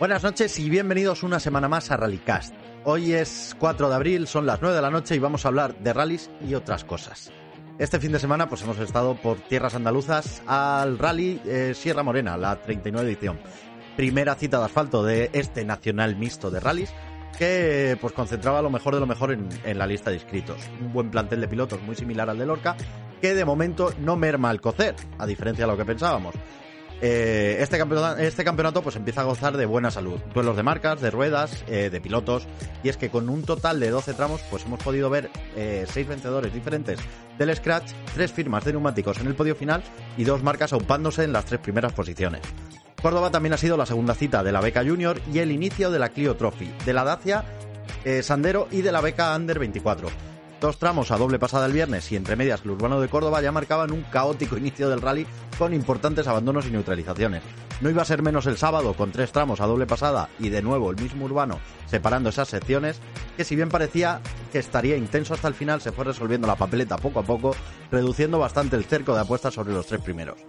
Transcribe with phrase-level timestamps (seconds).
[0.00, 2.54] Buenas noches y bienvenidos una semana más a Rallycast.
[2.84, 5.78] Hoy es 4 de abril, son las 9 de la noche y vamos a hablar
[5.78, 7.30] de rallies y otras cosas.
[7.78, 12.38] Este fin de semana pues hemos estado por tierras andaluzas al rally eh, Sierra Morena,
[12.38, 13.38] la 39 edición.
[13.94, 16.94] Primera cita de asfalto de este nacional mixto de rallies
[17.38, 20.62] que pues concentraba lo mejor de lo mejor en, en la lista de inscritos.
[20.80, 22.74] Un buen plantel de pilotos muy similar al de Lorca
[23.20, 26.34] que de momento no merma el cocer, a diferencia de lo que pensábamos.
[27.02, 31.00] Eh, este, campeonato, este campeonato pues empieza a gozar de buena salud, duelos de marcas,
[31.00, 32.46] de ruedas, eh, de pilotos,
[32.82, 36.06] y es que con un total de 12 tramos pues hemos podido ver eh, seis
[36.06, 36.98] vencedores diferentes
[37.38, 39.82] del Scratch, tres firmas de neumáticos en el podio final
[40.18, 42.42] y dos marcas aupándose en las tres primeras posiciones.
[43.00, 45.98] Córdoba también ha sido la segunda cita de la beca Junior y el inicio de
[45.98, 47.44] la Clio Trophy, de la Dacia
[48.22, 50.08] Sandero y de la beca Under 24.
[50.60, 53.50] Dos tramos a doble pasada el viernes y entre medias el urbano de Córdoba ya
[53.50, 55.26] marcaban un caótico inicio del rally
[55.58, 57.42] con importantes abandonos y neutralizaciones.
[57.80, 60.60] No iba a ser menos el sábado con tres tramos a doble pasada y de
[60.60, 63.00] nuevo el mismo urbano separando esas secciones,
[63.38, 64.20] que si bien parecía
[64.52, 67.56] que estaría intenso hasta el final, se fue resolviendo la papeleta poco a poco,
[67.90, 70.40] reduciendo bastante el cerco de apuestas sobre los tres primeros.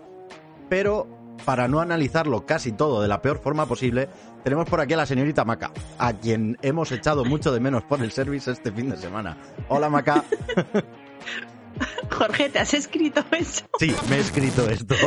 [0.70, 1.08] Pero
[1.46, 4.10] para no analizarlo casi todo de la peor forma posible,
[4.44, 8.02] tenemos por aquí a la señorita Maca, a quien hemos echado mucho de menos por
[8.02, 9.38] el service este fin de semana.
[9.70, 10.24] Hola Maca.
[12.12, 13.66] Jorge, ¿te has escrito eso?
[13.80, 14.96] Sí, me he escrito esto.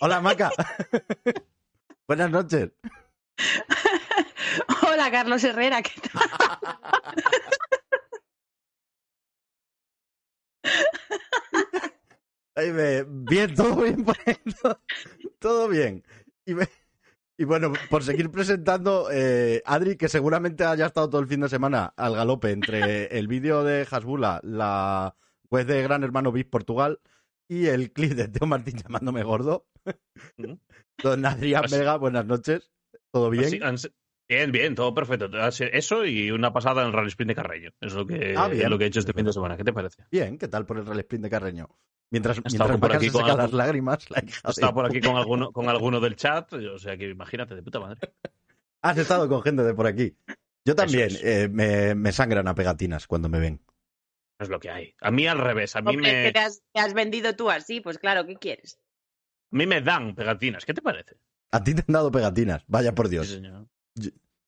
[0.00, 0.50] Hola Maca.
[2.06, 2.70] Buenas noches.
[4.82, 6.20] Hola Carlos Herrera, ¿qué tal?
[13.28, 14.04] Bien, todo bien,
[15.38, 16.04] todo bien.
[17.36, 21.48] Y, bueno, por seguir presentando, eh, Adri, que seguramente haya estado todo el fin de
[21.48, 25.16] semana al galope entre el vídeo de Hasbula, la
[25.50, 27.00] web de Gran Hermano VIP Portugal,
[27.48, 29.66] y el clip de Teo Martín llamándome gordo.
[31.02, 32.70] Don Adrián Vega, buenas noches.
[33.10, 33.60] ¿Todo bien?
[34.30, 35.28] Bien, bien, todo perfecto.
[35.72, 37.70] Eso y una pasada en el Rally Sprint de Carreño.
[37.80, 39.56] Es lo que, ah, es lo que he hecho este fin de semana.
[39.56, 40.04] ¿Qué te parece?
[40.08, 41.68] Bien, ¿qué tal por el Rally Sprint de Carreño?
[42.12, 44.06] Mientras, mientras por aquí con las lágrimas.
[44.44, 46.52] Está por aquí con alguno, con alguno del chat.
[46.52, 47.98] O sea que imagínate, de puta madre.
[48.82, 50.16] Has estado con gente de por aquí.
[50.64, 51.08] Yo también.
[51.24, 53.60] Eh, me, me, sangran a pegatinas cuando me ven.
[54.38, 54.94] Es lo que hay.
[55.00, 55.74] A mí al revés.
[55.74, 56.26] A mí me...
[56.26, 58.78] que te has, te has vendido tú así, pues claro, ¿qué quieres?
[59.52, 60.64] A mí me dan pegatinas.
[60.64, 61.16] ¿Qué te parece?
[61.50, 62.62] A ti te han dado pegatinas.
[62.68, 63.26] Vaya por Dios.
[63.26, 63.66] Sí, señor.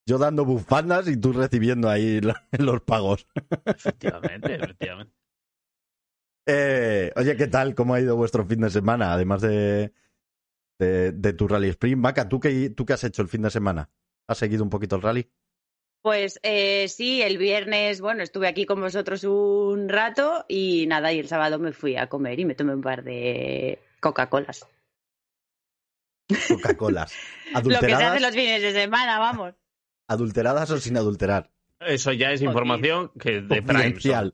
[0.04, 2.20] Yo dando bufandas y tú recibiendo ahí
[2.58, 3.26] los pagos.
[3.64, 5.14] Efectivamente, efectivamente.
[6.46, 7.74] Eh, oye, ¿qué tal?
[7.74, 9.12] ¿Cómo ha ido vuestro fin de semana?
[9.12, 9.92] Además de,
[10.78, 12.02] de, tu rally sprint.
[12.02, 13.90] Vaca, ¿tú qué, ¿tú qué has hecho el fin de semana?
[14.26, 15.30] ¿Has seguido un poquito el rally?
[16.02, 21.20] Pues eh, sí, el viernes, bueno, estuve aquí con vosotros un rato y nada, y
[21.20, 24.66] el sábado me fui a comer y me tomé un par de Coca-Colas.
[26.48, 27.12] Coca-Colas.
[27.64, 29.54] Lo que se hace los fines de semana, vamos.
[30.08, 31.50] ¿Adulteradas o sin adulterar?
[31.80, 33.96] Eso ya es información que de Prime.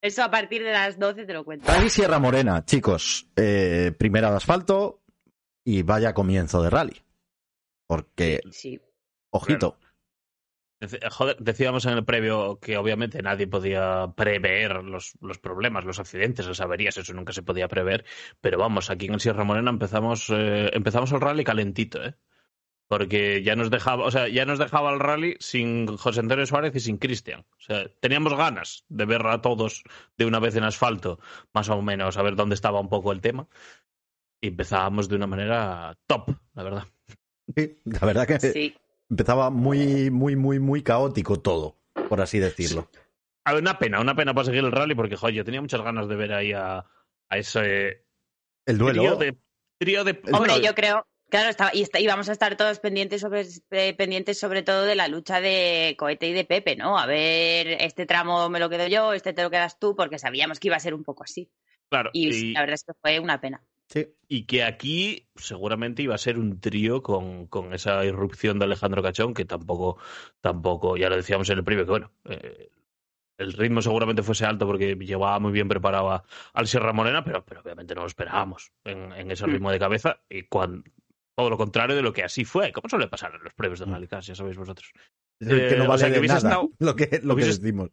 [0.00, 1.66] Eso a partir de las 12 te lo cuento.
[1.66, 3.26] Rally Sierra Morena, chicos.
[3.36, 5.02] Eh, primera de asfalto
[5.64, 7.02] y vaya comienzo de rally.
[7.86, 8.80] Porque, sí.
[9.30, 9.76] ojito.
[11.10, 16.46] Joder, decíamos en el previo que obviamente nadie podía prever los, los, problemas, los accidentes,
[16.46, 18.04] las averías, eso nunca se podía prever.
[18.40, 22.14] Pero vamos, aquí en Sierra Morena empezamos, eh, empezamos el rally calentito, ¿eh?
[22.88, 26.74] porque ya nos dejaba, o sea, ya nos dejaba el rally sin José Antonio Suárez
[26.74, 27.40] y sin Cristian.
[27.40, 29.82] O sea, teníamos ganas de ver a todos
[30.16, 31.18] de una vez en asfalto,
[31.52, 33.46] más o menos, a ver dónde estaba un poco el tema.
[34.40, 36.84] Y empezábamos de una manera top, la verdad.
[37.54, 38.38] Sí, la verdad que
[39.10, 41.76] empezaba muy, muy, muy, muy caótico todo,
[42.08, 42.90] por así decirlo.
[43.56, 46.16] Una pena, una pena para seguir el rally, porque joder, yo tenía muchas ganas de
[46.16, 46.84] ver ahí a,
[47.30, 48.04] a ese.
[48.66, 49.16] El duelo.
[49.16, 49.38] de,
[49.78, 50.20] trío de...
[50.32, 53.94] Hombre, yo creo, Claro, estaba, y, está, y, vamos a estar todos pendientes sobre, eh,
[53.94, 56.98] pendientes sobre todo de la lucha de Cohete y de Pepe, ¿no?
[56.98, 60.58] A ver, este tramo me lo quedo yo, este te lo quedas tú, porque sabíamos
[60.58, 61.50] que iba a ser un poco así.
[61.90, 62.10] Claro.
[62.14, 63.62] Y, la verdad es que fue una pena.
[63.88, 64.14] Sí.
[64.28, 69.02] Y que aquí seguramente iba a ser un trío con, con esa irrupción de Alejandro
[69.02, 69.98] Cachón, que tampoco,
[70.40, 72.70] tampoco, ya lo decíamos en el previo, que bueno, eh,
[73.38, 77.60] el ritmo seguramente fuese alto porque llevaba muy bien preparado al Sierra Morena, pero, pero
[77.60, 79.50] obviamente no lo esperábamos en, en ese mm.
[79.50, 80.20] ritmo de cabeza.
[80.28, 80.82] Y cuando,
[81.38, 83.86] todo lo contrario de lo que así fue, como suele pasar en los previos de
[83.86, 83.92] mm.
[83.92, 84.92] Rallycast, ya sabéis vosotros.
[85.38, 87.90] que no vale hubiese estado, lo que, lo hubiese, decimos.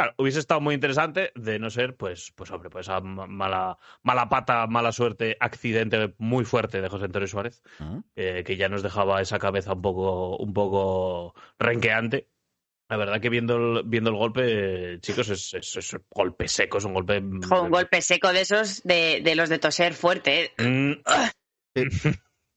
[0.00, 4.30] Claro, hubiese estado muy interesante de no ser, pues, pues hombre, pues esa mala, mala
[4.30, 8.00] pata, mala suerte, accidente muy fuerte de José Antonio Suárez, ah.
[8.16, 12.30] eh, que ya nos dejaba esa cabeza un poco, un poco renqueante.
[12.88, 16.84] La verdad que viendo el, viendo el golpe, chicos, es, es, un golpe seco, es
[16.86, 17.18] un golpe...
[17.18, 20.44] Un golpe seco de esos, de, de los de toser fuerte.
[20.56, 20.64] ¿eh?
[20.66, 21.02] Mm.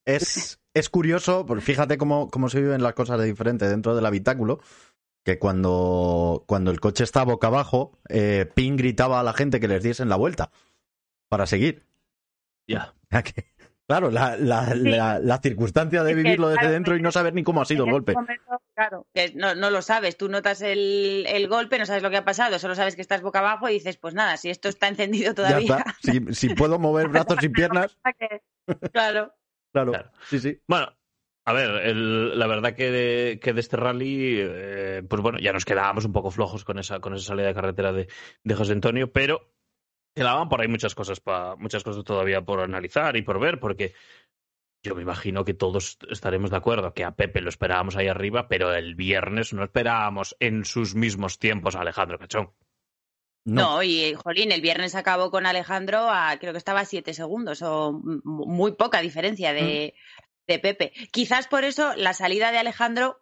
[0.06, 4.04] Es, es curioso, porque fíjate cómo, cómo se viven las cosas de diferente dentro del
[4.06, 4.60] habitáculo,
[5.24, 9.68] que cuando, cuando el coche está boca abajo, eh, Ping gritaba a la gente que
[9.68, 10.50] les diesen la vuelta
[11.28, 11.86] para seguir.
[12.66, 12.94] Ya.
[13.86, 17.12] Claro, la, la, la, la circunstancia de Es que, vivirlo desde claro, dentro y no
[17.12, 18.14] saber ni cómo ha sido el golpe.
[18.14, 20.16] momento, claro, que no, no lo sabes.
[20.16, 23.20] Tú notas el, el golpe, no sabes lo que ha pasado, solo sabes que estás
[23.20, 25.76] boca abajo y dices, pues nada, si esto está encendido Ya todavía.
[25.78, 25.96] está.
[26.02, 27.98] Si, si puedo mover brazos y piernas,
[28.92, 29.34] Claro.
[29.72, 29.92] claro.
[29.92, 30.10] Claro.
[30.30, 30.58] Sí, sí.
[30.66, 30.88] Bueno,
[31.46, 35.52] a ver, el- la verdad que de, que de este rally, eh, pues bueno, ya
[35.52, 38.08] nos quedábamos un poco flojos con esa, con esa salida de carretera de,
[38.42, 39.52] de José Antonio, pero
[40.14, 43.94] quedaban por ahí muchas cosas pa, muchas cosas todavía por analizar y por ver, porque
[44.82, 48.48] yo me imagino que todos estaremos de acuerdo que a Pepe lo esperábamos ahí arriba,
[48.48, 52.52] pero el viernes no esperábamos en sus mismos tiempos a Alejandro Cachón.
[53.46, 53.76] No.
[53.76, 57.60] No, y jolín, el viernes acabó con Alejandro a creo que estaba a siete segundos
[57.62, 59.94] o muy poca diferencia de,
[60.46, 60.92] de Pepe.
[61.10, 63.20] Quizás por eso la salida de Alejandro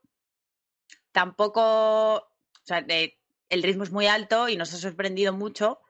[1.13, 2.27] tampoco, o
[2.65, 5.81] sea, de- el ritmo es muy alto y nos ha sorprendido mucho,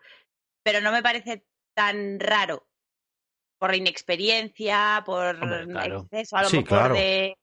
[0.65, 2.67] pero no me parece tan raro
[3.59, 6.01] por la inexperiencia, por Hombre, claro.
[6.11, 6.95] exceso a lo Sí, mejor claro.
[6.95, 7.37] de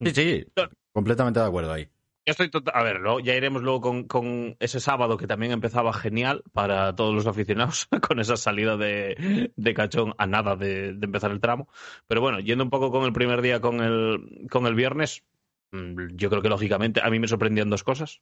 [0.00, 0.46] Sí, sí.
[0.92, 1.90] Completamente de acuerdo ahí.
[2.28, 5.92] Estoy tota- A ver, luego- ya iremos luego con, con ese sábado que también empezaba
[5.92, 11.04] genial para todos los aficionados, con esa salida de, de cachón a nada de, de
[11.06, 11.68] empezar el tramo.
[12.06, 15.24] Pero bueno, yendo un poco con el primer día con el, con el viernes,
[15.72, 18.20] mm, yo creo que lógicamente a mí me sorprendían dos cosas.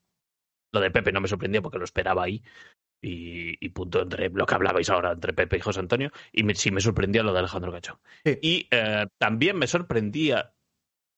[0.72, 2.42] Lo de Pepe no me sorprendía porque lo esperaba ahí.
[3.02, 6.10] Y, y punto entre lo que hablabais ahora entre Pepe y José Antonio.
[6.32, 7.98] Y me- sí me sorprendía lo de Alejandro Cachón.
[8.24, 8.38] Sí.
[8.42, 10.54] Y eh, también me sorprendía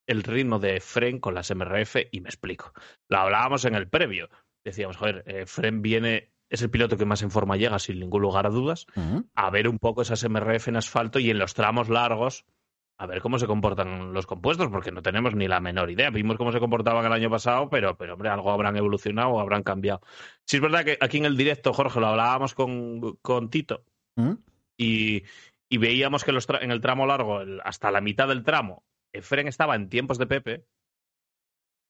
[0.09, 2.73] el ritmo de Fren con las MRF y me explico.
[3.09, 4.29] Lo hablábamos en el previo.
[4.65, 8.23] Decíamos, joder, eh, Fren viene, es el piloto que más en forma llega sin ningún
[8.23, 8.87] lugar a dudas,
[9.35, 12.45] a ver un poco esas MRF en asfalto y en los tramos largos,
[13.01, 16.11] a ver cómo se comportan los compuestos, porque no tenemos ni la menor idea.
[16.11, 19.63] Vimos cómo se comportaban el año pasado, pero, pero hombre, algo habrán evolucionado o habrán
[19.63, 20.01] cambiado.
[20.45, 23.85] Sí es verdad que aquí en el directo, Jorge, lo hablábamos con, con Tito,
[24.77, 25.23] y,
[25.69, 29.49] y veíamos que los en el tramo largo, el- hasta la mitad del tramo, Efren
[29.49, 30.65] estaba en tiempos de Pepe,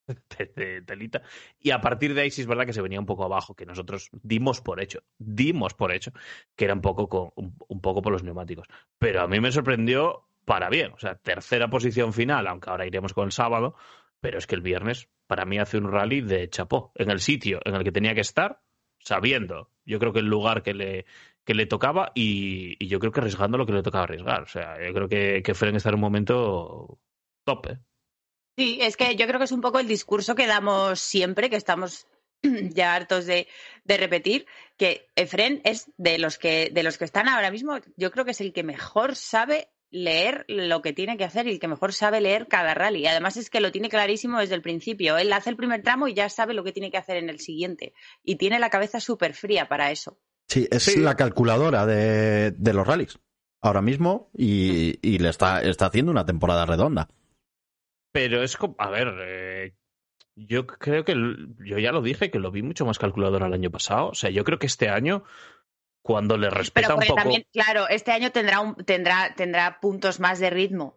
[0.57, 1.23] de, telita,
[1.59, 3.67] y a partir de ahí sí es verdad que se venía un poco abajo, que
[3.67, 6.13] nosotros dimos por hecho, dimos por hecho,
[6.57, 8.67] que era un poco, con- un, un poco por los neumáticos.
[8.99, 13.13] Pero a mí me sorprendió para bien, o sea, tercera posición final, aunque ahora iremos
[13.13, 13.75] con el sábado,
[14.21, 17.61] pero es que el viernes para mí hace un rally de chapó, en el sitio
[17.65, 18.63] en el que tenía que estar,
[18.99, 21.05] sabiendo, yo creo que el lugar que le,
[21.45, 24.43] que le tocaba y, y yo creo que arriesgando lo que le tocaba arriesgar.
[24.43, 26.99] O sea, yo creo que, que Fren está en un momento
[27.49, 27.79] top, ¿eh?
[28.57, 31.57] Sí, es que yo creo que es un poco el discurso que damos siempre, que
[31.57, 32.07] estamos
[32.43, 33.47] ya hartos de,
[33.85, 34.47] de repetir,
[34.77, 38.33] que Efren es de los que de los que están ahora mismo, yo creo que
[38.33, 41.93] es el que mejor sabe leer lo que tiene que hacer y el que mejor
[41.95, 43.07] sabe leer cada rally.
[43.07, 45.17] Además es que lo tiene clarísimo desde el principio.
[45.17, 47.39] Él hace el primer tramo y ya sabe lo que tiene que hacer en el
[47.41, 47.95] siguiente.
[48.23, 50.19] Y tiene la cabeza súper fría para eso.
[50.49, 50.99] Sí, es Sí.
[51.01, 53.19] la calculadora de, de los rallies.
[53.63, 57.09] Ahora mismo y, y le está, está haciendo una temporada redonda.
[58.13, 59.75] Pero es como, a ver, eh,
[60.35, 61.15] yo creo que,
[61.59, 64.09] yo ya lo dije, que lo vi mucho más calculador el año pasado.
[64.09, 65.25] O sea, yo creo que este año,
[66.03, 67.21] cuando le respeta Pero un poco...
[67.21, 70.97] también, claro, este año tendrá, un, tendrá, tendrá puntos más de ritmo.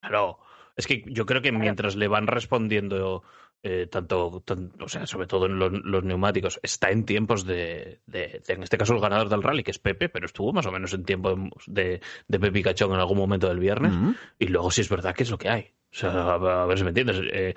[0.00, 0.38] Claro,
[0.76, 1.62] es que yo creo que Claro.
[1.62, 3.22] mientras le van respondiendo
[3.62, 8.00] eh, tanto, tan- o sea, sobre todo en los, los neumáticos, está en tiempos de,
[8.06, 10.64] de- de- en este caso el ganador del rally, que es Pepe, pero estuvo más
[10.64, 11.36] o menos en tiempo
[11.66, 14.14] de, de Pepe Cachón en algún momento del viernes, Ujú.
[14.38, 15.74] y luego sí es verdad que es lo que hay.
[15.92, 17.20] O sea, a, a ver si me entiendes.
[17.32, 17.54] Eh,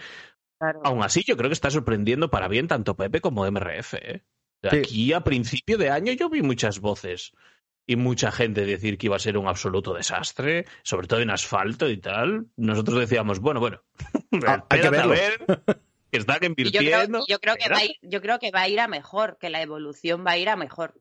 [0.60, 0.80] Claro.
[0.86, 3.96] aún así, yo creo que está sorprendiendo para bien tanto Pepe como MRF.
[3.96, 4.24] ¿eh?
[4.62, 4.78] Sí.
[4.78, 7.34] Aquí a principio de año yo vi muchas voces
[7.86, 11.90] y mucha gente decir que iba a ser un absoluto desastre, sobre todo en asfalto
[11.90, 12.48] y tal.
[12.56, 13.82] Nosotros decíamos, bueno, bueno,
[14.48, 15.46] Ah, hay que a ver,
[16.10, 17.26] que están Y yo creo, invirtiendo.
[17.28, 19.50] yo creo que va a ir, yo creo que va a ir a mejor, que
[19.50, 20.94] la evolución va a ir a mejor.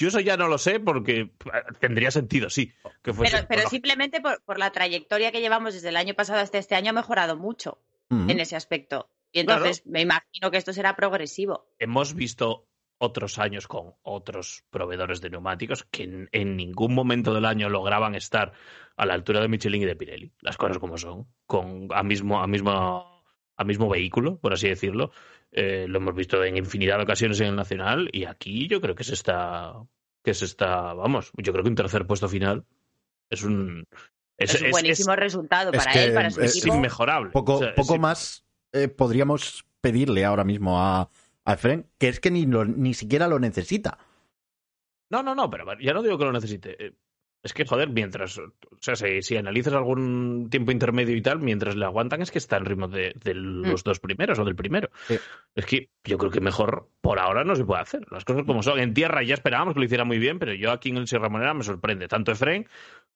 [0.00, 1.30] Yo eso ya no lo sé porque eh,
[1.78, 2.72] tendría sentido, sí.
[3.02, 6.14] Que fuese, Pero, pero bueno, simplemente por, por la trayectoria que llevamos desde el año
[6.14, 9.10] pasado hasta este año ha mejorado mucho en ese aspecto.
[9.30, 11.68] Y entonces me imagino que esto será progresivo.
[11.78, 12.66] hemos visto
[12.98, 18.14] otros años con otros proveedores de neumáticos que en, en ningún momento del año lograban
[18.14, 18.52] estar
[18.96, 22.42] a la altura de Michelin y de Pirelli, las cosas como son, con a mismo,
[22.42, 23.09] a mismo,
[23.60, 25.10] a mismo vehículo, por así decirlo.
[25.52, 28.94] Eh, lo hemos visto en infinidad de ocasiones en el Nacional y aquí yo creo
[28.94, 29.74] que se está,
[30.24, 32.64] que se está, vamos, yo creo que un tercer puesto final
[33.30, 33.84] es un
[34.38, 36.76] es, Es, un es- buenísimo resultado es para que él, para su es es equipo.
[36.76, 37.30] inmejorable.
[37.32, 41.10] Poco, O sea, poco es- más eh, podríamos pedirle ahora mismo a,
[41.44, 43.98] a Efren, que es que ni, lo- ni siquiera lo necesita.
[45.10, 46.94] No, no, no, pero ya no digo que lo necesite.
[47.42, 51.74] Es que, joder, mientras, o sea, si, si, analizas algún tiempo intermedio y tal, mientras
[51.74, 53.70] le aguantan es que está en ritmo de, de mm.
[53.70, 54.90] los dos primeros o del primero.
[55.54, 58.06] Es que yo creo que mejor por ahora no se puede hacer.
[58.10, 58.78] Las cosas como son.
[58.78, 61.30] En tierra ya esperábamos que lo hiciera muy bien, pero yo aquí en el Sierra
[61.30, 62.68] Monera me sorprende tanto Efraín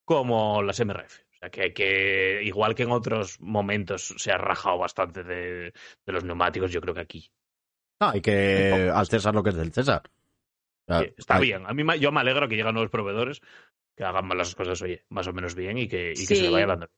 [0.05, 1.19] como las MRF.
[1.19, 5.71] O sea, que, que igual que en otros momentos se ha rajado bastante de,
[6.05, 7.29] de los neumáticos, yo creo que aquí.
[7.99, 10.01] No, y que al César lo que es del César.
[11.15, 11.63] está bien.
[11.67, 13.41] A mí yo me alegro que lleguen nuevos proveedores
[13.95, 16.67] que hagan las cosas, oye, más o menos bien y que, y que se vaya
[16.67, 16.89] dando.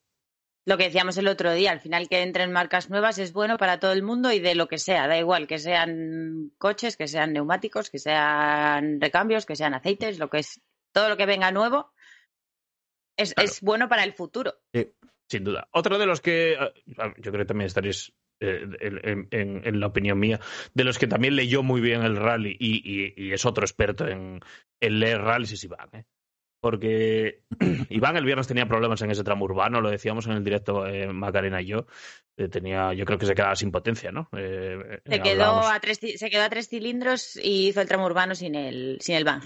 [0.65, 3.79] Lo que decíamos el otro día, al final que entren marcas nuevas es bueno para
[3.79, 7.31] todo el mundo y de lo que sea, da igual, que sean coches, que sean
[7.31, 10.61] neumáticos, que sean recambios, que sean aceites, lo que es,
[10.91, 11.93] todo lo que venga nuevo
[13.15, 14.55] es, es bueno para el futuro.
[14.73, 14.91] Sí.
[15.29, 15.67] Sin duda.
[15.71, 19.87] Otro de los que ah, ah, yo creo que también estaréis eh, en, en, la
[19.87, 20.39] opinión mía,
[20.73, 24.07] de los que también leyó muy bien el rally y, y, y es otro experto
[24.07, 24.39] en,
[24.79, 25.89] en leer rallies es Iván.
[25.93, 26.05] ¿eh?
[26.59, 27.43] Porque
[27.89, 31.07] Iván el viernes tenía problemas en ese tramo urbano, lo decíamos en el directo eh,
[31.07, 31.87] Macarena y yo,
[32.35, 34.29] eh, tenía, yo creo que se quedaba sin potencia, ¿no?
[34.37, 38.35] Eh, se, quedó a tres, se quedó a tres cilindros y hizo el tramo urbano
[38.35, 39.41] sin el, sin el van.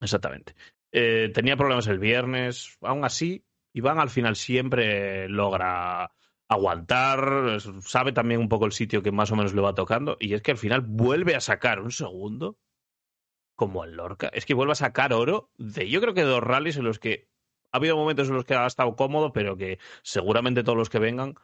[0.00, 0.54] Exactamente.
[0.90, 6.12] tenía problemas el viernes, aún así, Iván al final siempre logra
[6.48, 10.34] aguantar, sabe también un poco el sitio que más o menos le va tocando, y
[10.34, 12.58] es que al final vuelve a sacar un segundo
[13.62, 14.28] como el Lorca.
[14.32, 17.28] Es que vuelve a sacar oro de, yo creo que dos rallies en los que
[17.70, 20.98] ha habido momentos en los que ha estado cómodo, pero que seguramente todos los que
[20.98, 21.36] vengan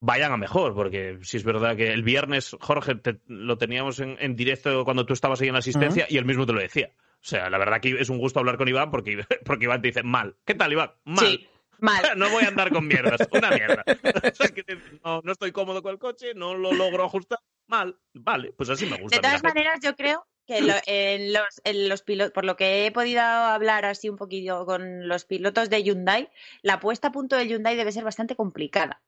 [0.00, 4.84] vayan a mejor, porque si es verdad que el viernes, Jorge, lo teníamos en, directo
[4.84, 6.90] cuando tú estabas ahí en la asistencia y él mismo te lo decía.
[6.96, 9.88] O sea, la verdad que es un gusto hablar con Iván porque, porque Iván te
[9.88, 10.34] dice, mal.
[10.44, 10.90] ¿Qué tal, Iván?
[11.04, 11.24] Mal.
[11.24, 11.48] Sí.
[11.78, 12.02] Mal.
[12.16, 13.84] No voy a andar con mierdas, una mierda.
[15.04, 17.96] no, no estoy cómodo con el coche, no lo logro ajustar, mal.
[18.12, 19.16] Vale, pues así me gusta.
[19.16, 23.22] De todas maneras, yo creo en los, en los pilotos, por lo que he podido
[23.22, 26.30] hablar así un poquito con los pilotos de Hyundai,
[26.62, 29.02] la puesta a punto de Hyundai debe ser bastante complicada.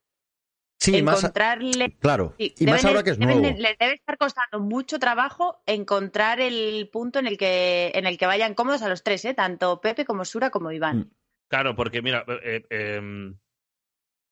[0.79, 3.39] Sí, encontrarle, más, claro, y más ahora que es nuevo.
[3.39, 8.25] Les debe estar costando mucho trabajo encontrar el punto en el que en el que
[8.25, 9.33] vayan cómodos a los tres, ¿eh?
[9.33, 10.97] tanto Pepe como Sura como Iván.
[10.97, 11.11] Mm.
[11.47, 13.37] Claro, porque mira, eh, eh, em,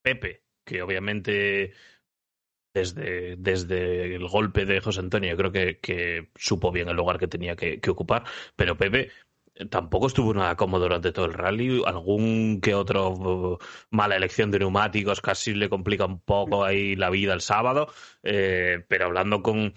[0.01, 1.71] Pepe, que obviamente
[2.73, 7.27] desde, desde el golpe de José Antonio, creo que, que supo bien el lugar que
[7.27, 8.23] tenía que, que, ocupar,
[8.55, 9.09] pero Pepe
[9.55, 13.57] eh, tampoco estuvo nada cómodo durante todo el rally, algún que otro uh,
[13.89, 17.87] mala elección de neumáticos casi le complica un poco ahí la vida el sábado,
[18.23, 19.73] eh, pero hablando con,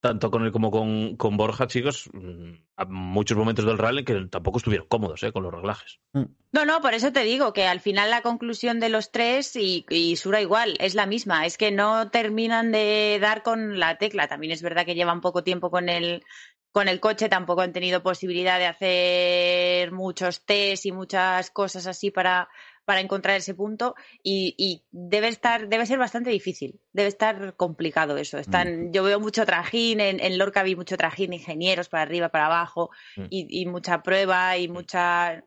[0.00, 4.14] tanto con él como con, con Borja, chicos, mm, a muchos momentos del rally que
[4.30, 5.32] tampoco estuvieron cómodos ¿eh?
[5.32, 6.00] con los reglajes.
[6.12, 6.24] Mm.
[6.52, 9.84] No, no, por eso te digo que al final la conclusión de los tres y,
[9.90, 14.26] y, Sura igual es la misma, es que no terminan de dar con la tecla.
[14.26, 16.24] También es verdad que llevan poco tiempo con el,
[16.72, 22.10] con el coche, tampoco han tenido posibilidad de hacer muchos test y muchas cosas así
[22.10, 22.48] para,
[22.90, 28.36] para encontrar ese punto y, debe estar, debe ser bastante difícil, debe estar complicado eso.
[28.36, 28.92] Están, mm.
[28.92, 33.26] Yo veo mucho trajín, en, Lorca vi mucho trajín, ingenieros para arriba, para abajo, mm.
[33.30, 35.44] y, mucha prueba y mucha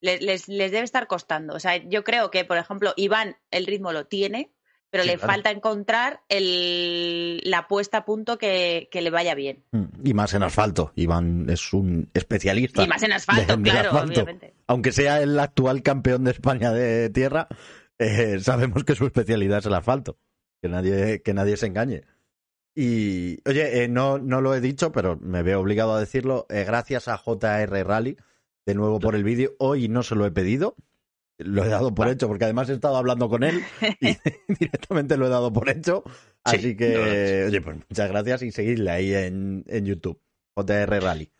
[0.00, 1.54] les, les, debe estar costando.
[1.54, 4.55] O sea, yo creo que, por ejemplo, Iván el ritmo lo tiene,
[4.96, 9.64] pero le falta encontrar el, la puesta a punto que, le vaya bien.
[9.72, 10.92] Mm, y más en asfalto.
[10.94, 12.82] Iván es un especialista.
[12.82, 14.54] Y más en asfalto, claro, obviamente.
[14.66, 17.48] Aunque sea el actual campeón de España de tierra,
[17.98, 20.18] eh, sabemos que su especialidad es el asfalto.
[20.62, 22.04] Que nadie, que nadie se engañe.
[22.74, 26.46] Y, oye, eh, no, no lo he dicho, pero me veo obligado a decirlo.
[26.48, 28.16] Eh, gracias a JR Rally,
[28.64, 29.54] de nuevo por el vídeo.
[29.58, 30.76] Hoy no se lo he pedido
[31.38, 33.62] lo he dado por hecho, porque además he estado hablando con él
[34.00, 34.16] y
[34.58, 36.02] directamente lo he dado por hecho.
[36.44, 40.20] Así que, oye, pues muchas gracias y seguidle ahí en, en YouTube,
[40.54, 41.30] JR Rally.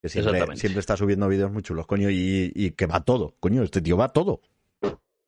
[0.00, 3.34] Que siempre, siempre está subiendo vídeos muy chulos, coño, y, y, que va todo.
[3.40, 4.40] Coño, este tío va todo.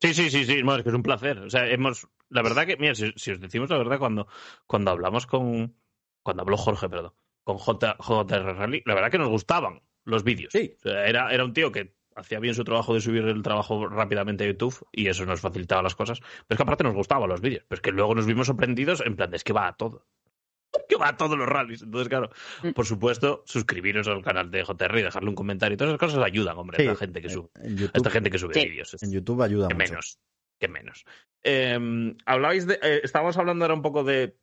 [0.01, 1.39] Sí, sí, sí, sí, es que es un placer.
[1.39, 4.29] O sea, hemos, la verdad que, mira, si, os decimos la verdad, cuando,
[4.67, 5.75] cuando hablamos con,
[6.23, 7.13] cuando habló Jorge, perdón,
[7.43, 10.53] con J, JR Rally, la verdad que nos gustaban los vídeos.
[10.53, 10.77] Sí.
[10.85, 14.47] era, era un tío que hacía bien su trabajo de subir el trabajo rápidamente a
[14.49, 16.21] YouTube y eso nos facilitaba las cosas.
[16.21, 17.65] Pero es que aparte nos gustaban los vídeos.
[17.69, 20.07] Pero es que luego nos vimos sorprendidos en plan, es que va a todo.
[20.89, 21.83] Que va a todos los rallies.
[21.83, 22.31] Entonces, claro,
[22.63, 22.71] mm.
[22.71, 25.77] por supuesto, suscribiros al canal de JR y dejarle un comentario.
[25.77, 27.51] Todas esas cosas ayudan, hombre, a, la gente que sube,
[27.95, 28.97] esta gente que sube vídeos.
[29.03, 29.91] En YouTube ayuda que mucho.
[29.91, 30.19] menos.
[30.59, 31.05] Que menos.
[31.43, 32.79] Eh, hablabais de.
[32.83, 34.37] Eh, estábamos hablando ahora un poco de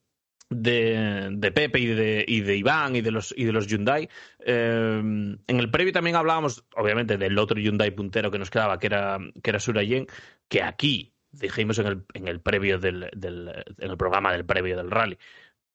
[0.50, 4.10] de, de, Pepe y de, y de Iván y de los, y de los Hyundai.
[4.40, 8.88] Eh, en el previo también hablábamos, obviamente, del otro Hyundai puntero que nos quedaba, que
[8.88, 10.08] era, que era Surayen,
[10.48, 14.78] que aquí dijimos en el, en el previo del, del, en el programa del previo
[14.78, 15.18] del rally,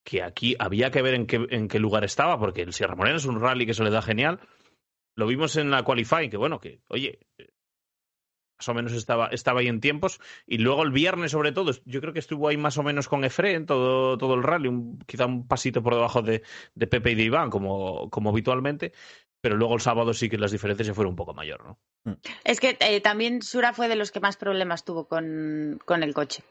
[0.03, 3.17] que aquí había que ver en qué, en qué lugar estaba, porque el Sierra Morena
[3.17, 4.39] es un rally que se le da genial.
[5.15, 7.19] Lo vimos en la qualifying, que bueno, que, oye,
[8.61, 10.19] más o menos estaba, estaba ahí en tiempos.
[10.45, 13.23] Y luego el viernes, sobre todo, yo creo que estuvo ahí más o menos con
[13.23, 14.69] Efren todo, todo el rally,
[15.07, 16.43] quizá un pasito por debajo de,
[16.75, 18.93] de Pepe y de Iván, como, como habitualmente.
[19.41, 21.79] Pero luego el sábado sí que las diferencias se fueron un poco mayor, ¿no?
[22.03, 22.17] Mm.
[22.43, 26.13] Es que eh, también Sura fue de los que más problemas tuvo con, con el
[26.13, 26.43] coche.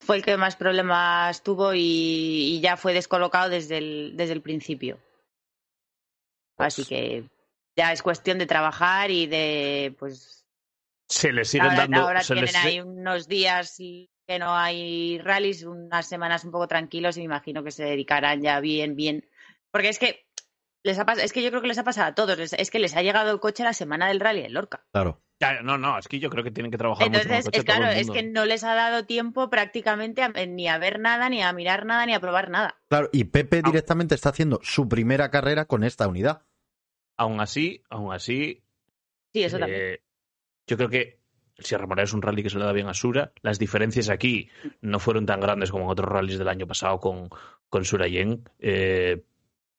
[0.00, 4.42] Fue el que más problemas tuvo y, y, ya fue descolocado desde el, desde el
[4.42, 5.00] principio.
[6.56, 7.24] Así pues que
[7.78, 10.37] ya es cuestión de trabajar y de, pues...
[11.08, 12.00] Se les siguen ahora, dando...
[12.00, 12.64] Ahora se tienen les...
[12.64, 17.64] ahí unos días que no hay rallies, unas semanas un poco tranquilos y me imagino
[17.64, 19.26] que se dedicarán ya bien, bien.
[19.70, 20.26] Porque es que
[20.84, 21.18] les ha pas...
[21.18, 22.38] es que yo creo que les ha pasado a todos.
[22.52, 24.84] Es que les ha llegado el coche la semana del rally de Lorca.
[24.92, 25.22] Claro.
[25.62, 27.58] No, no, es que yo creo que tienen que trabajar Entonces, mucho con el coche
[27.60, 30.98] es claro, el es que no les ha dado tiempo prácticamente a- ni a ver
[30.98, 32.76] nada, ni a mirar nada, ni a probar nada.
[32.88, 33.68] Claro, y Pepe Ah.
[33.70, 36.42] directamente está haciendo su primera carrera con esta unidad.
[37.16, 38.64] Aún así, aún así,
[39.32, 39.98] Sí, eso eh, también.
[40.68, 41.18] Yo creo que
[41.58, 43.32] Sierra Morena es un rally que se le da bien a Sura.
[43.42, 44.48] Las diferencias aquí
[44.80, 47.28] no fueron tan grandes como en otros rallies del año pasado con,
[47.68, 48.44] con Surayen.
[48.60, 49.24] Eh,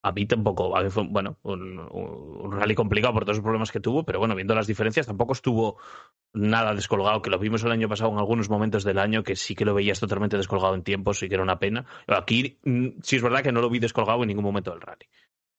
[0.02, 3.44] a mí tampoco, a mí fue, bueno, un, un- un rally complicado por todos los
[3.44, 5.78] problemas que tuvo, pero bueno, viendo las diferencias tampoco estuvo
[6.34, 9.56] nada descolgado, que lo vimos el año pasado en algunos momentos del año, que sí
[9.56, 11.86] que lo veías totalmente descolgado en tiempos y que era una pena.
[12.08, 15.06] Aquí mm, sí es verdad que no lo vi descolgado en ningún momento del rally.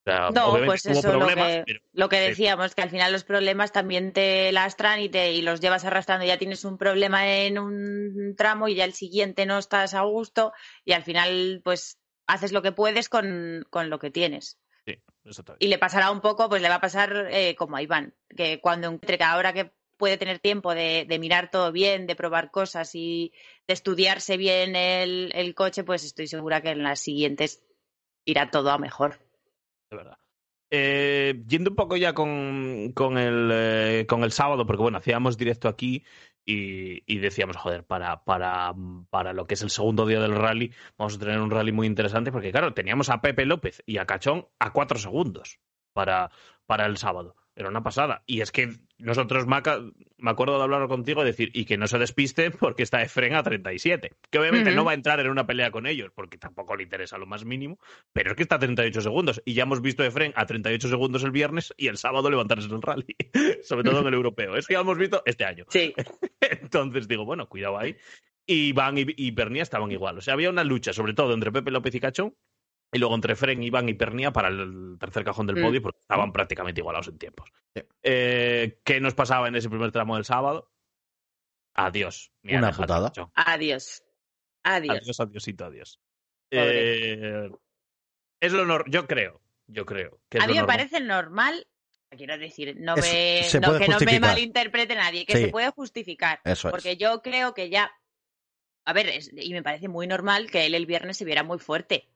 [0.04, 3.70] Sea, No, pues eso, lo que- pero Lo que decíamos, que al final los problemas
[3.70, 6.24] también te lastran y, te, y los llevas arrastrando.
[6.24, 10.52] Ya tienes un problema en un tramo y ya el siguiente no estás a gusto
[10.84, 14.58] y al final pues haces lo que puedes con, con lo que tienes.
[14.86, 14.98] Sí.
[15.58, 18.58] Y le pasará un poco, pues le va a pasar eh, como a Iván, que
[18.60, 22.50] cuando encuentre que ahora que puede tener tiempo de, de mirar todo bien, de probar
[22.50, 23.34] cosas y
[23.68, 27.62] de estudiarse bien el, el coche, pues estoy segura que en las siguientes
[28.24, 29.18] irá todo a mejor.
[29.90, 30.18] De verdad.
[30.72, 35.36] Eh, yendo un poco ya con, con, el, eh, con el sábado, porque bueno, hacíamos
[35.36, 36.04] directo aquí
[36.46, 38.72] y, y decíamos, joder, para, para,
[39.10, 41.88] para lo que es el segundo día del rally, vamos a tener un rally muy
[41.88, 45.58] interesante, porque claro, teníamos a Pepe López y a Cachón a cuatro segundos
[45.92, 46.30] para,
[46.66, 47.34] para el sábado.
[47.60, 48.22] Era una pasada.
[48.26, 49.80] Y es que nosotros, Maca,
[50.16, 53.34] me acuerdo de hablar contigo y decir, y que no se despiste porque está Efren
[53.34, 54.12] a 37.
[54.30, 57.18] Que obviamente no va a entrar en una pelea con ellos, porque tampoco le interesa
[57.18, 57.78] lo más mínimo,
[58.12, 59.42] pero es que está a 38 segundos.
[59.44, 62.66] Y ya hemos visto a Efren a 38 segundos el viernes y el sábado levantarse
[62.66, 63.16] en el rally.
[63.62, 64.56] Sobre todo en el europeo.
[64.56, 65.66] Eso ya lo hemos visto este año.
[65.68, 65.94] Sí.
[66.40, 67.96] Entonces digo, bueno, cuidado ahí.
[68.46, 70.18] Y Iván y, y estaban igual.
[70.18, 72.34] O sea, había una lucha, sobre todo entre Pepe López y Cachón,
[72.92, 75.62] y luego entre Fren, Iván y Pernia para el tercer cajón del Mm.
[75.62, 77.52] podio, porque estaban prácticamente igualados en tiempos.
[77.74, 77.82] Sí.
[78.02, 80.70] Eh, ¿Qué nos pasaba en ese primer tramo del sábado?
[81.74, 82.32] Adiós.
[82.42, 83.12] Mira, Una putada.
[83.34, 84.02] Adiós.
[84.64, 84.98] Adiós.
[85.00, 86.00] Adiós, adiosito, adiós.
[86.50, 87.48] Eh,
[88.40, 90.20] es lo nor- yo creo, yo creo.
[90.28, 90.76] Que es A mí me normal.
[90.76, 91.66] parece normal,
[92.10, 95.44] quiero decir, no me, no, que no me malinterprete nadie, que Sí.
[95.44, 96.40] se puede justificar.
[96.44, 96.72] Eso es.
[96.72, 97.90] Porque yo creo que ya,
[98.84, 101.58] a ver, es- y me parece muy normal que él el viernes se viera muy
[101.58, 102.08] fuerte.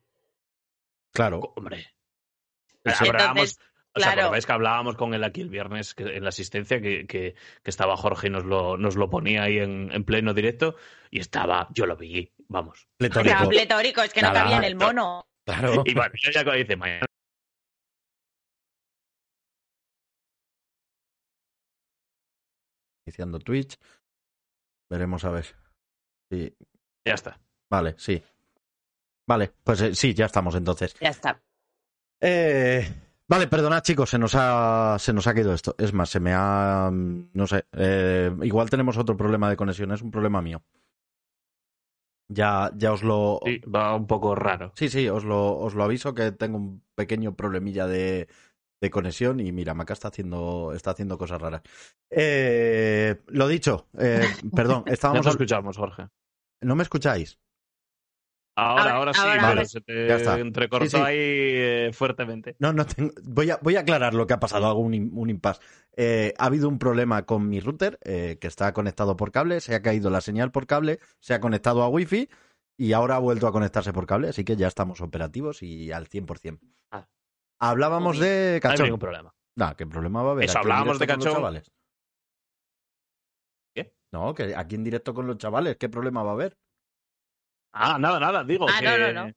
[1.14, 1.52] Claro.
[1.56, 1.86] Hombre.
[2.82, 3.58] Entonces, Hablábamos,
[3.96, 4.32] ¿Os claro.
[4.32, 7.96] que hablábamos con él aquí el viernes que- en la asistencia que, que- que estaba
[7.96, 10.74] Jorge y nos lo, nos lo ponía ahí en, en pleno directo?
[11.10, 12.88] Y estaba, yo lo vi, vamos.
[12.98, 13.48] Pletórico.
[13.48, 15.24] Pletórico, es que no cabía en el mono.
[15.46, 15.82] Claro.
[15.86, 17.06] Y bueno, yo ya que dice, mañana
[23.06, 23.76] Iniciando Twitch.
[24.90, 25.46] Veremos a ver.
[26.30, 26.54] Sí.
[27.06, 27.40] ya está.
[27.70, 28.22] Vale, sí.
[29.26, 30.94] Vale, pues eh, sí, ya estamos entonces.
[31.00, 31.42] Ya está.
[32.20, 32.86] Eh,
[33.28, 35.74] vale, perdonad chicos, se nos ha se nos ha quedado esto.
[35.78, 40.02] Es más, se me ha no sé, eh, igual tenemos otro problema de conexión, es
[40.02, 40.62] un problema mío.
[42.28, 44.72] Ya ya os lo Sí, va un poco raro.
[44.76, 48.28] Sí, sí, os lo os lo aviso que tengo un pequeño problemilla de
[48.80, 51.62] de conexión y mira, Maca está haciendo está haciendo cosas raras.
[52.10, 56.08] Eh, lo dicho, eh, perdón, estábamos nos hab- escuchamos, Jorge.
[56.62, 57.38] ¿No me escucháis?
[58.56, 59.64] Ahora, Ahora- ahora sí, ahora, ahora.
[59.64, 60.38] se te Ya está.
[60.38, 61.02] entrecortó Sí, sí.
[61.02, 62.54] ahí eh, fuertemente.
[62.60, 63.12] No, no tengo.
[63.24, 65.60] Voy a, voy a aclarar lo que ha pasado, hago un, un impasse.
[65.96, 69.74] Eh, ha habido un problema con mi router eh, que está conectado por cable, se
[69.74, 72.28] ha caído la señal por cable, se ha conectado a wifi
[72.76, 76.06] y ahora ha vuelto a conectarse por cable, así que ya estamos operativos y al
[76.08, 76.60] 100%.
[76.92, 77.08] Ah.
[77.60, 78.84] Hablábamos de No hay cachón.
[78.86, 79.34] ningún problema.
[79.76, 80.44] ¿qué problema va a haber?
[80.44, 81.32] Eso, hablábamos de cachón.
[81.32, 81.72] chavales.
[83.74, 83.92] ¿Qué?
[84.12, 86.56] No, que aquí en directo con los chavales, ¿qué problema va a haber?
[87.76, 89.32] Ah, nada, nada, digo Ah, que, no, no, no.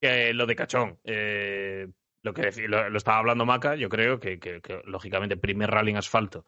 [0.00, 0.98] que lo de cachón.
[1.04, 1.86] eh,
[2.24, 5.90] lo que lo, lo estaba hablando Maca, yo creo que, que- que, lógicamente primer rally
[5.90, 6.46] en asfalto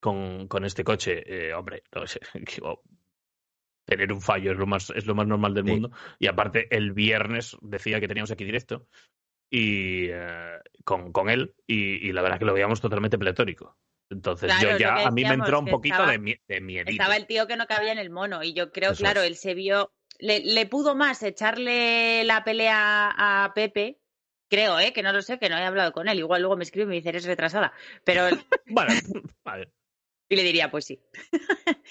[0.00, 2.80] con, con este coche, eh, hombre, no sé, que, oh,
[3.84, 5.70] tener un fallo es lo más, es lo más normal del Sí.
[5.72, 5.90] mundo.
[6.18, 8.86] Y aparte, el viernes decía que teníamos aquí directo
[9.50, 13.76] y eh, con, con él, y, y la verdad que lo veíamos totalmente pletórico.
[14.10, 16.90] Entonces Claro, yo ya, a mí me entró un poquito estaba- de, mie- de miedito.
[16.90, 19.26] Estaba el tío que no cabía en el mono y yo creo, Eso claro, es.
[19.26, 24.00] él se vio, le, le pudo más echarle la pelea a Pepe,
[24.50, 24.92] creo, ¿eh?
[24.92, 26.18] Que no lo sé, que no he hablado con él.
[26.18, 27.72] Igual luego me escribe y me dice, eres retrasada.
[28.04, 28.28] Pero,
[28.66, 28.92] Bueno,
[29.44, 29.70] vale.
[30.28, 31.00] y le diría, pues sí.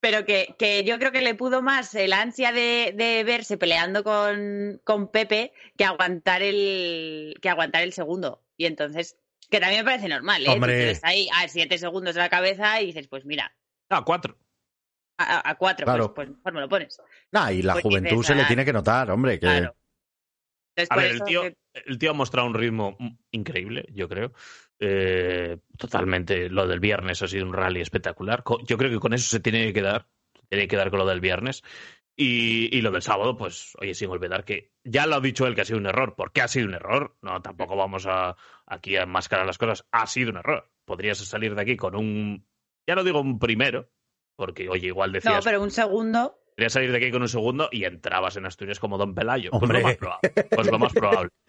[0.00, 4.04] Pero que, que yo creo que le pudo más el ansia de, de verse peleando
[4.04, 8.44] con, con Pepe que aguantar el que aguantar el segundo.
[8.56, 9.16] Y entonces,
[9.50, 10.50] que también me parece normal, ¿eh?
[10.50, 10.98] Hombre.
[11.02, 13.56] ahí a siete segundos de la cabeza y dices, pues mira,
[13.88, 14.36] Ah, cuatro.
[15.18, 16.14] A, cuatro, Claro.
[16.14, 17.00] pues, pues mejor me lo pones.
[17.32, 19.76] Nah, y la Pues juventud dices, se le ah, tiene que notar, hombre, que Claro.
[20.76, 22.98] Entonces, A ver, el tío, que- el tío ha mostrado un ritmo
[23.30, 24.32] increíble, yo creo.
[24.78, 26.50] Eh, totalmente.
[26.50, 28.44] Lo del viernes ha sido un rally espectacular.
[28.66, 30.06] Yo creo que con eso se tiene que quedar.
[30.34, 31.62] Se tiene que quedar con lo del viernes.
[32.14, 35.54] Y, y lo del sábado, pues, oye, sin olvidar que ya lo ha dicho él
[35.54, 36.14] que ha sido un error.
[36.14, 37.16] ¿Por qué ha sido un error?
[37.22, 39.86] No, tampoco vamos a aquí a enmascarar las cosas.
[39.92, 40.70] Ha sido un error.
[40.84, 42.46] Podrías salir de aquí con un.
[42.86, 43.90] Ya no digo un primero,
[44.36, 45.44] porque, oye, igual No, decías.
[45.44, 46.38] pero un segundo.
[46.56, 49.50] Podrías salir de aquí con un segundo y entrabas en Asturias como Don Pelayo.
[49.50, 49.80] Pues Hombre.
[49.80, 50.30] lo más probable.
[50.50, 51.30] Pues lo más probable.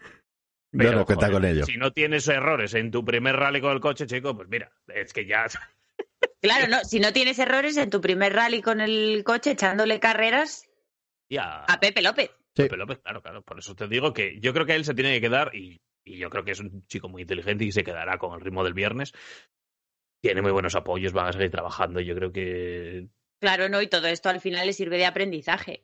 [0.71, 1.65] yo Pero, no cuenta joder, con ello.
[1.65, 5.13] Si no tienes errores en tu primer rally con el coche, chico, pues mira, es
[5.13, 5.45] que ya.
[6.41, 10.67] Claro, no, si no tienes errores en tu primer rally con el coche echándole carreras
[11.29, 12.29] ya a Pepe López.
[12.55, 12.63] Sí.
[12.63, 13.41] Pepe López, claro, claro.
[13.41, 16.17] Por eso te digo que yo creo que él se tiene que quedar y, y
[16.17, 18.73] yo creo que es un chico muy inteligente y se quedará con el ritmo del
[18.73, 19.13] viernes.
[20.21, 21.99] Tiene muy buenos apoyos, van a seguir trabajando.
[21.99, 23.07] Yo creo que.
[23.39, 25.83] Claro, no, y todo esto al final le sirve de aprendizaje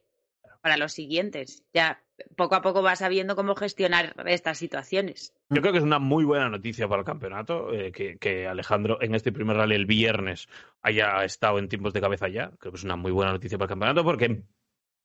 [0.62, 1.64] para los siguientes.
[1.74, 2.02] Ya
[2.36, 5.34] poco a poco vas sabiendo cómo gestionar estas situaciones.
[5.50, 8.98] Yo creo que es una muy buena noticia para el campeonato eh, que, que Alejandro
[9.02, 10.48] en este primer rally el viernes
[10.82, 12.52] haya estado en tiempos de cabeza ya.
[12.60, 14.44] Creo que es una muy buena noticia para el campeonato porque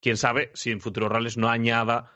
[0.01, 2.13] quién sabe si en futuros rallies no añada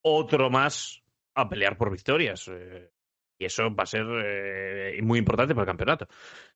[0.00, 1.02] otro más
[1.34, 2.46] a pelear por victorias.
[2.48, 2.93] eh,
[3.38, 6.08] y eso va a ser eh, muy importante para el campeonato.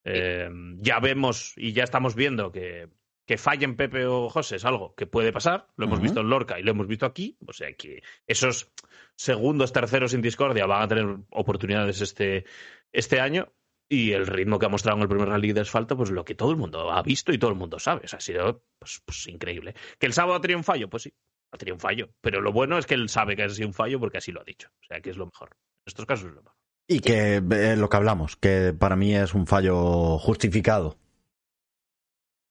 [0.05, 2.88] Eh, ya vemos y ya estamos viendo que,
[3.29, 5.69] que fallen Pepe o José es algo que puede pasar.
[5.77, 7.37] Lo hemos visto en Lorca y lo hemos visto aquí.
[7.47, 8.73] O sea que esos
[9.17, 12.47] segundos, terceros sin discordia van a tener oportunidades este,
[12.91, 13.53] este año.
[13.91, 16.35] Y el ritmo que ha mostrado en el primer rally de asfalto, pues lo que
[16.35, 18.03] todo el mundo ha visto y todo el mundo sabe.
[18.05, 19.75] O sea, ha sido pues, pues, increíble.
[19.99, 20.88] ¿Que el sábado ha tenido un fallo?
[20.88, 21.14] Pues sí,
[21.53, 22.11] ha tenido un fallo.
[22.23, 24.41] Pero lo bueno es que él sabe que ha sido un fallo porque así lo
[24.41, 24.69] ha dicho.
[24.69, 25.51] O sea, que es lo mejor.
[25.53, 26.58] En estos casos es lo mejor.
[26.88, 30.96] Y que eh, lo que hablamos, que para mí es un fallo justificado.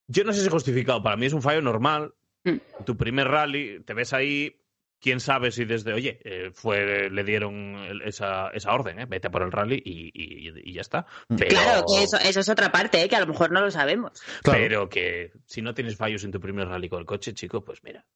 [0.07, 1.01] Yo no sé si justificado.
[1.03, 2.13] Para mí es un fallo normal.
[2.43, 2.57] Mm.
[2.85, 4.61] Tu primer rally, te ves ahí.
[4.99, 9.05] Quién sabe si desde, oye, eh, fue, le dieron el- esa, esa orden, ¿eh?
[9.05, 11.05] vete por el rally y, y- y ya está.
[11.29, 11.35] Mm.
[11.35, 13.07] Pero, Claro, que eso, eso es otra parte, ¿eh?
[13.09, 14.19] que a lo mejor no lo sabemos.
[14.41, 14.59] Claro.
[14.59, 17.83] pero que si no tienes fallos en tu primer rally con el coche, chico, pues
[17.83, 18.07] mira,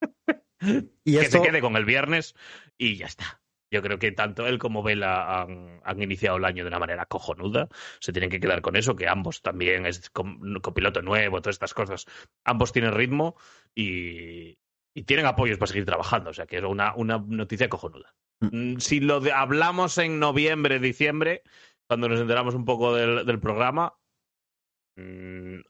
[1.04, 2.36] y que esto, se quede con el viernes
[2.76, 3.40] y ya está.
[3.70, 7.04] Yo creo que tanto él como Vela han, han iniciado el año de una manera
[7.06, 7.68] cojonuda.
[8.00, 11.56] Se tienen que quedar con eso, que ambos también es con, con piloto nuevo, todas
[11.56, 12.06] estas cosas.
[12.44, 13.36] Ambos tienen ritmo
[13.74, 14.58] y,
[14.94, 16.30] y tienen apoyos para seguir trabajando.
[16.30, 18.14] O sea, que es una, una noticia cojonuda.
[18.40, 21.42] Mm, Si lo de- hablamos en noviembre, diciembre,
[21.86, 24.07] cuando nos enteramos un poco del, del programa, mm,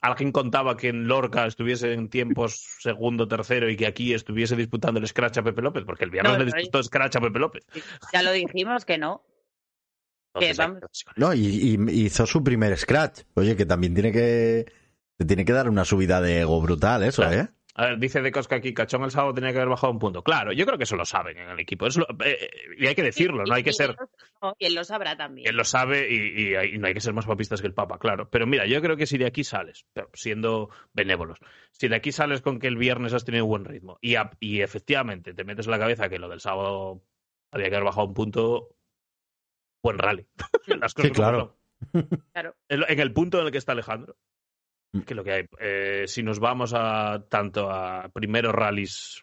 [0.01, 5.01] alguien contaba que en Lorca estuviese en tiempos segundo, tercero y que aquí estuviese disputando
[5.01, 7.64] el Scratch a Pepe López, porque el viernes No, le disputó Scratch a Pepe López.
[8.12, 9.25] Ya lo dijimos que no.
[10.35, 11.05] Entonces, Que vamos.
[11.17, 11.41] no, y,
[11.88, 13.23] y hizo su primer scratch.
[13.35, 14.67] Oye, que también tiene que
[15.17, 17.41] te tiene que dar una subida de ego brutal eso, Claro.
[17.41, 17.49] ¿eh?
[17.79, 20.23] A ver, dice de Cosca aquí, Cachón el sábado tenía que haber bajado un punto.
[20.25, 21.87] Claro, yo creo que eso lo saben en el equipo.
[21.87, 23.91] Eso lo- eh, y hay que decirlo, no hay que ser...
[23.91, 23.97] Y él,
[24.43, 25.49] lo- y él lo sabrá también.
[25.49, 27.75] Él lo sabe y, y hay- y no hay que ser más papistas que el
[27.75, 28.29] Papa, claro.
[28.31, 31.38] Pero mira, yo creo que si de aquí sales, pero siendo benévolos,
[31.71, 34.61] si de aquí sales con que el viernes has tenido buen ritmo y, a- y
[34.61, 37.03] efectivamente te metes en la cabeza que lo del sábado
[37.53, 38.75] había que haber bajado un punto,
[39.85, 40.27] buen rally.
[40.67, 41.59] Las cosas Sí, como claro.
[41.93, 42.09] son.
[42.33, 42.57] Claro.
[42.69, 44.17] En el punto en el que está Alejandro.
[45.07, 49.22] Que lo que hay, eh, si nos vamos a tanto a primeros rallies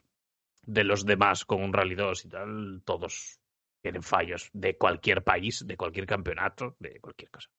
[0.64, 3.40] de los demás con un rally 2 y tal, todos
[3.82, 7.50] tienen fallos de cualquier país, de cualquier campeonato, de cualquier cosa.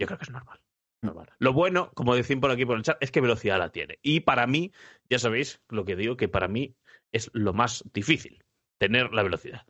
[0.00, 0.60] Yo creo que es normal.
[1.02, 1.28] normal.
[1.38, 3.98] Lo bueno, como decían por aquí por el chat, es que velocidad la tiene.
[4.02, 4.72] Y para mí,
[5.08, 6.74] ya sabéis lo que digo, que para mí
[7.12, 8.42] es lo más difícil,
[8.78, 9.64] tener la velocidad.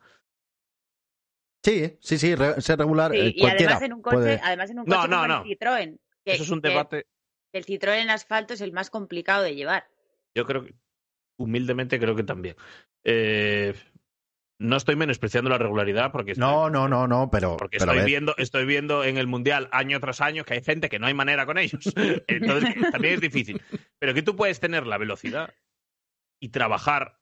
[1.63, 3.13] Sí, sí, sí, re- ser regular.
[3.13, 5.17] Sí, eh, y cualquiera además en un coche, puede- además en un No, coche no,
[5.17, 5.43] como no.
[5.43, 5.99] el Citroën.
[6.25, 7.07] Que, Eso es un que debate.
[7.53, 9.89] El Citroën en asfalto es el más complicado de llevar.
[10.35, 10.75] Yo creo que,
[11.39, 12.57] humildemente, creo que también.
[13.05, 13.75] Eh,
[14.61, 18.07] no estoy menospreciando la regularidad porque estoy, No, no, no, no, pero, porque pero estoy
[18.07, 21.15] viendo, estoy viendo en el mundial año tras año que hay gente que no hay
[21.15, 21.81] manera con ellos.
[22.27, 23.63] Entonces también es difícil.
[23.99, 25.55] Pero que tú puedes tener la velocidad
[26.41, 27.19] y trabajar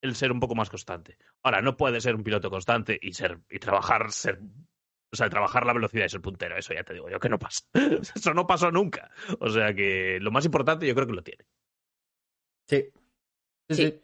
[0.00, 1.18] el ser un poco más constante.
[1.42, 4.40] Ahora, no puedes ser un piloto constante y ser y trabajar ser
[5.12, 7.38] O sea, trabajar la velocidad y ser puntero, eso ya te digo yo que no
[7.38, 7.62] pasa.
[8.14, 9.10] Eso no pasó nunca.
[9.40, 11.44] O sea que lo más importante yo creo que lo tiene.
[12.68, 12.90] Sí.
[13.70, 13.82] Sí, Sí.
[13.82, 14.02] sí.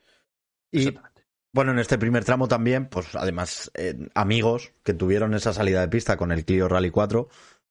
[0.75, 1.23] Y Exactamente.
[1.53, 5.89] bueno, en este primer tramo también, pues además, eh, amigos que tuvieron esa salida de
[5.89, 7.29] pista con el Clio Rally 4,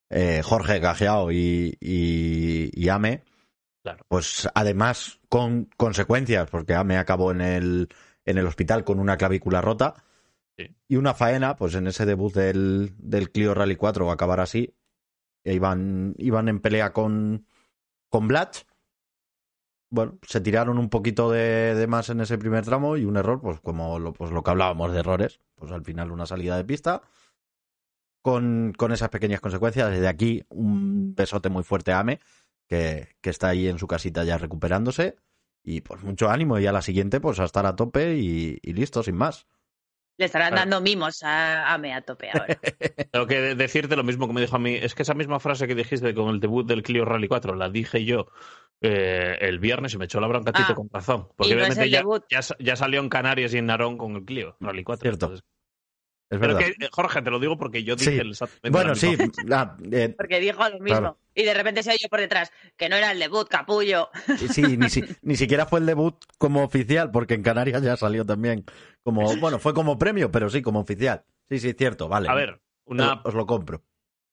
[0.09, 3.23] eh, Jorge Gajeao y, y, y Ame,
[3.83, 4.05] Claro.
[4.09, 7.89] pues además con consecuencias, porque Ame acabó en el,
[8.25, 10.03] en el hospital con una clavícula rota.
[10.87, 14.39] Y una faena, pues en ese debut del, del Clio Rally 4 va a acabar
[14.39, 14.75] así.
[15.43, 17.45] Iban, iban en pelea con,
[18.09, 18.63] con Blatch.
[19.89, 23.59] Bueno, se tiraron un poquito de, más en ese primer tramo y un error, pues
[23.59, 27.01] como lo, pues lo que hablábamos de errores, pues al final una salida de pista
[28.21, 29.91] con, con esas pequeñas consecuencias.
[29.91, 32.19] Desde aquí un besote muy fuerte a Ame,
[32.67, 35.17] que, que está ahí en su casita ya recuperándose.
[35.63, 39.03] Y pues mucho ánimo y a la siguiente pues a estar a tope y listo,
[39.03, 39.47] sin más.
[40.21, 40.69] Le estarán Claro.
[40.69, 42.45] dando mimos a, a me a tope ahora.
[43.11, 44.75] Tengo que de- decirte lo mismo que me dijo a mí.
[44.75, 47.69] Es que esa misma frase que dijiste con el debut del Clio Rally 4 la
[47.69, 48.27] dije yo
[48.81, 51.27] eh, el viernes y me echó la bronca Tito Ah, con razón.
[51.35, 52.23] Porque y no es obviamente el ya, debut.
[52.29, 55.01] ya, ya salió en Canarias y en Narón con el Clio Rally 4.
[55.01, 55.25] Cierto.
[55.25, 55.47] entonces-
[56.31, 56.59] Es Pero verdad.
[56.79, 58.17] que, eh, Jorge, te lo digo porque yo dije Sí.
[58.19, 59.15] el exactamente Bueno, sí.
[59.91, 60.85] eh, Porque dijo lo mismo.
[60.99, 61.17] Claro.
[61.35, 64.09] Y de repente se oye por detrás que no era el debut, capullo.
[64.49, 68.25] Sí, ni, si- ni siquiera fue el debut como oficial, porque en Canarias ya salió
[68.25, 68.63] también
[69.03, 71.23] como, bueno, fue como premio, pero sí, como oficial.
[71.49, 72.29] Sí, sí, cierto, vale.
[72.29, 73.83] A ver, una, Os lo compro.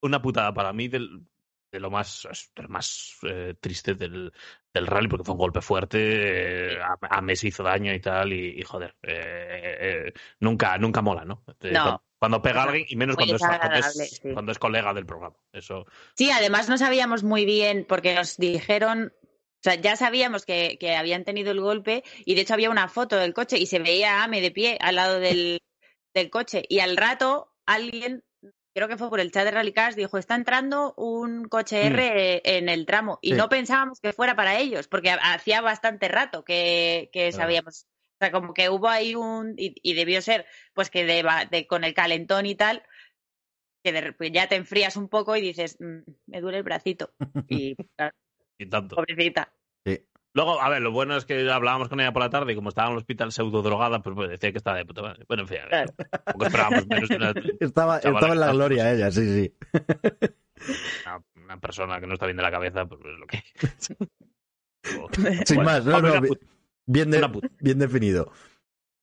[0.00, 1.22] una putada para mí del,
[1.70, 4.32] de lo más, de lo más eh, triste del,
[4.72, 8.32] del rally, porque fue un golpe fuerte, eh, a, a Messi hizo daño y tal,
[8.32, 11.44] y, y, joder, eh, eh, nunca, nunca mola, ¿no?
[11.60, 12.02] Eh, No.
[12.18, 14.32] Cuando, pega a alguien, y menos cuando es, cuando, desagradable, es, sí.
[14.32, 15.36] cuando es colega del programa.
[15.52, 20.78] Eso, Sí, además no sabíamos muy bien porque nos dijeron, o sea, ya sabíamos que,
[20.80, 23.78] que habían tenido el golpe y de hecho había una foto del coche y se
[23.78, 25.60] veía a Ame de pie al lado del,
[26.12, 28.24] del coche y al rato alguien,
[28.74, 32.68] creo que fue por el chat de Rallycast, dijo, está entrando un coche R en
[32.68, 33.36] el tramo y Sí.
[33.36, 37.86] no pensábamos que fuera para ellos porque ha- hacía bastante rato que, que sabíamos.
[38.20, 39.54] O sea, como que hubo ahí un.
[39.56, 42.82] Y, y debió ser, pues que de, de- con el calentón y tal,
[43.84, 47.12] que de repente ya te enfrías un poco y dices, "Mm, me duele el bracito.
[47.48, 48.14] Y claro,
[48.58, 48.96] y tanto.
[48.96, 49.52] pobrecita.
[50.34, 52.68] Luego, a ver, lo bueno es que hablábamos con ella por la tarde y como
[52.68, 55.24] estaba en el hospital pseudo drogada, pues, pues, decía que estaba de puta madre.
[55.26, 56.44] Bueno, en fin, a ver, Claro.
[56.44, 59.54] esperábamos menos de una, Estaba, estaba en la gloria ella, sí, sí.
[61.06, 63.42] una- una persona que no está bien de la cabeza, pues es lo que
[65.46, 66.20] Sin Bueno, más, no, no,
[66.86, 68.32] bien, de- bien definido.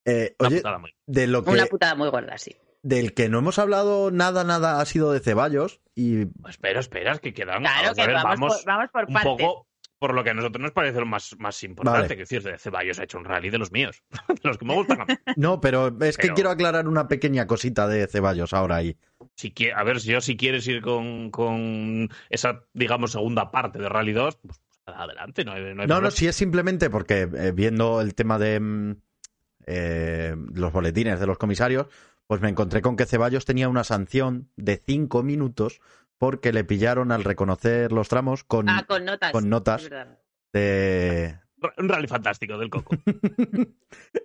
[0.06, 2.56] Eh, una oye, putada muy- de lo que, Una putada muy gorda, sí.
[2.84, 7.20] del que no hemos hablado nada, nada ha sido de Ceballos y Espera, espera, es
[7.20, 7.62] que quedan.
[7.64, 9.32] Claro vamos que a ver, vamos, vamos por, vamos por un partes.
[9.32, 9.68] poco
[10.00, 12.00] por lo que a nosotros nos parece lo más, más importante.
[12.02, 12.16] Vale.
[12.16, 14.74] Que decir, de Ceballos ha hecho un rally de los míos, de los que me
[14.76, 15.02] gustan.
[15.02, 15.14] a mí.
[15.38, 18.98] no, pero es que quiero aclarar una pequeña cosita de Ceballos ahora ahí.
[19.36, 23.80] Si quie- a ver, si yo si quieres ir con, con esa, digamos, segunda parte
[23.80, 27.22] de Rally 2, pues adelante, no hay, no hay No, no, si es simplemente porque
[27.34, 28.96] eh, viendo el tema de mm,
[29.68, 31.88] eh, los boletines de los comisarios,
[32.28, 35.80] pues me encontré con que Ceballos tenía una sanción de cinco minutos
[36.18, 39.32] porque le pillaron al reconocer los tramos con, Ah, con notas.
[39.32, 39.50] con
[40.54, 41.40] de...
[41.78, 42.96] Un rally fantástico del Coco.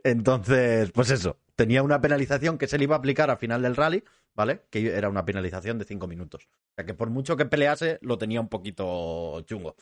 [0.04, 3.76] Entonces, pues eso, tenía una penalización que se le iba a aplicar al final del
[3.76, 4.62] rally, ¿vale?
[4.70, 6.48] Que era una penalización de cinco minutos.
[6.50, 9.76] O sea que por mucho que pelease, lo tenía un poquito chungo.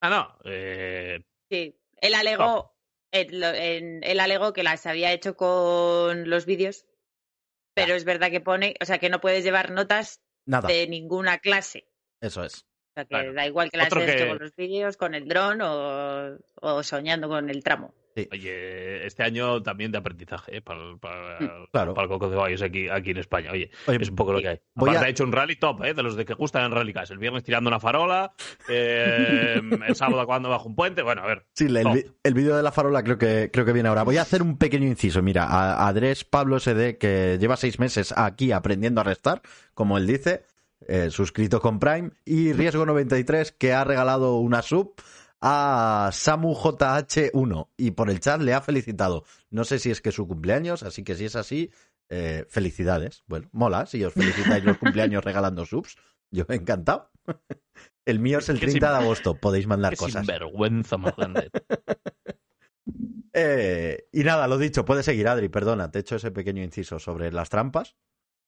[0.00, 0.36] Ah, no.
[0.44, 1.78] Eh, Sí.
[2.00, 2.74] Él alegó,
[3.12, 6.86] él, en- él alegó que las había hecho con los vídeos,
[7.74, 11.38] pero es verdad que pone, o sea, que no puedes llevar notas Nada, de ninguna
[11.38, 11.86] clase.
[12.20, 12.54] eso es.
[12.54, 13.32] O sea, que Claro.
[13.34, 17.28] da igual que hayas hecho que- con los vídeos, con el dron o, o soñando
[17.28, 17.92] con el tramo.
[18.32, 20.60] Oye, este año también de aprendizaje ¿eh?
[20.60, 21.38] para, para,
[21.72, 21.94] claro.
[21.94, 23.50] para el Coco de Valles aquí, aquí en España.
[23.52, 24.60] Oye, Oye, es un poco lo que hay.
[24.74, 25.94] Aparte a- ha hecho un rally top, ¿eh?
[25.94, 27.10] de los de que gustan en Rally Cast.
[27.12, 28.32] El viernes tirando una farola,
[28.68, 31.02] eh, el sábado cuando bajo un puente.
[31.02, 31.46] Bueno, a ver.
[31.54, 31.96] Sí, el, Top.
[32.22, 34.04] el vídeo de la farola creo que, creo que viene ahora.
[34.04, 35.22] Voy a hacer un pequeño inciso.
[35.22, 39.42] Mira, a, Andrés Pablo SD, que lleva seis meses aquí aprendiendo a restar,
[39.74, 40.44] como él dice,
[40.86, 44.94] eh, suscrito con Prime, y Riesgo 93, que ha regalado una sub
[45.46, 49.24] a Samu JH1 y por el chat le ha felicitado.
[49.50, 51.70] No sé si es que es su cumpleaños, así que si es así,
[52.08, 53.24] eh, felicidades.
[53.26, 55.96] Bueno, mola si os felicitáis los cumpleaños regalando subs.
[56.30, 57.10] Yo encantado.
[58.06, 60.26] El mío es el Qué 30 de agosto, podéis mandar cosas.
[60.26, 61.50] sinvergüenza más grande.
[63.36, 67.00] Eh, y nada, lo dicho, puede seguir, Adri, perdona, te he hecho ese pequeño inciso
[67.00, 67.96] sobre las trampas.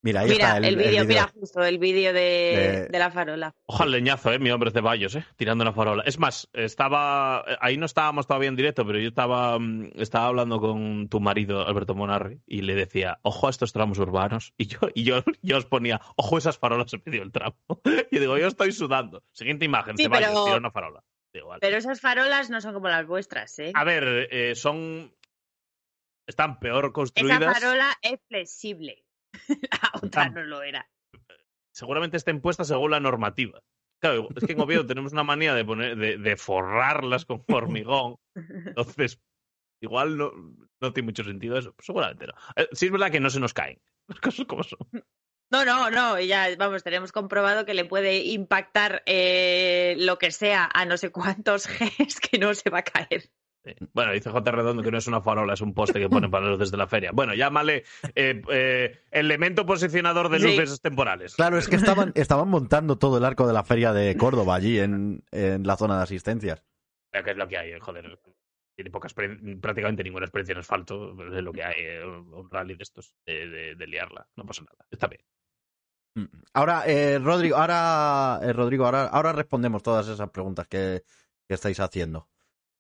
[0.03, 3.11] Mira, ahí Mira, está el, el vídeo, mira justo el vídeo de, de- de la
[3.11, 3.55] farola.
[3.67, 6.05] Ojo al leñazo, eh, mi hombre de Bayos, eh, tirando la farola.
[6.07, 10.61] Es más, estaba, ahí no estábamos todavía en directo, pero yo estaba, mm, estaba hablando
[10.61, 14.79] con tu marido, Alberto Monarri, y le decía, ojo a estos tramos urbanos, y yo,
[14.95, 17.57] y yo, yo os ponía, ojo a esas farolas en medio del tramo.
[18.13, 19.25] Y digo, yo estoy sudando.
[19.33, 21.03] Siguiente imagen, Sí, Ceballos, pero- tira una farola.
[21.61, 23.71] Pero esas farolas no son como las vuestras, ¿eh?
[23.75, 25.13] A ver, eh, son,
[26.27, 27.61] están peor Esa construidas.
[27.61, 29.05] farola es flexible.
[29.49, 30.89] La otra Tam- no lo era.
[31.73, 33.61] seguramente estén puestas según la normativa.
[34.01, 38.17] Claro, es que en Oviedo tenemos una manía de poner, de, de forrarlas con hormigón.
[38.35, 39.19] Entonces,
[39.81, 40.33] igual no,
[40.81, 41.73] no tiene mucho sentido eso.
[41.75, 42.35] Pues seguramente no.
[42.57, 43.81] Eh, sí es verdad que no se nos caen.
[44.09, 44.79] Las cosas como son.
[45.51, 50.69] No, no, no, ya vamos, tenemos comprobado que le puede impactar eh, lo que sea
[50.75, 53.31] a no sé cuántos Gs que no se va a caer.
[53.67, 53.75] Sí.
[53.93, 54.51] Bueno, dice J.
[54.53, 56.87] Redondo que no es una farola, es un poste que ponen para los desde la
[56.87, 57.11] feria.
[57.13, 57.83] Bueno, llámale
[58.15, 60.57] eh, eh, elemento posicionador de Sí.
[60.57, 61.35] luces temporales.
[61.35, 64.79] Claro, es que estaban, estaban montando todo el arco de la feria de Córdoba allí
[64.79, 66.63] en, en la zona de asistencias.
[67.13, 68.19] Que es lo que hay, eh, joder.
[68.77, 68.91] Tiene
[69.61, 71.15] prácticamente ninguna experiencia en asfalto.
[71.17, 74.29] pero Es lo que hay, eh, un un rally de estos, de, de- de liarla.
[74.37, 74.87] No pasa nada.
[74.91, 75.23] Está bien.
[76.55, 81.03] Ahora, eh, Rodrigo, ahora, eh, Rodrigo, ahora, ahora respondemos todas esas preguntas que,
[81.49, 82.29] que estáis haciendo.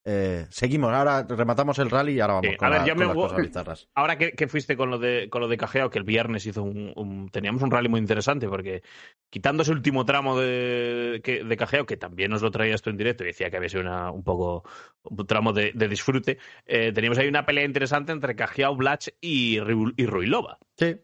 [0.08, 2.92] Eh, seguimos, ahora rematamos el rally y ahora vamos Sí, con, a ver, la- ya
[2.94, 3.88] con me las cosas bizarras.
[3.96, 6.62] Ahora que, que fuiste con lo de con lo de Cajeo, que el viernes hizo
[6.62, 8.82] un, un- teníamos un rally muy interesante, porque
[9.30, 12.96] quitando ese último tramo de, que, de Cajeo, que también nos lo traía esto en
[12.96, 14.62] directo y decía que había sido una- un poco
[15.02, 19.58] un tramo de, de disfrute, eh, teníamos ahí una pelea interesante entre Cajeo, Blach y,
[19.58, 20.58] y Ruilova.
[20.78, 20.94] Sí,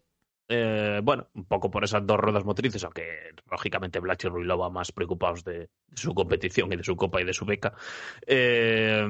[0.55, 4.93] Eh, bueno, un poco por esas dos ruedas motrices, aunque lógicamente Blach y Ruilova más
[4.93, 7.73] preocupados de, su competición y de su copa y de su beca.
[8.27, 9.03] Eh,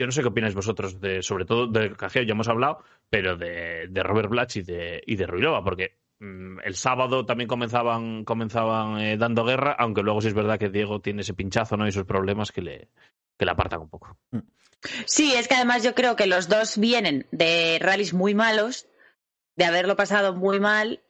[0.00, 3.36] yo no sé qué opináis vosotros, de, sobre todo de Cajeo, ya hemos hablado, pero
[3.36, 5.28] de, de Robert Blach y de, y de
[5.64, 10.58] porque mm, el sábado también comenzaban, comenzaban eh, dando guerra, aunque luego sí es verdad
[10.58, 11.86] que Diego tiene ese pinchazo ¿no?
[11.86, 12.88] y esos problemas que le,
[13.38, 14.18] que le apartan un poco.
[15.04, 18.88] Sí, es que además yo creo que los dos vienen de rallies muy malos,
[19.56, 21.00] de haberlo pasado muy mal,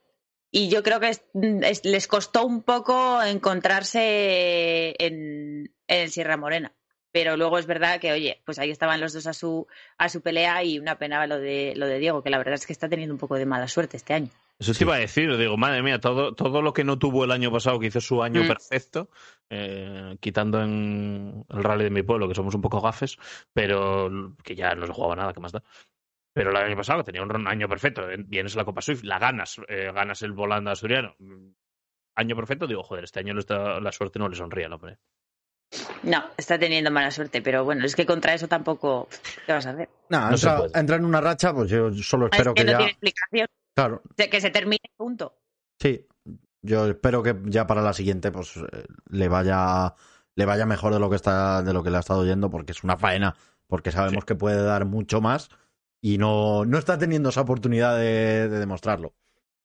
[0.50, 1.24] y yo creo que es-
[1.62, 6.72] es- les costó un poco encontrarse en, en Sierra Morena.
[7.11, 9.66] Pero luego es verdad que, oye, pues ahí estaban los dos a su,
[9.98, 12.66] a su pelea y una pena lo de, lo de Diego, que la verdad es
[12.66, 14.31] que está teniendo un poco de mala suerte este año.
[14.59, 17.33] Eso te iba a decir, digo, madre mía, todo, todo lo que no tuvo el
[17.33, 18.46] año pasado, que hizo su año Mm.
[18.48, 19.11] perfecto,
[19.50, 23.18] eh, quitando en el rally de mi pueblo, que somos un poco gafes,
[23.52, 25.62] pero que ya no se jugaba nada, que más da.
[26.35, 29.18] Pero el año pasado tenía un año perfecto, eh, vienes a la Copa Swift, la
[29.18, 31.14] ganas, eh, ganas el volante asturiano.
[31.18, 31.49] Mm,
[32.14, 34.99] Año perfecto, digo, joder, este año no está- la suerte no le sonríe al hombre.
[36.03, 39.09] No, está teniendo mala suerte, pero bueno, es que contra eso tampoco.
[39.47, 39.88] ¿Qué vas a hacer?
[40.11, 42.73] Nah, No entra, entra en una racha, pues yo solo Es espero que que, no
[42.73, 42.77] ya.
[42.79, 43.47] tiene explicación.
[43.75, 45.35] Claro, Que se termine, punto.
[45.81, 46.07] sí.
[46.64, 49.95] Yo espero que ya para la siguiente, pues eh, le vaya,
[50.37, 52.71] le vaya mejor de lo que está, de lo que le ha estado yendo, porque
[52.73, 53.35] es una faena,
[53.66, 54.27] porque sabemos Sí.
[54.27, 55.49] que puede dar mucho más
[56.03, 59.15] y no, no está teniendo esa oportunidad de, de demostrarlo.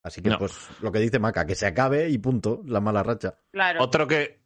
[0.03, 0.37] Así que, No.
[0.37, 3.39] pues, lo que dice Maca, que se acabe y punto, la mala racha.
[3.51, 3.83] Claro.
[3.83, 4.39] Otro que,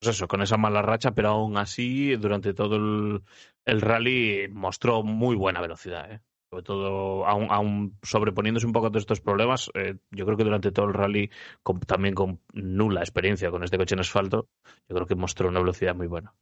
[0.00, 3.22] pues eso, con esa mala racha, pero aún así, durante todo el,
[3.64, 6.10] el rally mostró muy buena velocidad.
[6.12, 6.20] ¿eh?
[6.50, 10.44] Sobre todo, aún, aún sobreponiéndose un poco a todos estos problemas, eh, yo creo que
[10.44, 11.30] durante todo el rally,
[11.62, 14.48] con- también con nula experiencia con este coche en asfalto,
[14.88, 16.34] yo creo que mostró una velocidad muy buena.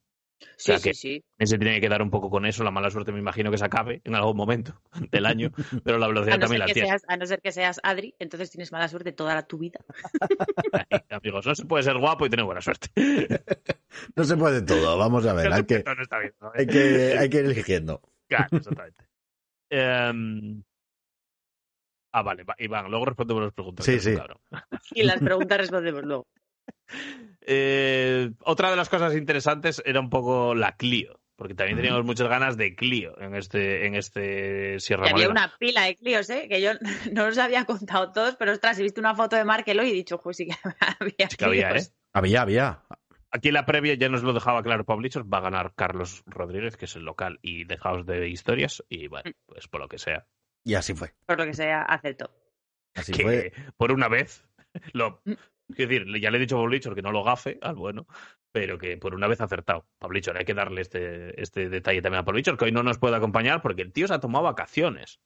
[0.56, 1.24] Sí, sea sí, que- sí.
[1.44, 2.62] Se tiene que quedar un poco con eso.
[2.62, 5.50] La mala suerte me imagino que se acabe en algún momento del año,
[5.84, 6.88] pero la velocidad no, también la tiene.
[6.88, 9.80] seas, a no ser que seas Adri, entonces tienes mala suerte toda la, tu vida.
[11.10, 12.88] Amigos, no se puede ser guapo y tener buena suerte.
[14.16, 16.50] No se puede todo, vamos a ver, hay que, No está bien, ¿no?
[16.54, 18.00] hay que, hay que ir eligiendo.
[18.26, 19.04] Claro, exactamente.
[19.68, 20.62] Em,
[22.14, 23.84] Ah, vale, va- Iván, luego respondemos las preguntas.
[23.86, 24.14] Sí, sí.
[24.94, 26.26] Y las preguntas respondemos luego.
[27.46, 32.28] Eh, otra de las cosas interesantes era un poco la Clio, porque también teníamos muchas
[32.28, 35.46] ganas de Clio en este, en este Sierra Y había Morena.
[35.46, 36.46] una pila de Clios, ¿eh?
[36.48, 36.70] Que yo
[37.12, 39.94] no los había contado todos, pero ostras, he visto una foto de Markelo y he
[39.94, 40.54] dicho, pues sí que
[41.00, 41.88] había Sí que había, Clios.
[41.88, 41.92] ¿eh?
[42.12, 42.82] Había, había.
[43.30, 46.76] Aquí en la previa ya nos lo dejaba claro Pablichos, va a ganar Carlos Rodríguez,
[46.76, 49.34] que es el local, y dejaos de historias, y bueno, Mm.
[49.46, 50.26] pues por lo que sea.
[50.64, 51.14] Y así fue.
[51.26, 52.30] Por lo que sea, acepto.
[52.94, 53.52] Así que fue.
[53.78, 54.44] por una vez,
[54.92, 55.32] lo, Mm.
[55.74, 58.06] Quiero decir, ya le he dicho a Pablichos que no lo gafe al bueno,
[58.52, 59.86] pero que por una vez ha acertado.
[59.98, 63.16] Pablichos, hay que darle este, este detalle también a Pablichos, que hoy no nos puede
[63.16, 65.20] acompañar porque el tío se ha tomado vacaciones.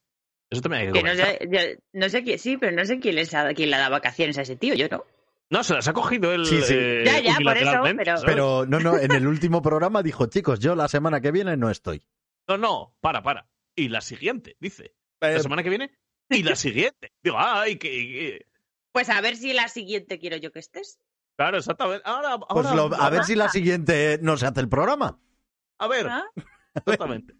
[0.48, 1.38] Eso también hay que Que no comentar.
[1.38, 3.88] sé, yo- no sé quién, sí, pero no sé quién, les ha- quién le da
[3.88, 5.04] vacaciones a ese tío, yo no.
[5.50, 6.44] No, se las ha cogido él.
[6.46, 6.74] Sí, sí.
[6.76, 8.20] eh, Ya, ya, por eso, unilateralmente, pero-.
[8.26, 11.70] Pero no, no, en el último programa dijo, chicos, yo la semana que viene no
[11.70, 12.02] estoy.
[12.48, 13.48] No, no, para, para.
[13.76, 14.94] Y la siguiente, dice.
[15.20, 15.90] Eh, La semana que viene
[16.30, 17.12] Y la siguiente.
[17.22, 18.46] Digo, ay, que...
[18.96, 20.98] Pues a ver si la siguiente quiero yo que estés.
[21.36, 22.00] Claro, exactamente.
[22.06, 25.20] Ahora, Pues lo- a ver si la siguiente no se hace el programa.
[25.78, 26.24] A ver, ¿Ah?
[26.74, 27.34] exactamente.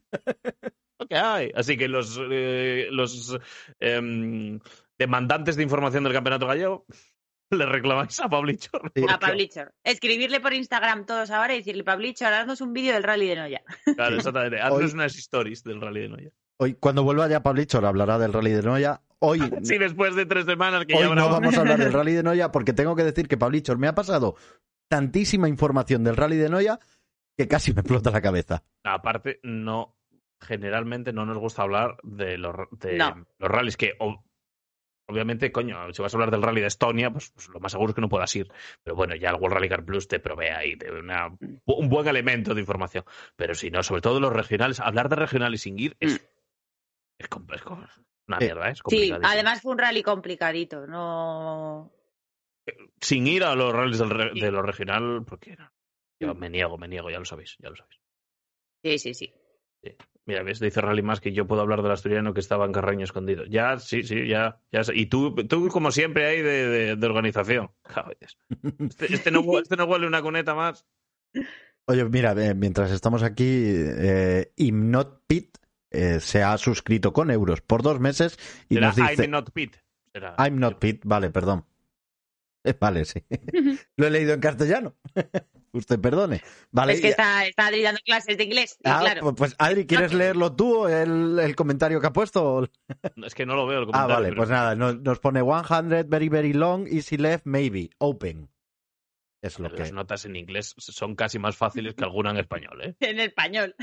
[1.00, 1.50] Lo que hay.
[1.54, 3.38] Así que los, eh, los
[3.80, 4.61] em,
[4.98, 6.84] demandantes de información del campeonato gallego
[7.50, 8.92] le reclamáis a Pablichor.
[8.94, 9.07] Sí.
[9.09, 9.72] A Pablichor.
[9.82, 13.62] Escribirle por Instagram todos ahora y decirle, Pablichor, haznos un vídeo del rally de Noya.
[13.94, 14.57] Claro, exactamente.
[14.57, 16.30] Hoy- Haznos unas stories del Rally de Noya.
[16.59, 19.02] Hoy, cuando vuelva ya Pablichor, hablará del Rally de Noya.
[19.18, 22.12] Hoy, Sí, después de tres semanas que hoy ya no vamos a hablar del Rally
[22.12, 24.36] de Noya porque tengo que decir que Pablichor me ha pasado
[24.88, 26.78] tantísima información del Rally de Noya
[27.36, 28.62] que casi me explota la cabeza.
[28.84, 29.96] Aparte, no,
[30.40, 33.26] generalmente no nos gusta hablar de los, de No.
[33.38, 34.24] los rallies que o-
[35.09, 37.90] obviamente, coño, si vas a hablar del rally de Estonia, pues, pues lo más seguro
[37.90, 38.50] es que no puedas ir.
[38.82, 41.28] Pero bueno, ya el World Rally Car Plus te provee ahí de una-
[41.66, 43.04] un buen elemento de información.
[43.36, 46.26] Pero si no, sobre todo los regionales, hablar de regionales sin ir es,
[47.19, 47.67] es, es
[48.29, 48.73] una mierda, ¿eh?
[48.73, 51.93] es Sí, además fue un rally complicadito, no...
[53.01, 54.41] Sin ir a los rallies del re- Sí.
[54.41, 55.71] de lo regional, porque no.
[56.21, 56.39] yo Mm.
[56.39, 58.01] me niego, me niego, ya lo sabéis, ya lo sabéis.
[58.83, 59.35] Sí, sí, sí.
[60.25, 63.05] Mira, ves, dice Rally más que yo puedo hablar del asturiano que estaba en Carreño
[63.05, 63.45] escondido.
[63.45, 64.61] Ya, sí, sí, ya.
[64.73, 67.71] ya y tú, tú, como siempre, ahí de, de- de organización.
[68.91, 70.85] Este, este no, este no huele una cuneta más.
[71.87, 73.45] Oye, mira, eh, mientras estamos aquí,
[73.77, 75.57] eh, Imnotpit
[75.97, 78.38] eh, se ha suscrito con euros por dos meses
[78.68, 79.22] y Será nos dice...
[79.24, 79.82] I'm not Pete.
[80.12, 80.34] Será.
[80.38, 81.64] I'm not Pete, vale, perdón.
[82.64, 83.22] Eh, vale, sí.
[83.97, 84.94] Lo he leído en castellano.
[85.72, 86.40] Usted perdone.
[86.70, 86.94] Vale.
[86.94, 88.78] es que y- está, está Adri dando clases de inglés.
[88.82, 92.12] y Ah, claro, pues, pues, Adri, ¿quieres leerlo tú o el, el comentario que ha
[92.14, 92.66] puesto?
[93.22, 96.09] Es que no lo veo el Ah, vale, pero- pues nada, nos, nos pone 100,
[96.09, 98.49] very, very long, easy left, maybe, open.
[99.42, 99.92] Es lo Las que...
[99.94, 102.97] notas en inglés son casi más fáciles que alguna en español, ¿eh?
[103.01, 103.76] en español.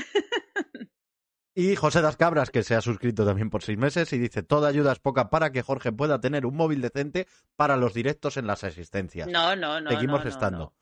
[1.54, 4.68] Y José Das Cabras, que se ha suscrito también por seis meses, y dice, toda
[4.68, 8.46] ayuda es poca para que Jorge pueda tener un móvil decente para los directos en
[8.48, 9.28] las asistencias.
[9.28, 9.90] No, no, no.
[9.90, 10.58] Seguimos no, estando.
[10.58, 10.74] no.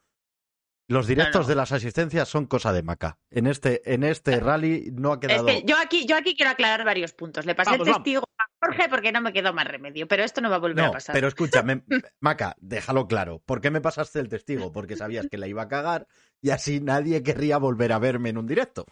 [0.88, 1.48] Los directos no.
[1.48, 3.18] de las asistencias son cosa de maca.
[3.30, 5.46] En este, en este rally no ha Es quedado...
[5.46, 7.46] que yo aquí, yo aquí quiero aclarar varios puntos.
[7.46, 8.04] Le pasé Vamos, el vamos.
[8.04, 10.84] testigo a Jorge porque no me quedó más remedio, pero esto no va a volver
[10.84, 11.14] a No, pasar.
[11.14, 11.82] pero escúchame,
[12.20, 13.40] Maca, déjalo claro.
[13.46, 14.72] ¿Por qué me pasaste el testigo?
[14.72, 16.08] Porque sabías que la iba a cagar
[16.42, 18.84] y así nadie querría volver a verme en un directo.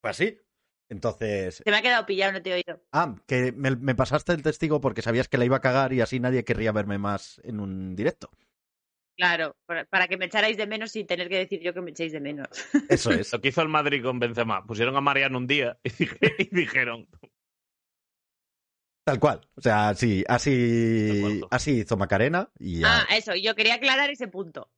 [0.00, 0.38] Fue así.
[0.88, 2.80] Entonces, Se me ha quedado pillado, no te he oído.
[2.92, 6.00] ah, que me, me pasaste el testigo porque sabías que la iba a cagar y
[6.00, 8.30] así nadie querría verme más en un directo.
[9.16, 11.90] Claro, para, para que me echarais de menos sin tener que decir yo que me
[11.90, 12.48] echéis de menos.
[12.88, 13.32] Eso es.
[13.32, 14.64] Lo que hizo el Madrid con Benzema.
[14.64, 17.08] Pusieron a Mariano un día y, dije- y dijeron...
[19.04, 19.40] Tal cual.
[19.56, 21.48] O sea, sí, así, acuerdo.
[21.50, 23.00] así hizo Macarena y ya.
[23.02, 24.70] Ah, eso, yo quería aclarar ese punto.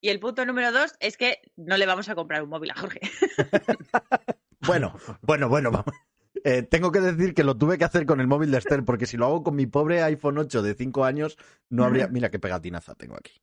[0.00, 2.74] Y el punto número dos es que no le vamos a comprar un móvil a
[2.74, 3.00] Jorge.
[4.66, 5.94] Bueno, bueno, bueno, vamos.
[6.42, 9.06] Eh, tengo que decir que lo tuve que hacer con el móvil de Esther, porque
[9.06, 11.38] si lo hago con mi pobre iPhone 8 de 5 años,
[11.70, 12.08] no habría.
[12.08, 13.40] Mira qué pegatinaza tengo aquí.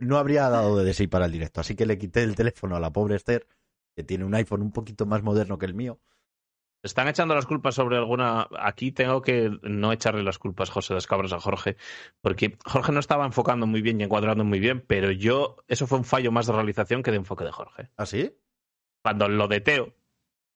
[0.00, 1.60] No habría dado de sí para el directo.
[1.60, 3.46] Así que le quité el teléfono a la pobre Esther,
[3.94, 6.00] que tiene un iPhone un poquito más moderno que el mío.
[6.82, 8.48] Están echando las culpas sobre alguna.
[8.58, 11.76] Aquí tengo que no echarle las culpas, José das Cabras, a Jorge,
[12.20, 15.56] porque Jorge no estaba enfocando muy bien y encuadrando muy bien, pero yo.
[15.68, 17.90] Eso fue un fallo más de realización que de enfoque de Jorge.
[17.96, 18.36] ¿Ah, sí?
[19.02, 19.94] Cuando lo de Teo,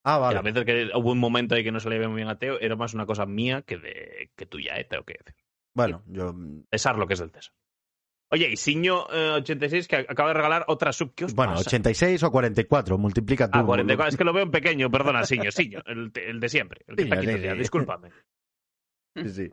[0.04, 0.52] Ah, que a vale.
[0.52, 2.58] veces que hubo un momento ahí que no se le veía muy bien a Teo,
[2.60, 4.84] era más una cosa mía que, de, que tuya, ¿eh?
[4.84, 5.34] Tengo que decir.
[5.74, 6.34] Bueno, yo.
[6.70, 7.52] César lo que es del César.
[8.30, 11.14] Oye, y Siño86 que acaba de regalar otra sub.
[11.14, 11.68] ¿Qué os Bueno, pasa?
[11.68, 13.58] 86 o 44, multiplica tú.
[13.58, 14.08] Ah, 44.
[14.10, 17.04] Es que lo veo en pequeño, perdona, Siño, Siño, el, el de siempre, el que
[17.04, 18.10] Siño, está aquí sí, discúlpame.
[19.16, 19.52] Sí, sí.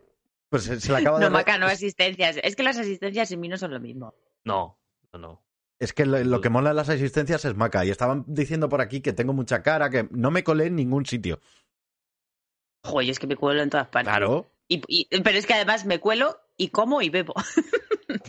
[0.50, 1.24] Pues se, se le acaba de.
[1.24, 2.38] No, Maca, no asistencias.
[2.42, 4.14] Es que las asistencias en mí no son lo mismo.
[4.44, 4.78] No,
[5.12, 5.45] no, no.
[5.78, 7.84] Es que lo, lo que mola en las asistencias es maca.
[7.84, 11.04] Y estaban diciendo por aquí que tengo mucha cara, que no me colé en ningún
[11.06, 11.40] sitio.
[12.84, 14.10] Joder, es que me cuelo en todas partes.
[14.10, 14.46] Claro.
[14.68, 17.34] Y, y- pero es que además me cuelo y como y bebo.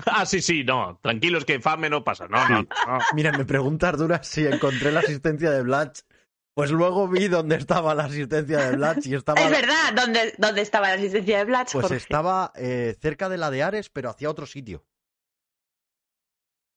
[0.05, 0.99] Ah, sí, sí, no.
[1.01, 2.27] Tranquilos que fame no pasa.
[2.27, 2.61] No, no.
[2.63, 2.67] no.
[3.15, 6.01] Mira, me pregunta Arduras si encontré la asistencia de Blatch.
[6.55, 9.39] Pues luego vi dónde estaba la asistencia de Blatch y estaba.
[9.39, 11.71] Es verdad, ¿dónde, dónde estaba la asistencia de Blatch?
[11.73, 11.97] Pues Jorge?
[11.97, 14.83] estaba eh, cerca de la de Ares, pero hacia otro sitio.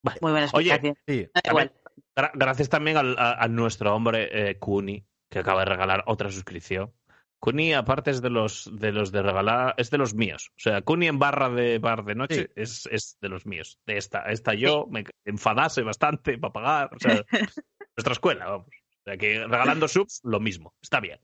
[0.03, 0.95] Muy buena Oye, explicación.
[1.07, 1.27] Sí.
[1.49, 1.73] Igual.
[2.15, 6.29] Gra- gracias también al- a, a nuestro hombre eh, Kuni, que acaba de regalar otra
[6.31, 6.93] suscripción.
[7.39, 10.51] Kuni, aparte, es de los de los de regalar, es de los míos.
[10.57, 12.47] O sea, Kuni en barra de bar de noche Sí.
[12.55, 13.79] es, es de los míos.
[13.85, 16.89] De esta, esta yo me enfadase bastante para pagar.
[16.95, 17.23] O sea,
[17.97, 18.67] nuestra escuela, vamos.
[18.67, 20.75] O sea, que regalando subs, lo mismo.
[20.81, 21.19] Está bien.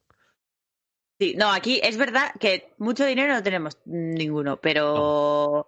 [1.19, 5.67] Sí, no, aquí es verdad que mucho dinero no tenemos ninguno, pero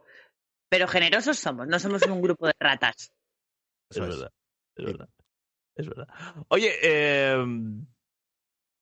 [0.69, 3.11] pero generosos somos, no somos un grupo de ratas.
[3.89, 4.03] Es es.
[4.07, 4.31] verdad.
[4.75, 5.09] Es verdad.
[5.75, 6.07] Es verdad.
[6.49, 7.35] Oye, eh,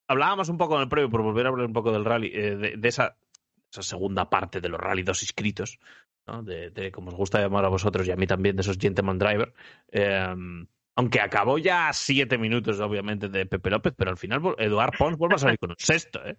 [0.10, 2.56] hablábamos un poco en el previo, por volver a hablar un poco del rally, eh,
[2.58, 3.16] de, de esa
[3.72, 5.80] esa segunda parte de los Rally 2 inscritos,
[6.26, 6.44] ¿no?
[6.44, 9.20] de, de, como os gusta llamar a vosotros y a mí también, de esos Gentleman
[9.20, 9.54] Driver.
[9.92, 10.36] Eh,
[10.96, 15.18] aunque acabó ya a siete minutos, obviamente, de Pepe López, pero al final Eduard Pons
[15.18, 16.38] vuelve a salir con un sexto, ¿eh?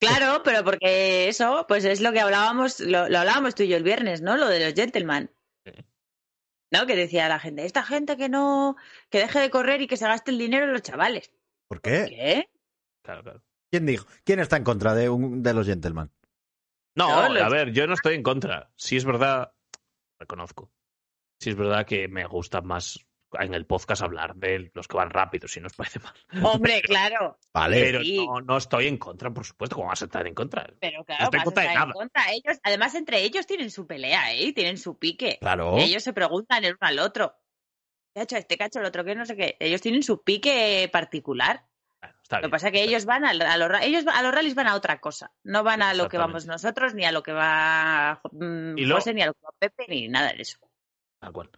[0.00, 3.76] Claro, pero porque eso, pues es lo que hablábamos, lo, lo hablábamos tú y yo
[3.76, 4.36] el viernes, ¿no?
[4.36, 5.30] Lo de los gentlemen.
[6.70, 6.86] ¿No?
[6.86, 8.76] Que decía la gente, esta gente que no,
[9.10, 11.32] que deje de correr y que se gaste el dinero en los chavales.
[11.66, 12.00] ¿Por qué?
[12.00, 12.50] ¿Por qué?
[13.02, 13.42] Claro, claro.
[13.70, 14.06] ¿Quién dijo?
[14.24, 16.10] ¿Quién está en contra de, un, de los gentlemen?
[16.94, 17.42] No, no los...
[17.42, 18.70] a ver, yo no estoy en contra.
[18.76, 19.52] Si es verdad,
[20.18, 20.70] reconozco.
[21.40, 23.06] Si es verdad que me gusta más
[23.38, 26.14] en el podcast hablar de los que van rápido, si nos parece mal.
[26.44, 27.38] Hombre, claro.
[27.52, 27.80] Vale.
[27.80, 28.24] Pero sí.
[28.24, 29.76] no, no, estoy en contra, por supuesto.
[29.76, 30.66] ¿Cómo vas a estar en contra?
[30.80, 31.86] Pero claro, no estoy en contra de nada.
[31.86, 32.32] En contra.
[32.32, 34.52] Ellos, además, entre ellos tienen su pelea, ¿eh?
[34.52, 35.38] Tienen su pique.
[35.40, 35.76] Claro.
[35.78, 37.34] Ellos se preguntan el uno al otro.
[38.14, 39.56] ¿Qué ha hecho este cacho, el otro que no sé qué?
[39.60, 41.66] Ellos tienen su pique particular.
[42.28, 44.54] Claro, Lo que pasa es que ellos van a, a los ellos a los rallies
[44.54, 45.32] van a otra cosa.
[45.44, 48.96] No van a lo que vamos nosotros, ni a lo que va mm, Y lo-
[48.96, 50.58] José, ni a lo que va Pepe, ni nada de eso.
[51.20, 51.50] Tal cual.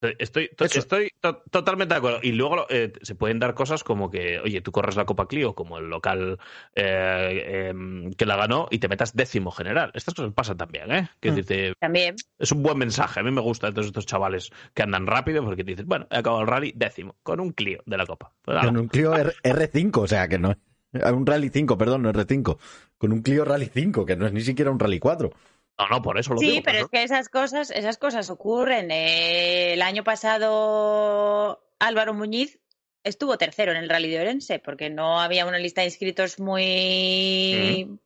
[0.00, 0.78] Estoy, to- Eso.
[0.78, 2.20] estoy to- totalmente de acuerdo.
[2.22, 5.54] Y luego eh, se pueden dar cosas como que, oye, tú corres la Copa Clio
[5.54, 6.38] como el local
[6.74, 9.90] eh, em, que la ganó y te metas décimo general.
[9.94, 11.10] Estas cosas pasan también, ¿eh?
[11.20, 11.34] Que Mm.
[11.34, 12.14] dice, También.
[12.38, 13.20] es un buen mensaje.
[13.20, 16.18] A mí me gusta de todos estos chavales que andan rápido porque dices, bueno, he
[16.18, 18.32] acabado el rally décimo con un Clio de la Copa.
[18.42, 18.64] Pues.
[18.64, 20.54] Con un Clio R- R5, o sea que no.
[20.92, 22.56] Un Rally 5, perdón, no R5.
[22.96, 25.30] Con un Clio Rally 5, que no es ni siquiera un Rally 4.
[25.78, 26.62] No, no, por eso lo Sí, digo.
[26.64, 28.90] pero es que esas cosas, esas cosas ocurren.
[28.90, 32.58] Eh, el año pasado Álvaro Muñiz
[33.04, 37.98] estuvo tercero en el Rally de Orense porque no había una lista de inscritos muy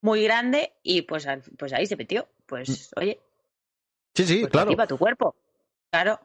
[0.00, 1.26] muy grande y pues,
[1.56, 2.28] pues ahí se metió.
[2.46, 3.20] Pues oye,
[4.14, 4.86] Sí, sí, pues claro.
[4.86, 5.36] tu cuerpo.
[5.90, 6.20] Claro.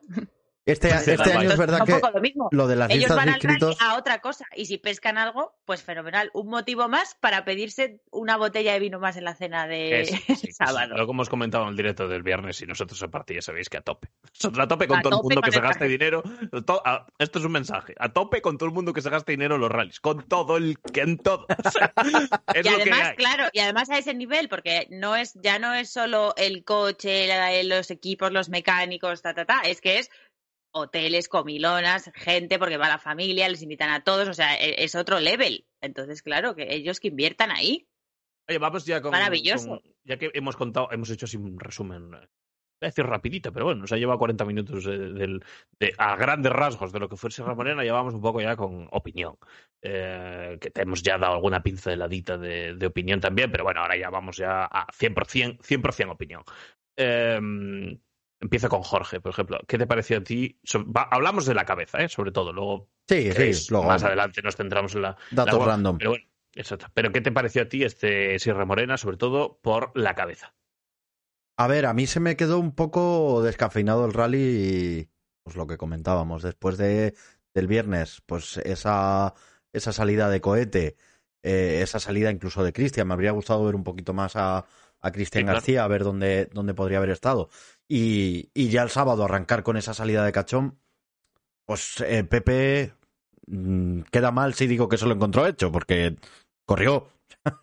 [0.64, 2.47] Este, Sí, este año es verdad un que poco lo mismo.
[2.51, 3.82] lo de las Ellos listas van de al rally inscritos.
[3.82, 6.30] a otra cosa y si pescan algo, pues fenomenal.
[6.34, 10.09] Un motivo más para pedirse una botella de vino más en la cena de Es-
[10.09, 10.95] sí, sí, sábado.
[10.95, 13.70] Lo que hemos comentado en el directo del viernes y nosotros en parte ya sabéis
[13.70, 14.09] que a tope.
[14.36, 15.91] Nosotros a tope con A todo el mundo que se gaste rally.
[15.97, 16.22] dinero.
[16.66, 17.95] To- a- esto es un mensaje.
[17.97, 19.99] A tope con todo el mundo que se gaste dinero en los rallies.
[19.99, 21.47] Con todo el que en todo.
[21.49, 21.91] O sea,
[22.53, 23.16] es y lo que además, hay.
[23.16, 27.26] claro, y además a ese nivel, porque no es, ya no es solo el coche,
[27.28, 30.12] la- los equipos, los mecánicos, ta, ta, ta, es que es
[30.72, 34.95] hoteles, comilonas, gente, porque va la familia, les invitan a todos, o sea, e- es
[34.95, 35.65] otro level.
[35.82, 37.88] Entonces, claro, que ellos que inviertan ahí.
[38.49, 39.11] Oye, vamos ya con.
[39.11, 39.67] Maravilloso.
[39.67, 42.13] con- ya que hemos contado, hemos hecho así un resumen.
[42.13, 42.28] eh,
[42.82, 46.51] Voy a decir rapidito, pero bueno, nos ha llevado 40 minutos eh, de, a grandes
[46.51, 49.38] rasgos de lo que fue Sierra Morena, llevamos un poco ya con opinión.
[49.84, 53.97] Eh, que te hemos ya dado alguna pinceladita de, de opinión también, pero bueno, ahora
[53.97, 56.43] ya vamos ya a 100%, 100 opinión.
[56.97, 57.39] Eh,
[58.41, 59.59] empiezo con Jorge, por ejemplo.
[59.67, 60.59] ¿Qué te pareció a ti?
[60.63, 62.09] So- va- hablamos de la cabeza, ¿eh?
[62.09, 62.51] sobre todo.
[62.51, 63.87] Luego, Sí, sí, luego.
[63.87, 65.97] más adelante nos centramos en la, Datos la- random.
[65.97, 66.87] Pero bueno, exacto.
[66.93, 70.53] Pero ¿qué te pareció a ti este Sierra Morena, sobre todo por la cabeza?
[71.57, 75.09] A ver, a mí se me quedó un poco descafeinado el rally
[75.43, 77.13] pues lo que comentábamos después de
[77.53, 79.33] del viernes, pues esa
[79.73, 80.95] esa salida de cohete,
[81.43, 84.65] eh, esa salida incluso de Cristian, me habría gustado ver un poquito más a,
[85.01, 85.55] a Cristian Sí, claro.
[85.57, 87.49] García, a ver dónde, dónde podría haber estado.
[87.93, 90.79] Y, y ya el sábado arrancar con esa salida de Cachón,
[91.65, 92.93] pues eh, Pepe
[93.47, 96.15] mm, queda mal si digo que se lo encontró hecho, porque
[96.65, 97.09] corrió.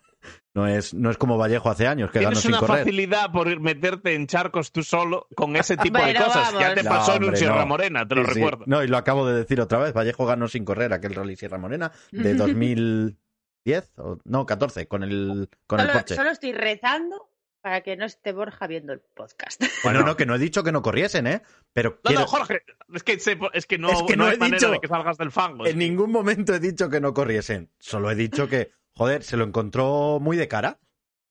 [0.55, 2.79] No es, no es como Vallejo hace años, que ganó Tienes sin una correr.
[2.79, 6.51] facilidad por ir- meterte en charcos tú solo con ese tipo de cosas.
[6.59, 7.67] Ya te No, pasó en un Sierra no.
[7.67, 8.39] Morena, te lo Sí, sí.
[8.39, 8.63] recuerdo.
[8.67, 9.93] No, y lo acabo de decir otra vez.
[9.93, 15.49] Vallejo ganó sin correr aquel Rally Sierra Morena de 2010, o, no, 14, con el,
[15.67, 16.15] con el Porsche.
[16.15, 17.28] solo estoy rezando
[17.61, 19.61] para que no esté Borja viendo el podcast.
[19.83, 21.41] Bueno, no, que no he dicho que no corriesen, ¿eh?
[21.73, 22.61] Pero No, quiero- no, Jorge,
[22.93, 24.71] es que, se- es que no, Es que no hay he manera dicho.
[24.71, 25.65] de que salgas del fango.
[25.65, 27.69] en ningún momento he dicho que no corriesen.
[27.79, 30.79] Solo he dicho que, joder, se lo encontró muy de cara.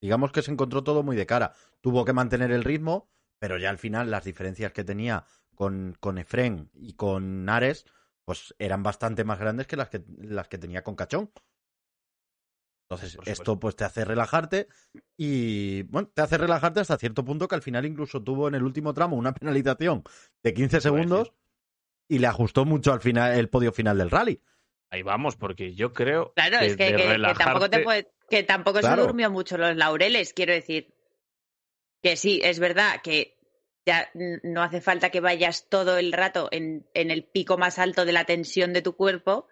[0.00, 1.52] Digamos que se encontró todo muy de cara.
[1.80, 5.24] Tuvo que mantener el ritmo, pero ya al final las diferencias que tenía
[5.54, 7.84] con, con Efren y con Ares,
[8.24, 11.30] pues eran bastante más grandes que las que, las que tenía con Cachón.
[12.90, 14.66] Entonces, Por esto pues te hace relajarte
[15.18, 18.62] y, bueno, te hace relajarte hasta cierto punto que al final incluso tuvo en el
[18.62, 20.02] último tramo una penalización
[20.42, 21.34] de 15 Eso iba a segundos
[22.08, 24.40] y le ajustó mucho al final el podio final del rally.
[24.90, 27.44] Ahí vamos, porque yo creo Claro, que, es que, de que- que relajarte...
[27.44, 29.02] tampoco te puede- que tampoco Claro.
[29.02, 30.94] se durmió mucho los laureles, quiero decir.
[32.02, 33.36] Que sí, es verdad que
[33.86, 38.06] ya no hace falta que vayas todo el rato en, en el pico más alto
[38.06, 39.46] de la tensión de tu cuerpo,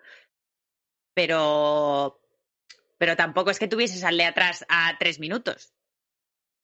[1.14, 2.18] pero
[2.98, 5.74] pero tampoco es que tuvieses al de atrás a tres minutos.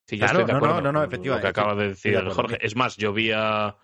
[0.08, 1.74] Sí, yo Claro, estoy de no, acuerdo no, no, no, con efectivamente, Lo que acaba
[1.80, 2.58] de decir Jorge.
[2.60, 3.76] Es más, yo vi a...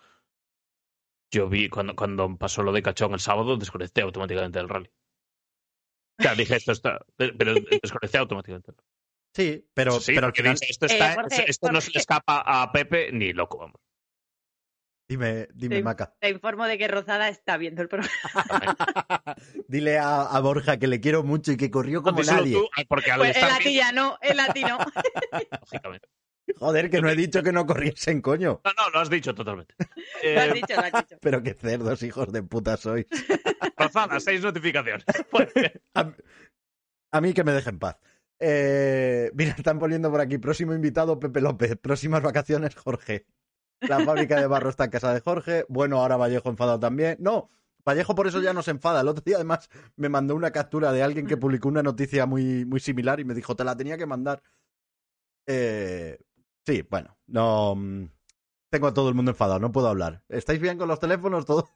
[1.30, 4.90] Yo vi cuando, cuando pasó lo de Cachón el sábado, desconecté automáticamente del rally.
[6.18, 7.04] Ya dije, esto está...
[7.16, 8.72] Pero desconecté automáticamente.
[9.34, 10.54] Sí, pero, sí, pero al final.
[10.54, 13.80] dice, esto, está- Eh, Jorge, esto no se le escapa a Pepe ni loco, vamos.
[15.08, 15.82] Dime, dime.
[15.82, 16.14] Maca.
[16.20, 18.10] Te informo de que Rozada está viendo el programa.
[19.68, 22.54] Dile a, a Borja que le quiero mucho y que corrió como Díselo nadie.
[22.54, 24.78] tú, porque al Pues el estar lati ya no, el lati no.
[25.62, 26.08] lógicamente.
[26.56, 28.60] Joder, que no he dicho que no corriesen, coño.
[28.64, 29.74] No, no, lo has dicho totalmente.
[29.78, 31.16] Lo has Eh, dicho, lo has dicho.
[31.22, 33.06] Pero qué cerdos, hijos de puta sois.
[33.76, 35.04] Rozada, seis notificaciones.
[35.30, 35.48] Pues
[37.12, 37.96] a mí que me dejen paz.
[38.40, 43.26] Eh, mira, están poniendo por aquí, próximo invitado Pepe López, próximas vacaciones Jorge.
[43.80, 45.64] La fábrica de barro está en casa de Jorge.
[45.68, 47.16] Bueno, ahora Vallejo enfadado también.
[47.20, 47.50] No,
[47.84, 49.00] Vallejo por eso ya no se enfada.
[49.00, 52.64] El otro día además me mandó una captura de alguien que publicó una noticia muy,
[52.64, 54.42] muy similar y me dijo, te la tenía que mandar.
[55.46, 56.18] Eh,
[56.66, 57.74] sí, bueno, no...
[57.76, 58.04] mm,
[58.70, 60.22] Tengo a todo el mundo enfadado, no puedo hablar.
[60.28, 61.46] ¿Estáis bien con los teléfonos?
[61.46, 61.68] ¿Todo?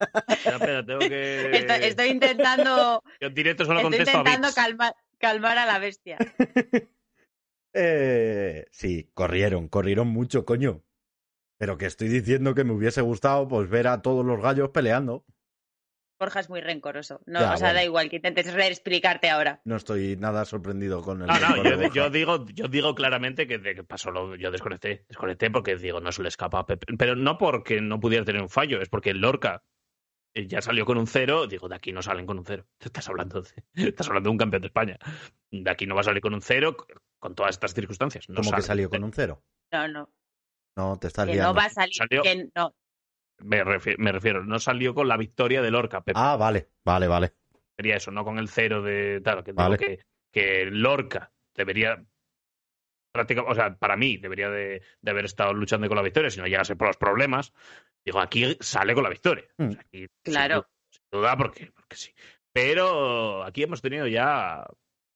[0.00, 1.50] Espera, espera, tengo que.
[1.58, 5.78] Estoy, estoy intentando, Yo en directo solo estoy contesto a intentando calmar, calmar a la
[5.78, 6.16] bestia.
[7.72, 10.82] Eh, sí, corrieron, corrieron mucho, coño.
[11.60, 15.26] Pero que estoy diciendo que me hubiese gustado pues ver a todos los gallos peleando.
[16.18, 17.20] Borja es muy rencoroso.
[17.26, 17.74] No, Ya, o sea, bueno.
[17.80, 19.60] da igual que intentes re- explicarte ahora.
[19.64, 21.26] No estoy nada sorprendido con el.
[21.26, 21.94] No, no, de yo, Borja.
[21.94, 26.00] yo digo, yo digo claramente que, de que pasó lo, yo desconecté, desconecté porque digo,
[26.00, 26.94] no se le escapa a Pepe.
[26.98, 29.62] Pero no porque no pudiera tener un fallo, es porque el Lorca
[30.34, 32.66] eh, ya salió con un cero, digo, de aquí no salen con un cero.
[32.78, 33.48] Te estás hablando de,
[33.88, 34.98] estás hablando de un campeón de España.
[35.50, 36.76] De aquí no va a salir con un cero
[37.18, 38.28] con todas estas circunstancias.
[38.28, 39.42] No Como que salió con con un cero.
[39.72, 40.10] No, no.
[40.80, 41.52] No, te estás Que liando.
[41.52, 41.94] no va a salir.
[41.94, 42.74] Salió- que no.
[43.42, 46.18] Me refiero, me refiero, no salió con la victoria de Lorca, Pepe.
[46.20, 47.32] Ah, vale, vale, vale.
[47.76, 49.20] Sería eso, no con el cero de.
[49.22, 49.78] Claro, que digo Vale.
[49.78, 50.00] que,
[50.32, 52.04] que Lorca debería.
[53.12, 56.38] prácticamente, o sea, para mí debería de, de haber estado luchando con la victoria, si
[56.40, 57.52] no llegase por los problemas.
[58.04, 59.44] Digo, aquí sale con la victoria.
[59.58, 59.68] Mm.
[59.68, 60.66] O sea, aquí, Claro.
[60.90, 62.14] Sin, sin duda, porque, porque sí.
[62.52, 64.66] Pero aquí hemos tenido ya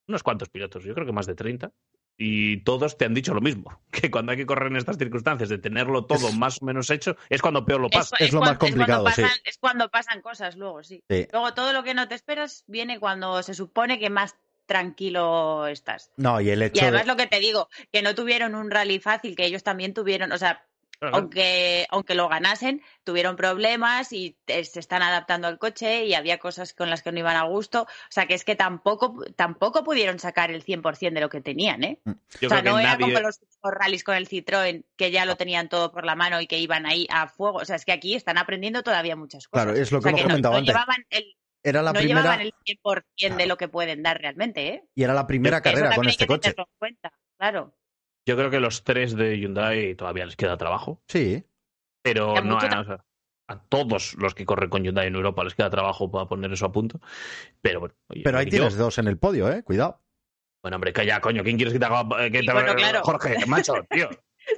[0.09, 1.71] unos cuantos pilotos, yo creo que más de 30.
[2.17, 5.49] Y todos te han dicho lo mismo, que cuando hay que correr en estas circunstancias
[5.49, 8.17] de tenerlo todo Es- más o menos hecho, es cuando peor lo pasa.
[8.21, 9.23] Es lo más complicado, cuando sí.
[9.23, 11.03] pasan, Es cuando pasan cosas luego, sí.
[11.11, 11.27] Sí.
[11.33, 14.37] Luego todo lo que no te esperas viene cuando se supone que más
[14.67, 16.11] tranquilo estás.
[16.17, 17.09] No, y el Y hecho además de...
[17.09, 20.39] lo que te digo, que no tuvieron un rally fácil, que ellos también tuvieron, o
[20.39, 20.67] sea,
[21.11, 21.17] Claro.
[21.25, 26.75] aunque, aunque lo ganasen, tuvieron problemas y se están adaptando al coche y había cosas
[26.75, 27.83] con las que no iban a gusto.
[27.83, 31.85] O sea, que es que tampoco, tampoco pudieron sacar el 100% de lo que tenían,
[31.85, 32.01] ¿eh?
[32.41, 35.25] Yo o sea, que no era nadie- como los, rallies con el Citroën, que ya
[35.25, 37.59] lo tenían todo por la mano y que iban ahí a fuego.
[37.59, 39.65] O sea, es que aquí están aprendiendo todavía muchas cosas.
[39.67, 40.75] Claro, es lo O que sea, hemos no- comentado no, antes.
[40.75, 43.49] llevaban el, Era la no primera llevaban el 100% de Claro.
[43.49, 44.85] lo que pueden dar realmente, ¿eh?
[44.95, 46.55] y era la primera Que carrera con este que coche.
[46.79, 47.75] cuenta, claro.
[48.27, 51.45] Yo creo que los tres de Hyundai todavía les queda trabajo, Sí,
[52.03, 53.05] pero no a, o sea,
[53.49, 56.67] a todos los que corren con Hyundai en Europa les queda trabajo para poner eso
[56.67, 57.01] a punto.
[57.61, 59.63] Pero bueno, oye, pero ahí yo- tienes dos en el podio, ¿eh?
[59.63, 60.01] Cuidado.
[60.63, 63.03] Bueno, hombre, calla, coño, ¿quién quieres que te haga eh, que Sí, te bueno, claro.
[63.03, 64.09] Jorge, macho, tío.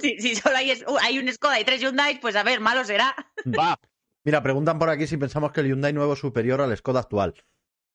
[0.01, 2.61] Si, si solo hay, es- uh, hay un Skoda y tres Hyundai, pues a ver,
[2.61, 3.15] malo será.
[3.47, 3.79] Va.
[4.25, 7.35] Mira, preguntan por aquí si pensamos que el Hyundai nuevo es superior al Skoda actual.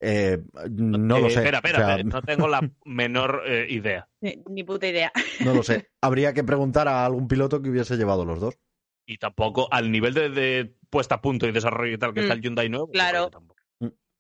[0.02, 0.40] Eh,
[0.70, 1.40] no lo Eh, sé.
[1.40, 4.10] Espera, espera, O sea, espera, no tengo la menor eh, idea.
[4.20, 5.12] Ni, ni puta idea.
[5.46, 5.90] No lo sé.
[6.02, 8.58] Habría que preguntar a algún piloto que hubiese llevado los dos.
[9.06, 12.24] Y tampoco al nivel de, de puesta a punto y desarrollo y tal que Mm,
[12.24, 12.90] está el Hyundai nuevo.
[12.90, 13.12] claro.
[13.12, 13.62] creo que tampoco.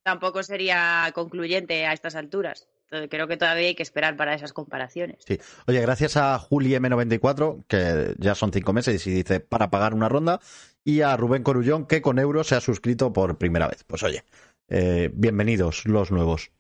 [0.03, 2.67] Tampoco sería concluyente a estas alturas.
[2.86, 5.23] Entonces, creo que todavía hay que esperar para esas comparaciones.
[5.25, 5.39] Sí.
[5.67, 10.09] Oye, gracias a Juli M94, que ya son cinco meses y dice para pagar una
[10.09, 10.39] ronda,
[10.84, 13.84] y a Rubén Corullón, que con euros se ha suscrito por primera vez.
[13.86, 14.23] Pues oye,
[14.70, 16.51] eh, bienvenidos los nuevos.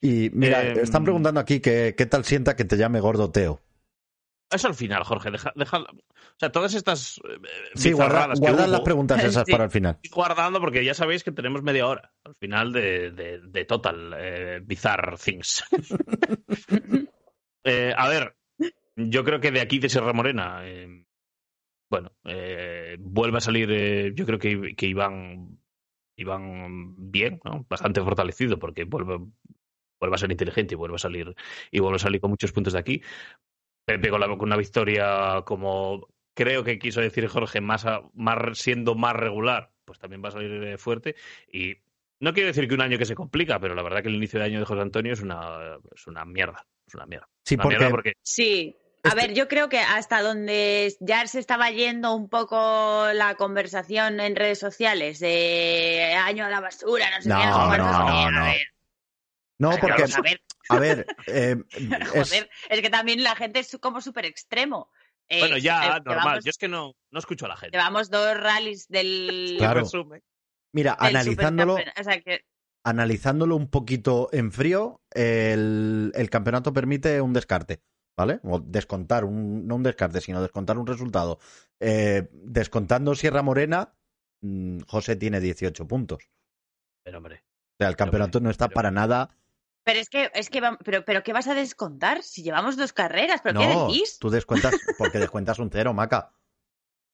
[0.00, 3.60] Y mira, Eh, están preguntando aquí que qué tal sienta que te llame gordo Teo.
[4.50, 5.30] Eso al final, Jorge.
[5.30, 7.38] Deja, deja- o sea, todas estas eh,
[7.74, 9.52] Sí, guarda, guardad las preguntas esas Sí.
[9.52, 9.98] para el final.
[10.12, 14.60] guardando porque ya sabéis que tenemos media hora al final de, de- de Total eh,
[14.64, 15.64] Bizarre Things.
[17.66, 18.36] Eh, a ver,
[18.94, 20.62] yo creo que de aquí de Sierra Morena,
[21.90, 25.58] bueno, eh, vuelve a salir, yo creo que, que Iván,
[26.16, 27.66] Iván bien, ¿no?
[27.68, 29.18] bastante fortalecido porque vuelve,
[30.00, 31.34] vuelve a ser inteligente y vuelve a salir
[31.70, 33.02] y vuelve a salir con muchos puntos de aquí.
[33.86, 38.58] Pepe con, la- con una victoria como creo que quiso decir Jorge, más, a- más
[38.58, 41.14] siendo más regular, pues también va a salir eh, fuerte.
[41.52, 41.74] Y
[42.20, 44.38] no quiero decir que un año que se complica, pero la verdad que el inicio
[44.40, 46.66] de año de José Antonio es una, es una mierda.
[46.86, 47.28] Es una mierda.
[47.44, 48.76] Sí, Una porque mierda porque Sí.
[49.04, 53.34] A Este- ver, yo creo que hasta donde ya se estaba yendo un poco la
[53.36, 58.30] conversación en redes sociales de año a la basura, no sé No, qué, no no,
[58.30, 58.40] no.
[58.40, 58.66] a ver,
[59.58, 60.40] no, claro, porque a ver,
[60.70, 61.56] a ver, eh,
[62.14, 64.90] es- joder, es que también la gente es como súper extremo.
[65.28, 66.18] Eh, bueno, ya, eh, normal.
[66.24, 67.76] Llevamos, Yo es que no, no escucho a la gente.
[67.76, 69.80] llevamos dos rallies del, Claro.
[69.80, 70.22] Resumen.
[70.72, 72.44] mira, del analizándolo, supercampeon- o sea, que
[72.84, 77.80] analizándolo un poquito en frío, el, el campeonato permite un descarte,
[78.16, 78.40] ¿vale?
[78.44, 81.38] O descontar, un, no un descarte, sino descontar un resultado.
[81.80, 83.94] Eh, descontando Sierra Morena,
[84.42, 86.28] mm, José tiene 18 puntos.
[87.04, 87.44] Pero, hombre.
[87.74, 89.30] O sea, el campeonato no está pero- para nada.
[89.86, 92.22] Pero es que, es que, pero, pero ¿qué vas a descontar?
[92.22, 94.18] Si llevamos dos carreras, ¿pero qué No, decís?
[94.18, 96.32] tú descuentas, porque descuentas un cero, Maca.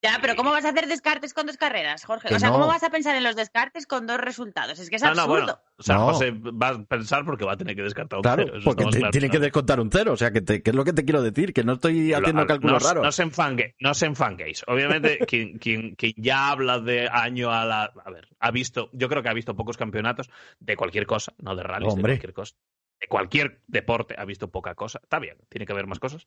[0.02, 2.28] Ya, pero ¿cómo vas a hacer descartes con dos carreras, Jorge?
[2.28, 2.54] Que o sea, no.
[2.54, 4.78] ¿cómo vas a pensar en los descartes con dos resultados?
[4.78, 5.42] Es que es No, no, absurdo.
[5.44, 5.58] bueno.
[5.76, 6.06] O sea, No.
[6.06, 8.84] José va a pensar porque va a tener que descartar un Claro, cero, eso porque
[8.86, 10.12] te- tiene que descontar un cero.
[10.12, 12.42] O sea, que, te- que es lo que te quiero decir, que no estoy haciendo
[12.42, 13.04] Lo- cálculos no, raros.
[13.04, 14.62] No se enfangue, no se enfanguéis.
[14.66, 17.92] Obviamente, quien, quien, quien ya habla de año a la.
[18.04, 20.30] A ver, ha visto, yo creo que ha visto pocos campeonatos
[20.60, 22.12] de cualquier cosa, no de rallies, Hombre.
[22.14, 22.54] de cualquier cosa.
[22.98, 24.98] De cualquier deporte ha visto poca cosa.
[25.02, 26.26] Está bien, tiene que haber más cosas.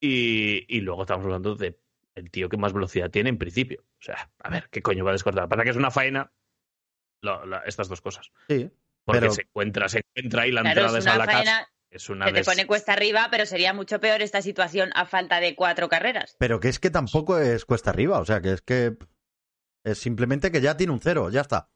[0.00, 1.78] Y, y luego estamos hablando de
[2.14, 3.82] el tío que más velocidad tiene en principio.
[3.98, 5.48] O sea, a ver, ¿qué coño va a descortar?
[5.48, 6.32] Pasa que es una faena
[7.22, 8.30] lo- la- estas dos cosas.
[8.48, 8.70] Sí,
[9.06, 11.34] Porque Pero- se encuentra, se encuentra ahí la Claro, entrada es de una Salacas.
[11.36, 15.04] faena Es una que te pone cuesta arriba, pero sería mucho peor esta situación a
[15.04, 16.36] falta de cuatro carreras.
[16.38, 18.18] pero que es que tampoco es cuesta arriba.
[18.18, 18.96] O sea, que es que
[19.84, 21.68] es simplemente que ya tiene un cero, ya está.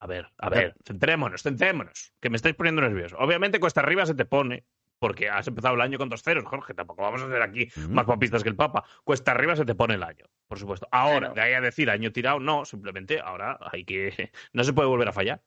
[0.00, 3.16] A ver, a ver, centrémonos, centrémonos, que me estáis poniendo nervioso.
[3.18, 4.64] Obviamente cuesta arriba se te pone,
[5.04, 7.92] porque has empezado el año con dos ceros, Jorge, tampoco vamos a hacer aquí Mm.
[7.92, 8.84] más papistas que el Papa.
[9.04, 10.88] Cuesta arriba se te pone el año, por supuesto.
[10.90, 11.34] Ahora, Claro.
[11.34, 14.30] de ahí a decir año tirado, no, simplemente ahora hay que...
[14.54, 15.42] No se puede volver a fallar.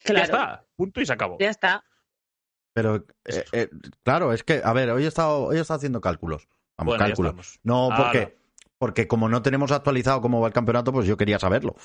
[0.00, 1.36] Ya Claro, está, punto y se acabó.
[1.38, 1.84] ya está.
[2.74, 3.68] Pero, eh, eh,
[4.02, 6.48] claro, es que, a ver, hoy he estado, hoy he estado haciendo cálculos.
[6.76, 7.60] Vamos, Bueno, ya cálculos.
[7.62, 8.36] No, porque,
[8.76, 11.76] porque como no tenemos actualizado cómo va el campeonato, pues yo quería saberlo.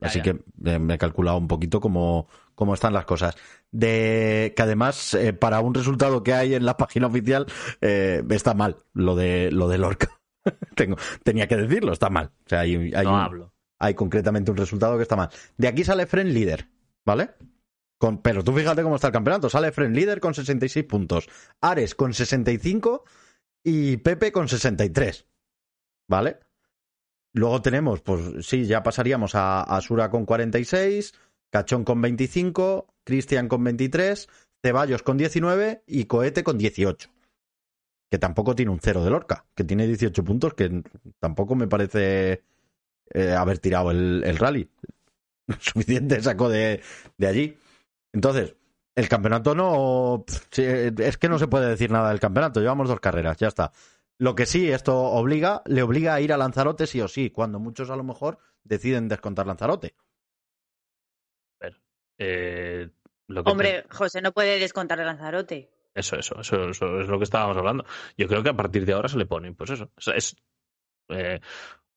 [0.00, 0.24] Ya, Así ya.
[0.24, 3.36] que me he calculado un poquito cómo, cómo están las cosas.
[3.72, 7.46] De que además, eh, para un resultado que hay en la página oficial,
[7.80, 10.20] eh, está mal lo de lo de Lorca.
[10.76, 12.30] Tengo, tenía que decirlo, está mal.
[12.46, 13.52] O sea, hay, hay No un- hablo.
[13.78, 15.30] hay concretamente un resultado que está mal.
[15.56, 16.68] De aquí sale Fren líder,
[17.04, 17.30] ¿vale?
[17.98, 19.50] Con, pero tú fíjate cómo está el campeonato.
[19.50, 21.28] Sale Fren líder con 66 puntos,
[21.60, 23.04] Ares con 65
[23.64, 25.26] y Pepe con 63,
[26.08, 26.38] ¿vale?
[27.32, 31.14] Luego tenemos, pues sí, ya pasaríamos a Asura con 46,
[31.50, 34.28] Cachón con 25, Cristian con 23,
[34.62, 37.10] Ceballos con 19 y Cohete con 18.
[38.10, 40.82] Que tampoco tiene un cero de Lorca, que tiene 18 puntos, que
[41.20, 42.42] tampoco me parece
[43.10, 44.70] eh, haber tirado el, rally.
[45.60, 46.82] Suficiente sacó de,
[47.18, 47.58] de allí.
[48.12, 48.56] Entonces,
[48.98, 50.24] el campeonato no.
[50.56, 52.60] es que no se puede decir nada del campeonato.
[52.60, 53.70] Llevamos dos carreras, ya está.
[54.18, 57.60] Lo que sí, esto obliga, le obliga a ir a Lanzarote sí o sí, cuando
[57.60, 59.94] muchos a lo mejor deciden descontar Lanzarote.
[62.18, 62.90] Eh,
[63.28, 65.70] lo que Hombre, José no puede descontar el Lanzarote.
[65.94, 67.84] Eso, eso, eso, eso es lo que estábamos hablando.
[68.16, 69.90] Yo creo que a partir de ahora se le ponen, pues eso.
[69.96, 70.36] Es, es,
[71.10, 71.40] eh,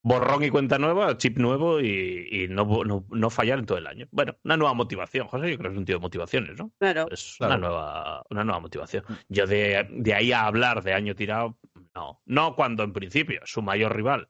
[0.02, 3.86] borrón y cuenta nueva, chip nuevo y, y no, no, no fallar en todo el
[3.86, 4.06] año.
[4.10, 5.28] Bueno, una nueva motivación.
[5.28, 6.72] José, yo creo que es un tío de motivaciones, ¿no?
[6.78, 7.06] Claro.
[7.10, 7.54] Es Claro.
[7.54, 9.04] una, nueva, una nueva motivación.
[9.28, 11.58] Yo de, de ahí a hablar de año tirado,
[11.94, 12.20] no.
[12.26, 14.28] No cuando en principio su mayor rival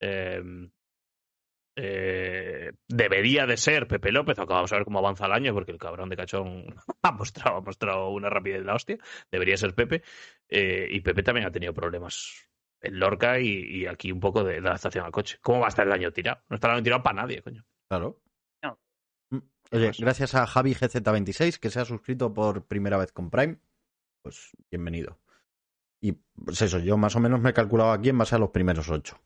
[0.00, 0.42] eh,
[1.80, 5.70] eh, debería de ser Pepe López, aunque vamos a ver cómo avanza el año, porque
[5.70, 6.66] el cabrón de Cachón
[7.02, 8.98] ha mostrado, ha mostrado una rapidez de la hostia.
[9.30, 10.02] Debería ser Pepe.
[10.48, 12.47] eh, y Pepe también ha tenido problemas
[12.80, 15.38] en Lorca y, y aquí un poco de, de adaptación al coche.
[15.42, 16.40] ¿Cómo va a estar el año tirado?
[16.48, 17.64] No está el año tirado para nadie, coño.
[17.88, 18.20] Claro.
[18.62, 18.78] No.
[19.30, 19.38] Mm,
[19.72, 23.58] Oye, gracias a Javi GZ26, que se ha suscrito por primera vez con Prime.
[24.22, 25.18] Pues bienvenido.
[26.00, 28.50] Y pues eso, yo más o menos me he calculado aquí en base a los
[28.50, 29.18] primeros ocho.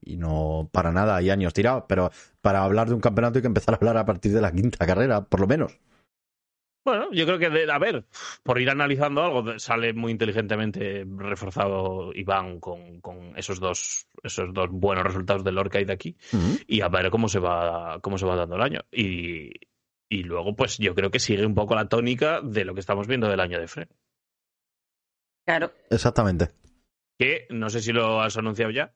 [0.00, 3.48] Y no para nada hay años tirados, pero para hablar de un campeonato hay que
[3.48, 5.78] empezar a hablar a partir de la quinta carrera, por lo menos.
[6.86, 8.04] Bueno, yo creo que, de- a ver,
[8.44, 14.68] por ir analizando algo, sale muy inteligentemente reforzado Iván con, con esos dos esos dos
[14.70, 16.16] buenos resultados de Lorca y de aquí.
[16.68, 18.80] Y a ver cómo se va, cómo se va dando el año.
[18.92, 19.50] Y,
[20.08, 23.08] y luego, pues yo creo que sigue un poco la tónica de lo que estamos
[23.08, 23.88] viendo del año de Fren.
[25.44, 25.72] Claro.
[25.90, 26.50] Exactamente.
[27.18, 28.94] Que no sé si lo has anunciado ya.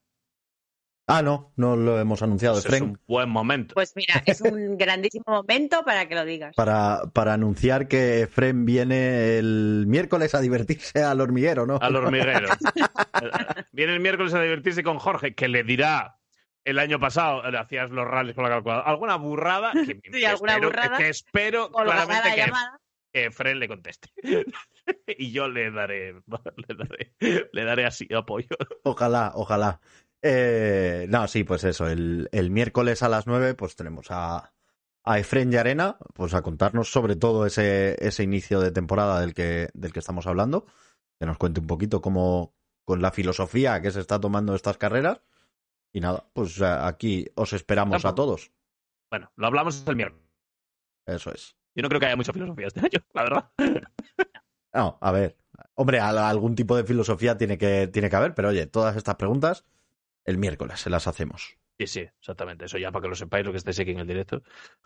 [1.12, 3.74] Ah, no, no lo hemos anunciado Pues es un buen momento.
[3.74, 6.54] Pues mira, es un grandísimo momento para que lo digas.
[6.54, 11.78] Para, para anunciar que Fren viene el miércoles a divertirse al hormiguero, ¿no?
[11.80, 12.48] Al hormiguero.
[13.72, 16.18] Viene el miércoles a divertirse con Jorge, que le dirá
[16.64, 19.72] el año pasado, le hacías los rallies con la calculadora, alguna burrada.
[19.72, 20.96] Que, Sí, que alguna espero, burrada.
[20.96, 22.78] Que espero claramente la
[23.12, 24.08] que, que Fren le conteste.
[25.06, 28.48] y yo le daré, le daré, le daré así apoyo.
[28.84, 29.80] Ojalá, ojalá.
[30.22, 31.88] Eh, no, sí, pues eso.
[31.88, 34.52] El, el miércoles a las 9, pues tenemos a,
[35.04, 39.34] a Efren y Arena, pues a contarnos sobre todo ese, ese inicio de temporada del
[39.34, 40.66] que, del que estamos hablando.
[41.18, 42.54] Que nos cuente un poquito cómo,
[42.84, 45.20] con la filosofía que se está tomando estas carreras.
[45.92, 48.52] Y nada, pues eh, aquí os esperamos a todos.
[49.10, 50.24] Bueno, lo hablamos el miércoles.
[51.06, 51.56] Eso es.
[51.74, 53.50] Yo no creo que haya mucha filosofía este año, la verdad.
[54.72, 55.36] No, a ver.
[55.74, 59.64] Hombre, algún tipo de filosofía tiene que, tiene que haber, pero oye, todas estas preguntas
[60.30, 61.56] el miércoles se las hacemos.
[61.80, 62.66] Sí, sí, exactamente.
[62.66, 64.42] Eso ya para que lo sepáis, lo que estáis aquí en el directo,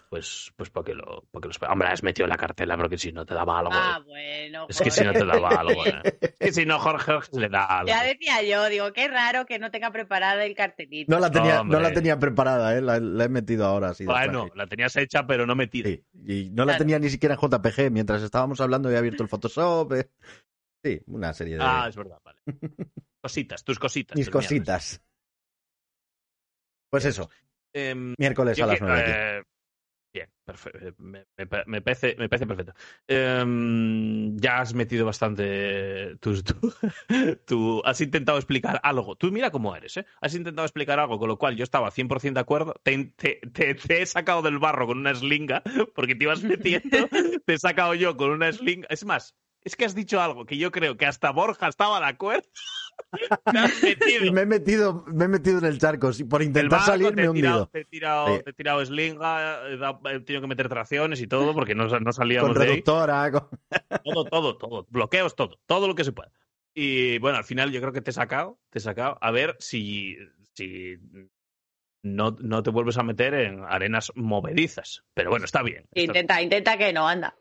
[0.09, 3.11] pues, pues para que lo, para que lo Hombre, has metido la cartela, porque si
[3.11, 3.73] no te daba algo.
[3.73, 4.67] Ah, bueno.
[4.69, 5.85] Es que si no te daba algo.
[5.85, 6.01] ¿eh?
[6.21, 7.89] Es que si no, Jorge, Jorge le da algo.
[7.89, 11.13] Ya decía yo, digo, qué raro que no tenga preparada el cartelito.
[11.13, 12.81] No la tenía, no, la tenía preparada, ¿eh?
[12.81, 13.89] La, he metido ahora.
[13.89, 15.89] Así bueno, la tenías hecha, pero no metida.
[15.89, 17.91] Sí, y no la tenía ni siquiera en JPG.
[17.91, 19.95] Mientras estábamos hablando, había abierto el Photoshop.
[19.95, 20.11] Eh.
[20.85, 21.65] Sí, una serie de.
[21.65, 22.39] Ah, es verdad, vale.
[23.21, 24.17] Cositas, tus cositas.
[24.17, 25.03] Mis cositas.
[26.95, 27.29] Pues eso.
[27.73, 29.03] Em, miércoles a las nueve.
[29.05, 29.43] Eh,
[30.15, 30.79] bien, perfecto.
[30.79, 31.27] Eh, me,
[31.67, 32.73] me, parece, me parece perfecto.
[33.09, 36.17] Em, ya has metido bastante.
[36.21, 36.41] Tú,
[37.85, 39.17] has intentado explicar algo.
[39.17, 40.07] Tú mira cómo eres, ¿eh?
[40.21, 42.77] Has intentado explicar algo con lo cual yo estaba 100% de acuerdo.
[42.85, 43.41] Te, te,
[43.89, 45.65] he sacado del barro con una slinga
[45.97, 47.09] porque te ibas metiendo.
[47.45, 48.87] te he sacado yo con una slinga.
[48.89, 49.35] Es más,
[49.65, 52.47] es que has dicho algo que yo creo que hasta Borja estaba de acuerdo.
[54.33, 56.11] me, he metido, me he metido en el charco.
[56.29, 57.67] Por intentar salir me he hundido.
[57.69, 61.75] Te he tirado, te he tirado slinga, he, tenido que meter tracciones y todo porque
[61.75, 63.31] no, no salíamos con reductora,
[64.05, 64.87] Todo, todo, todo.
[64.91, 65.59] Bloqueos, todo.
[65.67, 66.31] Todo lo que se pueda.
[66.75, 69.17] Y bueno, al final yo creo que te he sacado, te he sacado.
[69.21, 70.19] A ver si,
[70.53, 70.99] si
[72.03, 75.05] no, no te vuelves a meter en arenas movedizas.
[75.15, 75.87] Pero bueno, está bien.
[75.95, 77.35] Intenta, intenta que no, anda.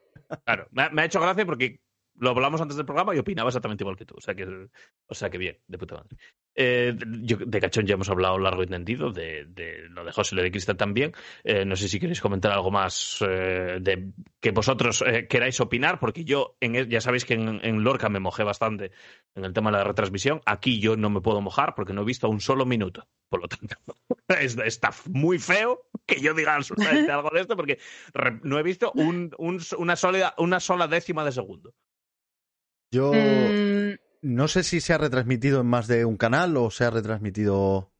[0.45, 1.81] Claro, me ha hecho gracia porque
[2.15, 4.15] lo hablamos antes del programa y opinaba exactamente igual que tú.
[4.17, 6.17] O sea que, o sea que bien, de puta madre.
[6.55, 10.49] Eh, de Cachón ya hemos hablado largo y tendido, de, de lo de José y
[10.49, 11.13] de también.
[11.43, 16.23] Eh, no sé si queréis comentar algo más eh, de que vosotros queráis opinar, porque
[16.23, 18.91] yo, en, ya sabéis que en, Lorca me mojé bastante
[19.35, 20.41] en el tema de la retransmisión.
[20.45, 23.07] Aquí yo no me puedo mojar porque no he visto un solo minuto.
[23.29, 23.75] Por lo tanto,
[24.65, 27.79] está muy feo que yo diga absolutamente algo de esto, porque
[28.43, 31.73] no he visto una, sola, una sola décima de segundo.
[32.93, 33.95] Yo mm.
[34.21, 37.91] no sé si se ha retransmitido en más de un canal o se ha retransmitido.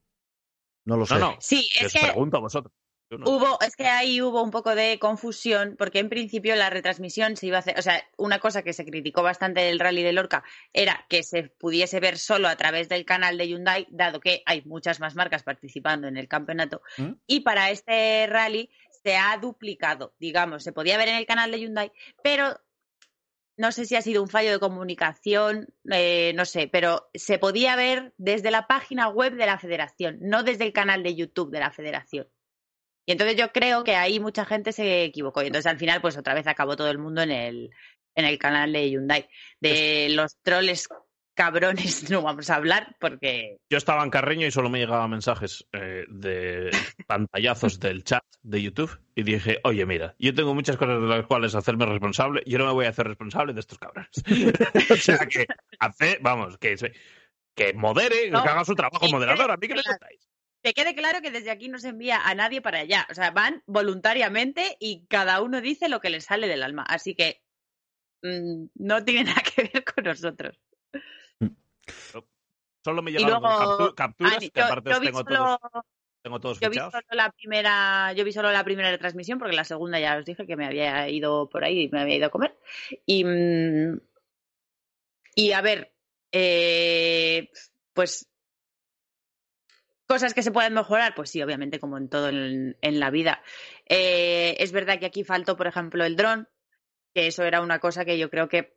[0.84, 1.14] No lo sé.
[1.14, 1.36] No, no.
[1.40, 2.72] Sí, es que pregunto a vosotros.
[3.10, 7.46] Hubo, es que ahí hubo un poco de confusión, porque en principio la retransmisión se
[7.46, 10.42] iba a hacer, o sea, una cosa que se criticó bastante del rally de Lorca
[10.72, 14.62] era que se pudiese ver solo a través del canal de Hyundai, dado que hay
[14.64, 16.82] muchas más marcas participando en el campeonato.
[16.96, 17.12] ¿Mm?
[17.26, 18.70] Y para este rally
[19.04, 21.92] se ha duplicado, digamos, se podía ver en el canal de Hyundai,
[22.22, 22.58] pero
[23.56, 27.76] no sé si ha sido un fallo de comunicación, eh, no sé, pero se podía
[27.76, 31.60] ver desde la página web de la federación, no desde el canal de YouTube de
[31.60, 32.28] la federación.
[33.06, 35.42] Y entonces yo creo que ahí mucha gente se equivocó.
[35.42, 37.70] Y entonces al final, pues otra vez acabó todo el mundo en el,
[38.14, 39.28] en el canal de Hyundai.
[39.60, 40.88] De los troles
[41.34, 43.58] cabrones no vamos a hablar porque...
[43.70, 46.70] Yo estaba en Carreño y solo me llegaban mensajes eh, de
[47.06, 51.26] pantallazos del chat de YouTube y dije, oye, mira, yo tengo muchas cosas de las
[51.26, 54.10] cuales hacerme responsable, yo no me voy a hacer responsable de estos cabrones.
[54.90, 55.46] o sea, que
[55.78, 56.76] hace, vamos, que,
[57.54, 60.28] que modere, que haga su trabajo moderador, a mí que me contáis.
[60.62, 63.06] Que quede claro que desde aquí no se envía a nadie para allá.
[63.10, 66.84] O sea, van voluntariamente y cada uno dice lo que le sale del alma.
[66.88, 67.42] Así que
[68.22, 70.58] mm, no tiene nada que ver con nosotros.
[72.84, 73.42] Solo me llegaron
[73.94, 75.58] capturas, que aparte tengo, todos,
[76.22, 79.64] tengo todos yo vi solo la primera, Yo vi solo la primera retransmisión porque la
[79.64, 82.30] segunda ya os dije que me había ido por ahí y me había ido a
[82.30, 82.58] comer.
[83.06, 84.00] Y, mm,
[85.34, 85.94] y a ver,
[86.30, 87.50] eh,
[87.94, 88.28] pues
[90.06, 93.42] cosas que se pueden mejorar, pues sí, obviamente, como en todo en, la vida.
[93.88, 96.48] Eh, es verdad que aquí faltó, por ejemplo, el dron,
[97.14, 98.76] que eso era una cosa que yo creo que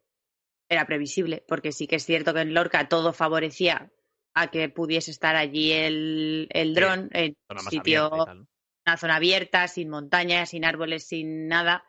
[0.70, 3.92] era previsible, porque sí que es cierto que en Lorca todo favorecía
[4.34, 8.10] a que pudiese estar allí el, el dron en un sitio,
[8.86, 11.86] una zona abierta, sin montañas, sin árboles, sin nada.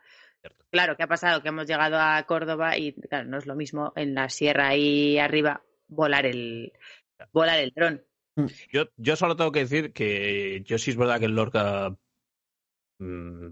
[0.71, 1.41] Claro, ¿qué ha pasado?
[1.41, 5.17] Que hemos llegado a Córdoba y claro, no es lo mismo en la sierra ahí
[5.17, 6.71] arriba volar el
[7.31, 8.03] volar el dron.
[8.35, 8.45] Mm.
[8.71, 11.95] Yo, yo solo tengo que decir que yo sí es verdad que en Lorca
[12.99, 13.47] mm,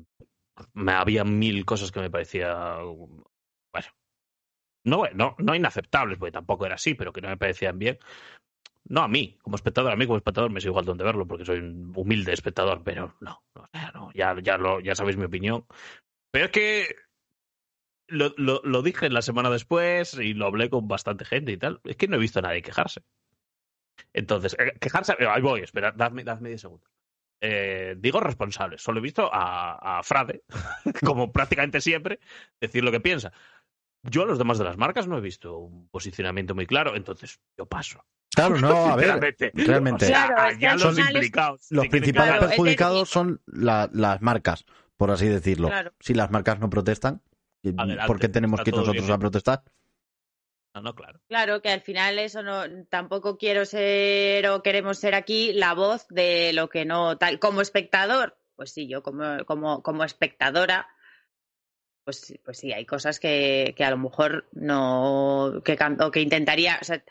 [0.74, 3.88] me había mil cosas que me parecía bueno,
[4.88, 8.00] no, no, no inaceptables, porque tampoco era así, pero que no me parecían bien.
[8.86, 11.46] No a mí, como espectador, a mí como espectador me es igual donde verlo, porque
[11.46, 15.66] soy un humilde espectador, pero no, no, ya, ya, lo, ya sabéis mi opinión.
[16.32, 16.96] Pero es que
[18.08, 21.82] lo, lo, lo, dije la semana después y lo hablé con bastante gente y tal.
[21.84, 23.02] Es que no he visto a nadie quejarse.
[24.14, 26.90] Entonces, eh, quejarse, eh, ahí voy, espera, dadme, dadme 10 segundos.
[27.42, 28.82] Eh, digo responsables.
[28.82, 30.44] Solo he visto a, a Frade,
[31.06, 32.20] como prácticamente siempre,
[32.60, 33.34] decir lo que piensa.
[34.10, 37.40] Yo a los demás de las marcas no he visto un posicionamiento muy claro, entonces
[37.58, 38.04] yo paso.
[38.34, 40.10] Claro, no, a ver, realmente.
[40.10, 41.68] ya los implicados.
[41.70, 45.68] Los principales perjudicados son las marcas, por así decirlo.
[45.70, 45.94] Claro.
[46.00, 47.22] Si las marcas no protestan,
[47.64, 49.14] Adelante, ¿por qué tenemos que ir nosotros bien.
[49.16, 49.64] a protestar?
[50.74, 51.20] No, no, claro.
[51.28, 56.06] Claro, que al final eso no, tampoco quiero ser o queremos ser aquí la voz
[56.10, 57.40] de lo que no tal.
[57.40, 60.88] Como espectador, pues sí, yo como, como, como espectadora,
[62.08, 66.10] pues, sí- pues sí, hay cosas que, que a lo mejor no, que, cam- o
[66.10, 67.04] que intentaría, o sea,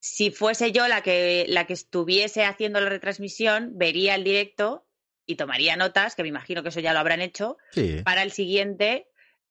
[0.00, 4.86] si fuese yo la que, la que estuviese haciendo la retransmisión, vería el directo
[5.26, 8.00] y tomaría notas, que me imagino que eso ya lo habrán hecho, Sí.
[8.02, 9.08] para el siguiente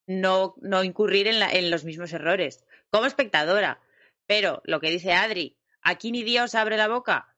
[0.07, 2.63] no, no incurrir en, la- en los mismos errores.
[2.89, 3.80] Como espectadora.
[4.25, 7.36] Pero lo que dice Adri, aquí ni Dios abre la boca.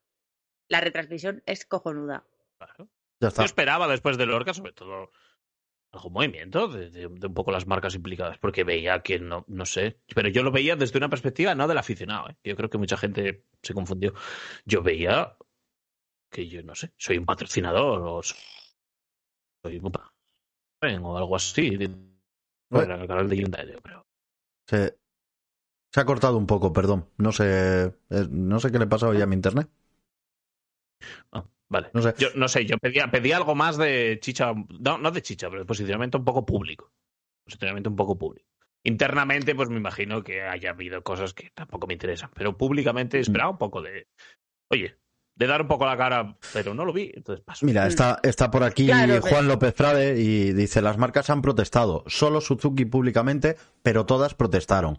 [0.70, 2.24] La retransmisión es cojonuda.
[2.58, 2.88] claro.
[3.20, 5.12] Ya Yo esperaba después de Lorca, sobre todo,
[5.92, 9.66] algún movimiento de, de- de un poco las marcas implicadas, porque veía que no, no
[9.66, 10.00] sé.
[10.16, 12.30] Pero yo lo veía desde una perspectiva no del aficionado.
[12.30, 12.38] ¿eh?
[12.44, 14.14] Yo creo que mucha gente se confundió.
[14.66, 15.36] Yo veía
[16.32, 19.92] que yo no sé, soy un patrocinador o soy un
[21.04, 21.78] o algo así.
[22.70, 23.36] Bueno, en el canal de.
[24.68, 24.98] Se,
[25.94, 27.10] se ha cortado un poco, perdón.
[27.18, 29.70] No sé, eh, no sé qué le pasa hoy a mi internet.
[31.32, 31.90] Ah, vale.
[31.94, 32.14] No sé.
[32.18, 35.62] Yo no sé, yo pedía, pedía algo más de chicha, no, no de chicha, pero
[35.62, 36.92] de posicionamiento un poco público.
[37.46, 38.48] Posicionamiento un poco público.
[38.84, 43.52] Internamente, pues me imagino que haya habido cosas que tampoco me interesan, pero públicamente esperaba
[43.52, 44.08] un poco de,
[44.72, 44.98] oye,
[45.36, 47.66] de dar un poco la cara, pero no lo vi, entonces paso.
[47.66, 51.42] Mira, está, está por aquí Claro, pero- Juan López Frade y dice, las marcas han
[51.42, 54.98] protestado, solo Suzuki públicamente, pero todas protestaron.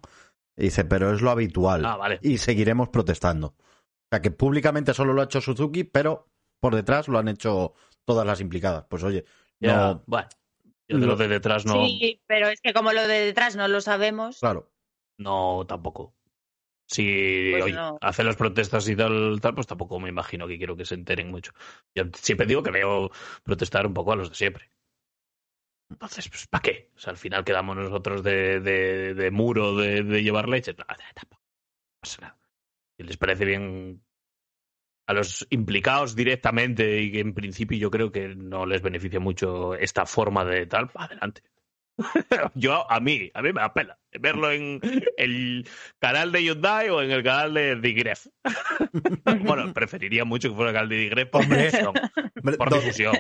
[0.56, 1.84] Y dice, pero es lo habitual.
[1.86, 2.18] Ah, vale.
[2.22, 3.48] Y seguiremos protestando.
[3.48, 6.28] O sea, que públicamente solo lo ha hecho Suzuki, pero
[6.60, 8.84] por detrás lo han hecho todas las implicadas.
[8.88, 9.24] Pues oye,
[9.60, 10.28] Ya, no, bueno,
[10.88, 13.68] yo de lo de detrás no, Sí, pero es que como lo de detrás no
[13.68, 14.38] lo sabemos.
[14.40, 14.70] claro.
[15.18, 16.16] no tampoco.
[16.88, 17.98] Si Pues oye, no.
[18.00, 21.30] hace las protestas y tal, tal, pues tampoco me imagino que quiero que se enteren
[21.30, 21.52] mucho.
[21.94, 23.10] Yo siempre digo que veo
[23.44, 24.72] protestar un poco a los de siempre.
[25.88, 26.90] Entonces, pues, ¿para qué?
[26.94, 30.74] O sea, al final quedamos nosotros de, de, de muro de, de llevar leche.
[30.78, 30.84] No,
[31.14, 31.42] tampoco
[32.00, 32.38] pasa nada.
[32.96, 34.04] Si les parece bien
[35.10, 39.74] a los implicados directamente y que en principio yo creo que no les beneficia mucho
[39.74, 41.42] esta forma de tal, adelante.
[42.54, 44.80] Yo, a mí, a mí me apela verlo en
[45.18, 48.26] el canal de Hyundai o en el canal de Digref.
[49.44, 51.70] bueno, preferiría mucho que fuera el canal de Digref por Hombre.
[52.56, 53.14] Por ¿dó- difusión.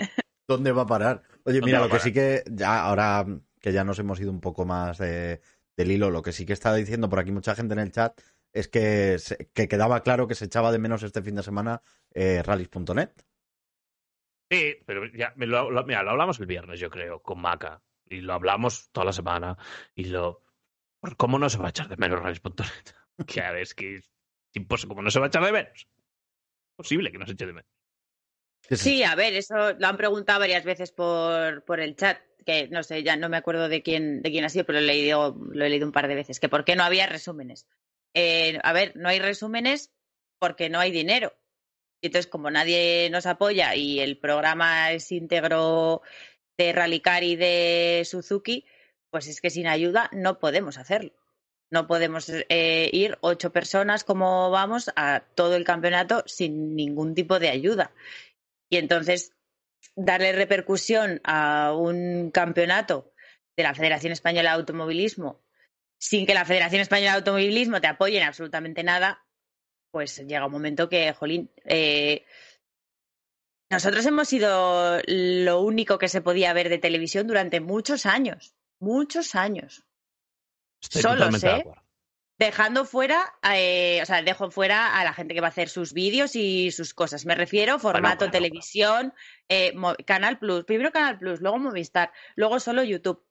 [0.48, 1.22] ¿Dónde va a parar?
[1.44, 3.26] Oye, ¿Dónde mira, lo que sí que ya ahora
[3.60, 5.40] que ya nos hemos ido un poco más de-
[5.76, 8.18] del hilo, lo que sí que está diciendo por aquí mucha gente en el chat
[8.52, 11.82] es que, se- que quedaba claro que se echaba de menos este fin de semana
[12.12, 13.10] eh, rallies.net.
[14.50, 17.82] Sí, pero ya, me lo, lo- mira, lo hablamos el viernes, yo creo, con Maca.
[18.08, 19.56] Y lo hablamos toda la semana.
[19.94, 20.42] Y lo.
[21.16, 22.66] ¿Cómo no se va a echar de menos Rallies.net?
[23.26, 24.10] Que a ver, es que es
[24.54, 24.88] imposible.
[24.90, 25.86] ¿Cómo no se va a echar de menos?
[26.74, 27.70] Posible que no se eche de menos.
[28.70, 32.82] Sí, a ver, eso lo han preguntado varias veces por, por el chat, que no
[32.82, 35.36] sé, ya no me acuerdo de quién, de quién ha sido, pero lo he leído,
[35.52, 37.66] lo he leído un par de veces, que por qué no había resúmenes.
[38.14, 39.92] Eh, a ver, no hay resúmenes
[40.38, 41.34] porque no hay dinero.
[42.00, 46.02] Y entonces, como nadie nos apoya y el programa es íntegro
[46.56, 48.66] de Rallycar y de Suzuki,
[49.10, 51.12] pues es que sin ayuda no podemos hacerlo.
[51.70, 57.38] No podemos eh, ir ocho personas como vamos a todo el campeonato sin ningún tipo
[57.38, 57.92] de ayuda.
[58.70, 59.34] Y entonces,
[59.94, 63.12] darle repercusión a un campeonato
[63.56, 65.42] de la Federación Española de Automovilismo
[66.00, 69.22] sin que la Federación Española de Automovilismo te apoye en absolutamente nada,
[69.92, 72.24] pues llega un momento que, jolín, eh,
[73.70, 79.34] nosotros hemos sido lo único que se podía ver de televisión durante muchos años, muchos
[79.34, 79.84] años.
[80.82, 81.64] Estoy Solos, ¿eh?
[82.38, 85.92] Dejando fuera, eh, o sea, dejo fuera a la gente que va a hacer sus
[85.92, 87.26] vídeos y sus cosas.
[87.26, 89.12] Me refiero formato bueno, televisión,
[89.50, 89.74] eh,
[90.06, 93.22] Canal Plus, primero Canal Plus, luego Movistar, luego solo YouTube.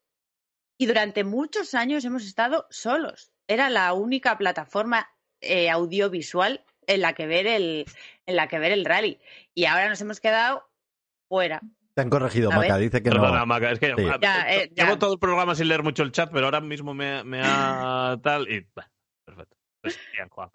[0.79, 3.31] Y durante muchos años hemos estado solos.
[3.47, 5.09] Era la única plataforma
[5.41, 7.85] eh, audiovisual en la que ver el,
[8.25, 9.19] en la que ver el rally.
[9.53, 10.63] Y ahora nos hemos quedado
[11.27, 11.61] fuera.
[11.95, 12.83] Te han corregido, A Maca, ver.
[12.83, 13.45] dice que Perdona, no.
[13.45, 14.03] Maca, es que Sí.
[14.21, 14.85] Ya, eh, ya.
[14.85, 18.17] llevo todo el programa sin leer mucho el chat, pero ahora mismo me, me ha
[18.23, 18.89] tal y bah,
[19.25, 19.57] perfecto.
[19.81, 20.49] Pues, bien, Juan.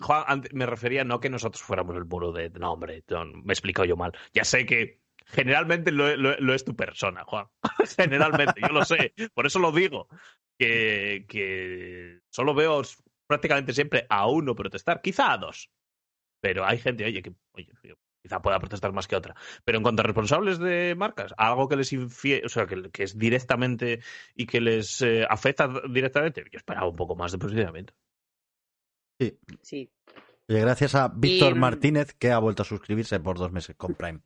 [0.00, 3.52] Juan, ante- me refería no que nosotros fuéramos el muro de no, hombre, no, me
[3.52, 4.12] he explicado yo mal.
[4.32, 7.46] Ya sé que generalmente lo, lo- lo es tu persona, Juan.
[7.96, 9.14] generalmente, yo lo sé.
[9.34, 10.08] Por eso lo digo.
[10.60, 12.82] Que, que solo veo
[13.28, 15.70] prácticamente siempre a uno protestar, quizá a dos.
[16.40, 17.68] Pero hay gente, oye, que oye,
[18.20, 19.36] quizá pueda protestar más que otra.
[19.64, 23.04] Pero en cuanto a responsables de marcas, algo que les infie, o sea, que, que
[23.04, 24.00] es directamente
[24.34, 27.94] y que les eh, afecta directamente, yo esperaba un poco más de posicionamiento.
[29.62, 29.90] Sí.
[30.48, 33.94] Oye, gracias a Víctor Y- Martínez, que ha vuelto a suscribirse por dos meses con
[33.94, 34.20] Prime.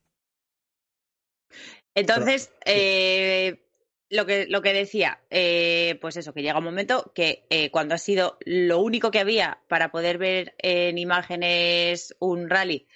[1.95, 3.67] Entonces, eh,
[4.09, 7.95] lo, que, lo que decía, eh, pues eso, que llega un momento que eh, cuando
[7.95, 12.87] ha sido lo único que había para poder ver en imágenes un rally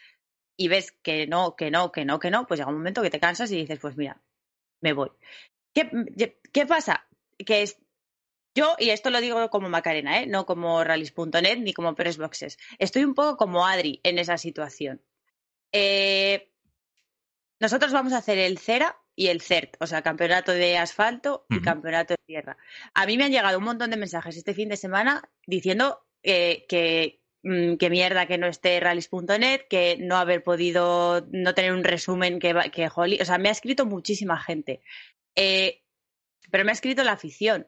[0.56, 3.10] y ves que no, que no, que no, que no, pues llega un momento que
[3.10, 4.22] te cansas y dices, pues mira,
[4.80, 5.10] me voy.
[5.74, 7.06] ¿Qué, qué pasa?
[7.44, 7.78] Que es,
[8.54, 10.26] yo, y esto lo digo como Macarena, ¿eh?
[10.26, 15.02] no como rallies.net ni como Pressboxes, estoy un poco como Adri en esa situación.
[15.72, 16.50] Eh,
[17.58, 21.62] nosotros vamos a hacer el CERA y el CERT, o sea, campeonato de asfalto y
[21.62, 22.58] campeonato de tierra.
[22.92, 26.66] A mí me han llegado un montón de mensajes este fin de semana diciendo eh,
[26.68, 31.82] que, mm, que mierda que no esté rallies.net, que no haber podido, no tener un
[31.82, 34.82] resumen que, que o sea, me ha escrito muchísima gente.
[35.34, 35.82] Eh,
[36.50, 37.66] pero me ha escrito la afición.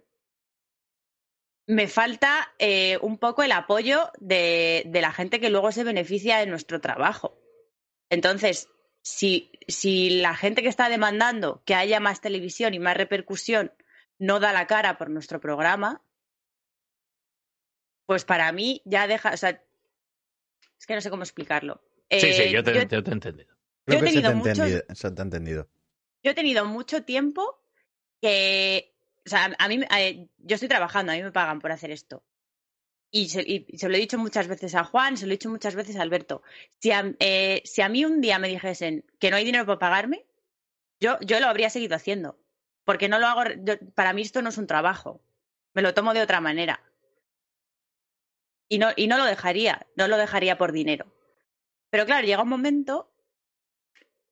[1.66, 6.38] Me falta eh, un poco el apoyo de, de la gente que luego se beneficia
[6.38, 7.38] de nuestro trabajo.
[8.10, 8.68] Entonces,
[9.08, 13.72] si, si la gente que está demandando que haya más televisión y más repercusión
[14.18, 16.02] no da la cara por nuestro programa,
[18.04, 19.62] pues para mí ya deja, o sea,
[20.78, 21.82] es que no sé cómo explicarlo.
[22.10, 23.56] sí, sí, yo te, he entendido.
[23.86, 24.64] Yo he tenido mucho,
[25.22, 25.68] entendido.
[26.22, 27.62] Yo he tenido mucho tiempo
[28.20, 28.94] que,
[29.24, 32.22] o sea, a mí, eh, yo estoy trabajando, a mí me pagan por hacer esto.
[33.10, 33.42] Y se,
[33.88, 36.42] lo he dicho muchas veces a Juan, se lo he dicho muchas veces a Alberto.
[36.78, 39.78] Si a, eh, si a mí un día me dijesen que no hay dinero para
[39.78, 40.26] pagarme,
[41.00, 42.38] yo, yo lo habría seguido haciendo.
[42.84, 43.42] Porque no lo hago.
[43.94, 45.20] para mí esto no es un trabajo.
[45.74, 46.82] Me lo tomo de otra manera.
[48.68, 51.06] Y no, y no lo dejaría, no lo dejaría por dinero.
[51.90, 53.10] Pero claro, llega un momento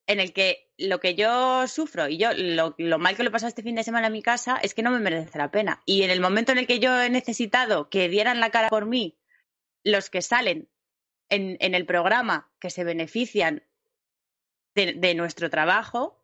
[0.06, 3.48] en el que lo que yo sufro y yo lo, mal que lo he pasado
[3.48, 5.82] este fin de semana en mi casa es que no me merece la pena.
[5.84, 8.86] Y en el momento en el que yo he necesitado que dieran la cara por
[8.86, 9.18] mí
[9.82, 10.68] los que salen
[11.28, 13.64] en, el programa, que se benefician
[14.74, 16.20] de, de, nuestro trabajo,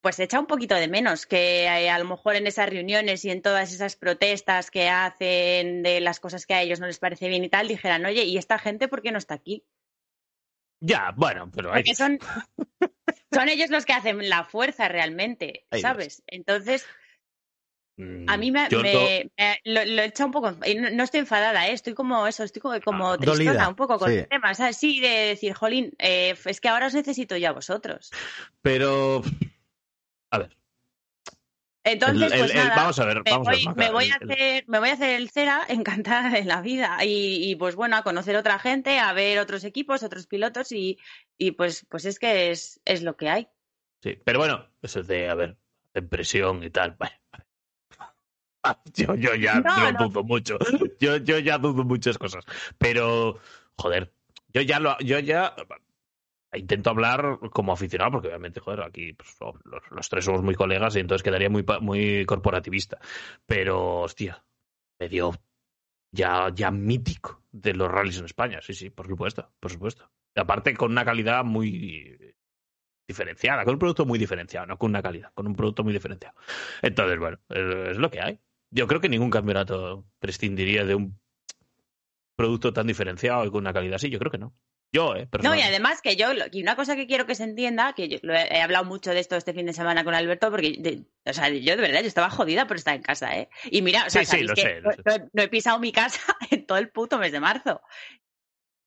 [0.00, 3.30] pues echa un poquito de menos que eh, a lo mejor en esas reuniones y
[3.30, 7.28] en todas esas protestas que hacen de las cosas que a ellos no les parece
[7.28, 9.64] bien y tal, dijeran, oye, ¿y esta gente por qué no está aquí?
[10.84, 11.82] Ya, bueno, pero hay...
[11.82, 12.18] Porque son,
[13.32, 16.24] son ellos los que hacen la fuerza realmente, ¿sabes?
[16.26, 16.84] Entonces,
[18.26, 20.50] a mí me, lo, he echado un poco.
[20.50, 21.72] No, no, estoy enfadada, ¿eh?
[21.72, 24.76] estoy como eso, estoy como, como tristona un poco con el tema, ¿sabes?
[24.76, 28.10] Sí, de decir, Jolín, eh, es que ahora os necesito ya vosotros.
[28.60, 29.22] Pero,
[30.32, 30.56] a ver,
[31.84, 35.20] entonces, pues nada, vamos a ver, vamos me, voy, a hacer, me voy a hacer
[35.20, 39.38] el cera encantada de la vida y, pues bueno, a conocer otra gente, a ver
[39.38, 40.98] otros equipos, otros pilotos y,
[41.36, 43.48] y pues, pues es que es, es lo que hay.
[44.02, 45.56] Sí, pero bueno, eso de, a ver,
[45.94, 46.96] impresión y tal,
[48.94, 50.56] Yo, yo ya no, dudo mucho.
[51.00, 52.44] Yo, yo ya dudo muchas cosas.
[52.78, 53.40] Pero,
[53.76, 54.12] joder,
[54.54, 55.56] yo ya lo, yo ya
[56.54, 59.36] intento hablar como aficionado, porque obviamente, joder, aquí pues,
[59.90, 62.98] los, tres somos muy colegas y entonces quedaría muy, muy corporativista.
[63.46, 64.44] Pero, hostia,
[64.98, 65.32] medio
[66.12, 68.60] ya, ya mítico de los rallies en España.
[68.62, 70.10] Sí, sí, por supuesto, por supuesto.
[70.34, 72.34] Aparte con una calidad muy
[73.06, 76.36] diferenciada, con un producto muy diferenciado, no con una calidad, con un producto muy diferenciado.
[76.82, 78.40] Entonces, bueno, es lo que hay.
[78.70, 81.18] Yo creo que ningún campeonato prescindiría de un
[82.36, 84.54] producto tan diferenciado y con una calidad así, yo creo que no.
[84.92, 85.26] Yo, ¿eh?
[85.42, 88.18] No, y además que yo, y una cosa que quiero que se entienda, que yo
[88.22, 91.76] he, hablado mucho de esto este fin de semana con Alberto, porque, o sea, yo
[91.76, 93.48] de verdad, yo estaba jodida por estar en casa, ¿eh?
[93.64, 94.82] Y mira, o sea, sí, sí, que
[95.32, 96.20] no, he pisado mi casa
[96.50, 97.80] en todo el puto mes de marzo.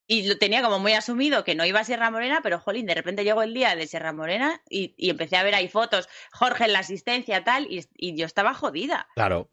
[0.08, 2.94] Y lo tenía como muy asumido que no iba a Sierra Morena, pero jolín, de
[2.94, 6.66] repente llegó el día de Sierra Morena y, y empecé a ver ahí fotos, Jorge
[6.66, 9.08] en la asistencia, tal, y, y yo estaba jodida.
[9.16, 9.50] Claro.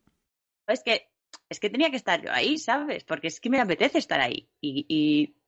[0.66, 1.08] Es que,
[1.48, 3.04] es que tenía que estar yo ahí, ¿sabes?
[3.04, 4.50] Porque es que me apetece estar ahí.
[4.60, 5.41] y y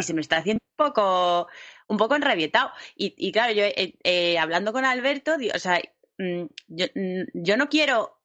[0.00, 1.48] se me está haciendo un poco,
[1.88, 2.70] un poco enrabietado.
[2.94, 5.80] Y, y claro, yo eh, eh, hablando con Alberto, o sea,
[6.18, 8.20] mm, yo, mm, yo, no quiero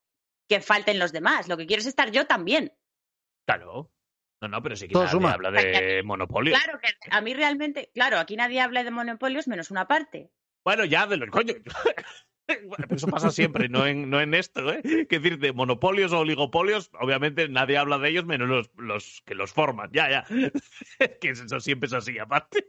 [0.48, 2.72] que falten los demás, lo que quiero es estar yo también.
[3.46, 3.90] Claro.
[4.40, 6.60] No, no, pero sí que nadie habla de monopolios.
[6.60, 10.32] Claro, que a mí realmente, claro, aquí nadie habla de monopolios menos una parte.
[10.64, 11.54] Bueno, ya de los coño.
[12.90, 15.06] eso pasa siempre, no en, no en esto, ¿eh?
[15.08, 19.34] Que decir, de monopolios o oligopolios, obviamente nadie habla de ellos menos los, los que
[19.34, 19.90] los forman.
[19.92, 20.24] Ya, ya.
[21.20, 22.66] que eso siempre es así, aparte.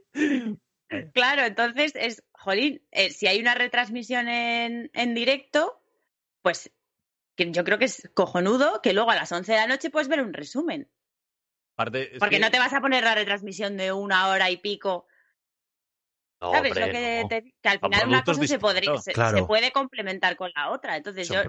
[1.12, 5.82] Claro, entonces es, jolín, eh, si hay una retransmisión en, en directo,
[6.42, 6.72] pues
[7.36, 10.08] que yo creo que es cojonudo que luego a las 11 de la noche puedes
[10.08, 10.88] ver un resumen.
[11.76, 15.06] Porque no te vas a poner la retransmisión de una hora y pico
[16.40, 16.76] ¿Sabes?
[16.78, 19.12] lo que, que al final una cosa se, podría, se,
[19.46, 20.96] puede complementar con la otra.
[20.96, 21.42] Entonces yo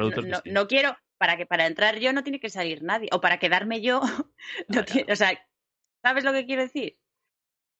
[0.45, 3.09] no, quiero, para que para entrar yo no tiene que salir nadie.
[3.11, 4.01] O para quedarme yo,
[4.69, 5.37] no tiene, o sea,
[6.01, 6.97] ¿sabes lo que quiero decir?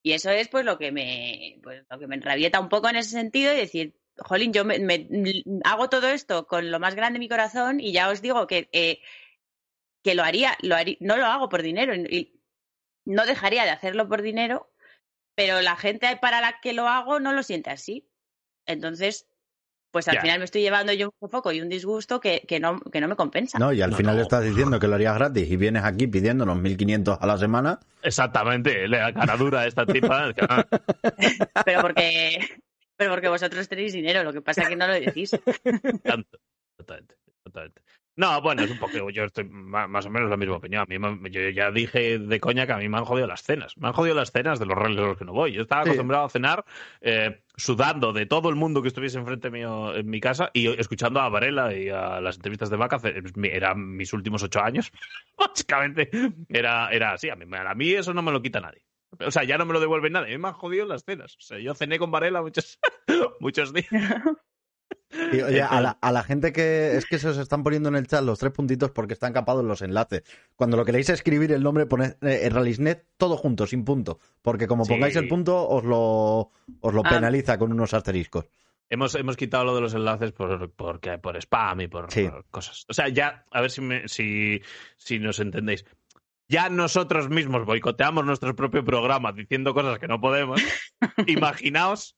[0.04, 2.98] Y eso es pues lo que me, pues, lo que me enrabieta un poco en
[2.98, 5.08] ese sentido y decir, jolín, yo me, me-
[5.64, 8.70] hago todo esto con lo más grande de mi corazón y ya os digo que,
[8.72, 9.00] eh,
[10.04, 12.40] que lo haría, lo haría, no lo hago por dinero y
[13.06, 14.72] no dejaría de hacerlo por dinero,
[15.36, 18.10] pero la gente para la que lo hago no lo siente así.
[18.66, 19.28] Entonces,
[19.92, 20.22] pues al Ya.
[20.22, 23.08] final me estoy llevando yo un foco y un disgusto que, que, no, que no
[23.08, 23.60] me compensa.
[23.60, 24.22] No, y al No, final no.
[24.24, 27.80] estás diciendo que lo harías gratis y vienes aquí pidiéndonos 1.500 a la semana.
[28.02, 30.34] Exactamente, la cara dura a esta tipa.
[31.66, 32.40] Pero porque,
[32.98, 35.32] pero porque vosotros tenéis dinero, lo que pasa es que no lo decís.
[36.04, 36.40] tanto.
[36.78, 37.82] Totalmente, totalmente.
[38.18, 40.84] No, bueno, es un poco, yo estoy ma- más o menos la misma opinión.
[40.84, 43.44] A mí me- yo ya dije de coña que a mí me han jodido las
[43.44, 43.76] cenas.
[43.78, 45.52] Me han jodido las cenas de los rallies a los que no voy.
[45.52, 45.90] Yo estaba Sí.
[45.90, 46.64] acostumbrado a cenar
[47.02, 51.20] eh, sudando de todo el mundo que estuviese enfrente mío en mi casa y escuchando
[51.20, 53.00] a Varela y a las entrevistas de Vaca.
[53.36, 54.92] mi- Eran mis últimos ocho años.
[55.38, 56.10] Básicamente
[56.48, 57.30] era, era así.
[57.30, 58.86] A mí, a mí eso no me lo quita nadie.
[59.20, 60.34] O sea, ya no me lo devuelve nadie.
[60.34, 61.36] A mí me han jodido las cenas.
[61.38, 62.80] O sea, yo cené con Varela muchos,
[63.42, 63.88] muchos días.
[65.34, 67.96] Y, oye, a la, a la gente que es que se os están poniendo en
[67.96, 70.24] el chat los tres puntitos porque están capados los enlaces.
[70.56, 74.20] Cuando lo queréis escribir el nombre, poned eh, Ralisnet todo junto, sin punto.
[74.42, 74.94] Porque como Sí.
[74.94, 76.52] pongáis el punto, os lo,
[76.82, 77.10] os lo Ah.
[77.10, 78.46] penaliza con unos asteriscos.
[78.90, 82.28] Hemos, hemos quitado lo de los enlaces por, porque, por spam y por, Sí.
[82.30, 82.86] por cosas.
[82.88, 84.62] O sea, ya, a ver si, me- si,
[84.98, 85.86] si nos entendéis.
[86.48, 90.62] Ya nosotros mismos boicoteamos nuestro propio programa diciendo cosas que no podemos.
[91.28, 92.16] Imaginaos,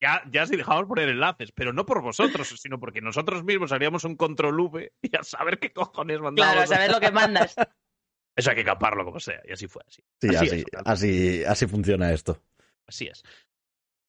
[0.00, 4.04] ya, ya si dejamos poner enlaces, pero no por vosotros, sino porque nosotros mismos haríamos
[4.04, 6.52] un control V y a saber qué cojones mandamos.
[6.52, 7.54] Claro, a saber lo que mandas.
[8.36, 9.82] Eso hay que caparlo como sea, y así fue.
[9.88, 12.38] Así, Sí, así, es, así, así funciona esto.
[12.86, 13.22] así es.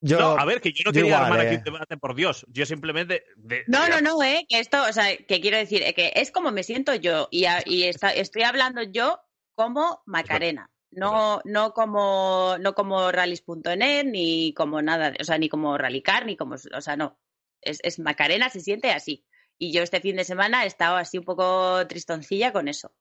[0.01, 1.47] Yo, No, a ver, que yo no yo quería igual, armar eh.
[1.47, 2.45] aquí un debate, por Dios.
[2.49, 3.23] Yo simplemente.
[3.37, 6.11] de- No, de- no, no, eh, que esto, o sea, que quiero decir, eh, que
[6.15, 9.19] es como me siento yo y, a- y está- estoy hablando yo
[9.55, 15.77] como Macarena, no, no como, no como rallies.net ni como nada, o sea, ni como
[15.77, 17.19] Rallycar, ni como, o sea, no,
[17.61, 19.25] es, es Macarena, se siente así.
[19.57, 22.93] Y yo este fin de semana he estado así un poco tristoncilla con eso,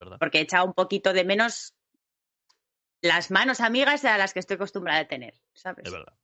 [0.00, 0.18] ¿verdad?
[0.18, 1.74] porque he echado un poquito de menos
[3.02, 5.84] las manos amigas a las que estoy acostumbrada a tener, ¿sabes?
[5.84, 6.14] Es verdad,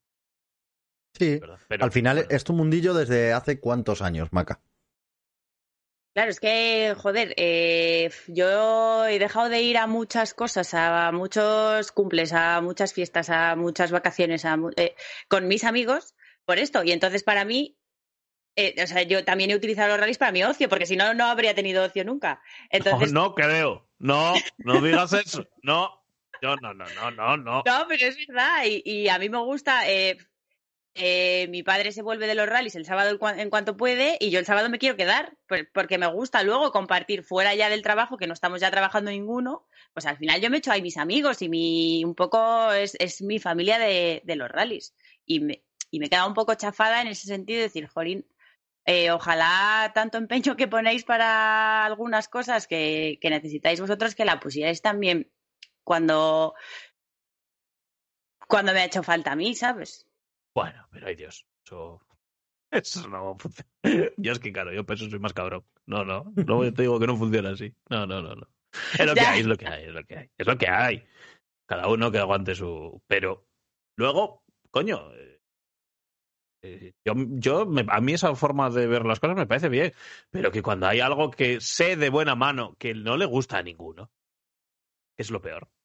[1.15, 1.59] sí, es verdad.
[1.69, 4.63] Pero, al final es tu mundillo desde hace cuántos años, Maca.
[6.13, 11.93] Claro, es que, joder, eh, yo he dejado de ir a muchas cosas, a muchos
[11.93, 14.97] cumples, a muchas fiestas, a muchas vacaciones, a eh,
[15.29, 16.15] con mis amigos
[16.45, 16.83] por esto.
[16.83, 17.79] Y entonces para mí,
[18.57, 21.15] eh, o sea, yo también he utilizado los rallies para mi ocio, porque si no,
[21.15, 22.43] no habría tenido ocio nunca.
[22.71, 23.89] Entonces, no, no creo.
[24.01, 25.47] No, no digas eso.
[25.63, 26.03] No,
[26.43, 27.63] yo no, no, no, no, no.
[27.67, 28.65] No, pero es verdad.
[28.67, 29.89] Y, y a mí me gusta.
[29.89, 30.19] eh,
[30.95, 34.17] eh, mi padre se vuelve de los rallies el sábado en cua- en cuanto puede
[34.21, 37.69] y yo el sábado me quiero quedar por- porque me gusta luego compartir fuera ya
[37.71, 39.67] del trabajo, que no estamos ya trabajando ninguno.
[39.95, 43.23] Pues al final yo me echo ahí mis amigos y mi, un poco es, es
[43.23, 44.95] mi familia de, de los rallies.
[45.25, 48.27] Y me, y me he quedado un poco chafada en ese sentido de decir, Jolín,
[48.87, 54.41] eh, ojalá tanto empeño que ponéis para algunas cosas que, que necesitáis vosotros que la
[54.41, 55.31] pusierais también
[55.85, 56.55] cuando,
[58.49, 60.07] cuando me ha hecho falta a mí, ¿sabes?
[60.55, 62.01] Bueno, pero ay Dios, eso,
[62.71, 63.69] eso no funciona.
[64.17, 65.65] Yo es que, claro, yo por eso soy más cabrón.
[65.87, 67.75] No, no, no te digo que no funciona así.
[67.89, 68.49] No, no, no, no.
[68.99, 70.31] Es lo que hay, es lo que hay, es lo que hay.
[70.39, 71.05] Es lo que hay.
[71.67, 73.03] Cada uno que aguante su...
[73.07, 73.47] Pero
[73.97, 75.11] luego, coño,
[76.63, 79.93] eh, yo, yo me- a mí esa forma de ver las cosas me parece bien,
[80.31, 83.63] pero que cuando hay algo que sé de buena mano que no le gusta a
[83.63, 84.11] ninguno,
[85.17, 85.69] es lo peor.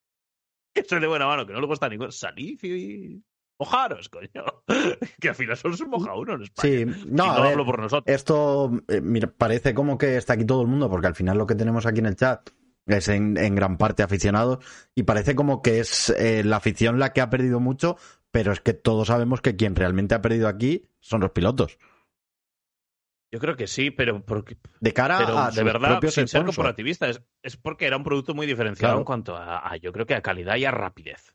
[0.76, 3.24] Que sé de buena mano que no le gusta a ninguno, salid y
[3.60, 4.44] mojaros, coño.
[5.20, 6.70] que al final solo se moja uno en España.
[6.70, 8.16] Sí, no, y no a ver, hablo por nosotros.
[8.16, 11.48] Esto eh, mira, parece como que está aquí todo el mundo, porque al final lo
[11.48, 12.50] que tenemos aquí en el chat
[12.88, 14.64] es en, en gran parte aficionados
[14.94, 17.98] y parece como que es eh, la afición la que ha perdido mucho,
[18.32, 21.78] pero es que todos sabemos que quien realmente ha perdido aquí son los pilotos.
[23.32, 27.10] Yo creo que sí, pero porque, De cara pero a de verdad, sin ser corporativista,
[27.10, 29.00] es, es porque era un producto muy diferenciado Claro.
[29.00, 31.35] en cuanto a, a, yo creo que a calidad y a rapidez.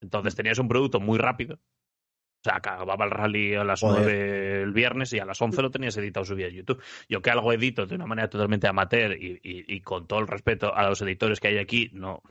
[0.00, 1.56] Entonces tenías un producto muy rápido.
[1.56, 4.00] O sea, acababa el rally a las Joder.
[4.02, 6.82] 9 el viernes y a las 11 lo tenías editado subido a YouTube.
[7.08, 10.26] Yo que algo edito de una manera totalmente amateur y, y- y con todo el
[10.26, 12.22] respeto a los editores que hay aquí, no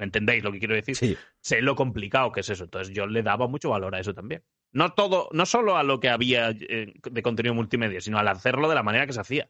[0.00, 0.96] ¿entendéis lo que quiero decir?
[0.96, 2.64] Sí, sé lo complicado que es eso.
[2.64, 4.42] Entonces yo le daba mucho valor a eso también.
[4.72, 8.68] No todo, no solo a lo que había eh, de contenido multimedia, sino al hacerlo
[8.68, 9.48] de la manera que se hacía.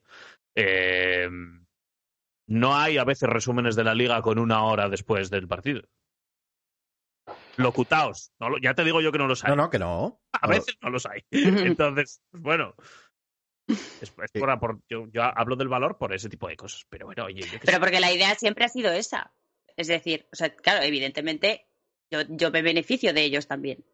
[0.54, 1.28] Eh,
[2.46, 5.82] no hay a veces resúmenes de la liga con una hora después del partido.
[7.58, 8.32] Locutaos.
[8.40, 9.50] No lo- ya te digo yo que no los hay.
[9.50, 10.20] no, no, que no.
[10.32, 11.22] A veces no los hay.
[11.30, 12.74] Entonces, pues bueno.
[13.68, 16.84] Es, es por apor- yo, yo hablo del valor por ese tipo de cosas.
[16.88, 17.80] Pero bueno, oye, yo Pero sé.
[17.80, 19.32] porque la idea siempre ha sido esa.
[19.76, 21.66] Es decir, o sea, claro, evidentemente
[22.10, 23.84] yo, yo me beneficio de ellos también.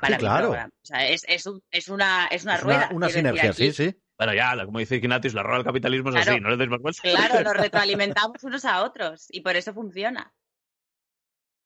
[0.00, 0.48] para claro.
[0.48, 0.70] programa.
[0.82, 2.88] O sea, es, es, un- es una, es una Es rueda.
[2.92, 3.94] una, sinergia, sí, sí.
[4.18, 6.32] Bueno, ya, como dice Ignatius, la rueda del capitalismo es Claro.
[6.32, 7.00] así, no le deis más vueltas.
[7.02, 10.32] Claro, nos retroalimentamos unos a otros y por eso funciona.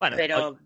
[0.01, 0.59] Bueno, Pero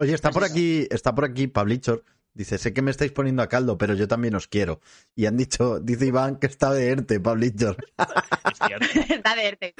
[0.00, 0.52] Oye, está Pues por eso.
[0.52, 2.04] aquí, está por aquí Pablichor.
[2.34, 4.80] Dice, sé que me estáis poniendo a caldo, pero yo también os quiero.
[5.14, 7.76] Y han dicho, dice Iván que está de ERTE, Pablichor.
[9.08, 9.74] está de ERTE.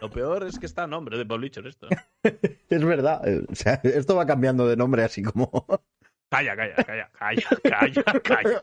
[0.00, 1.88] lo peor es que está a nombre de Pablichor esto.
[2.22, 3.26] Es verdad.
[3.28, 5.66] eh, O sea, esto va cambiando de nombre así como...
[6.30, 8.62] Calla, calla, calla, calla, calla, calla.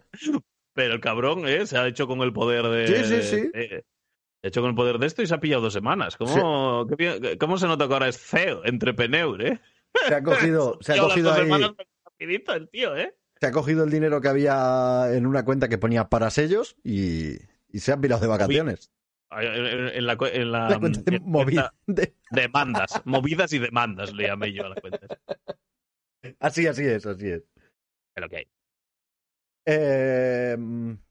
[0.74, 2.88] Pero el cabrón eh, se ha hecho con el poder de.
[2.88, 3.52] Sí, sí, sí.
[3.54, 3.99] eh, se ha
[4.42, 6.16] hecho con el poder de esto y se ha pillado dos semanas.
[6.18, 9.60] ¿Cómo, qué bien- cómo se nota que ahora es CEO entre Peneur, eh?
[10.08, 11.50] Se ha cogido, se ha las cogido ahí,
[12.06, 13.16] rapidito el tío, eh.
[13.40, 17.38] se ha cogido el dinero que había en una cuenta que ponía para sellos y,
[17.70, 18.92] y se ha pirado de vacaciones.
[19.32, 21.74] En, la, en la, La cuenta de en movida.
[21.86, 25.00] de- demandas, movidas y demandas le llamé yo a la cuenta.
[26.40, 27.44] Así, así es, así es.
[28.16, 28.48] Pero que hay.
[29.66, 30.58] Eh,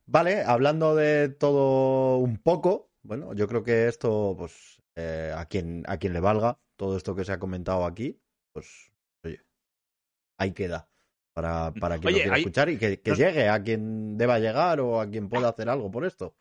[0.06, 5.84] vale, hablando de todo un poco, bueno, yo creo que esto, pues, eh, a quien
[5.86, 8.20] a quien le valga todo esto que se ha comentado aquí,
[8.52, 8.92] pues,
[9.24, 9.40] oye,
[10.38, 10.88] ahí queda
[11.34, 14.16] para, para quien Oye, lo quiera hay- escuchar y que, que no- llegue a quien
[14.18, 16.36] deba llegar o a quien pueda hacer algo por esto.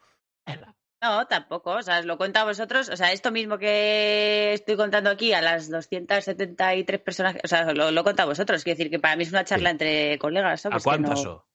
[0.99, 1.73] No, tampoco.
[1.75, 2.89] O sea, os lo cuento a vosotros.
[2.89, 7.35] O sea, esto mismo que estoy contando aquí a las 273 personas.
[7.43, 8.63] O sea, lo, lo cuento a vosotros.
[8.63, 9.73] Quiero decir que para mí es una charla Sí.
[9.73, 10.61] entre colegas.
[10.61, 10.81] ¿sabes?
[10.81, 11.46] ¿A cuántas no-?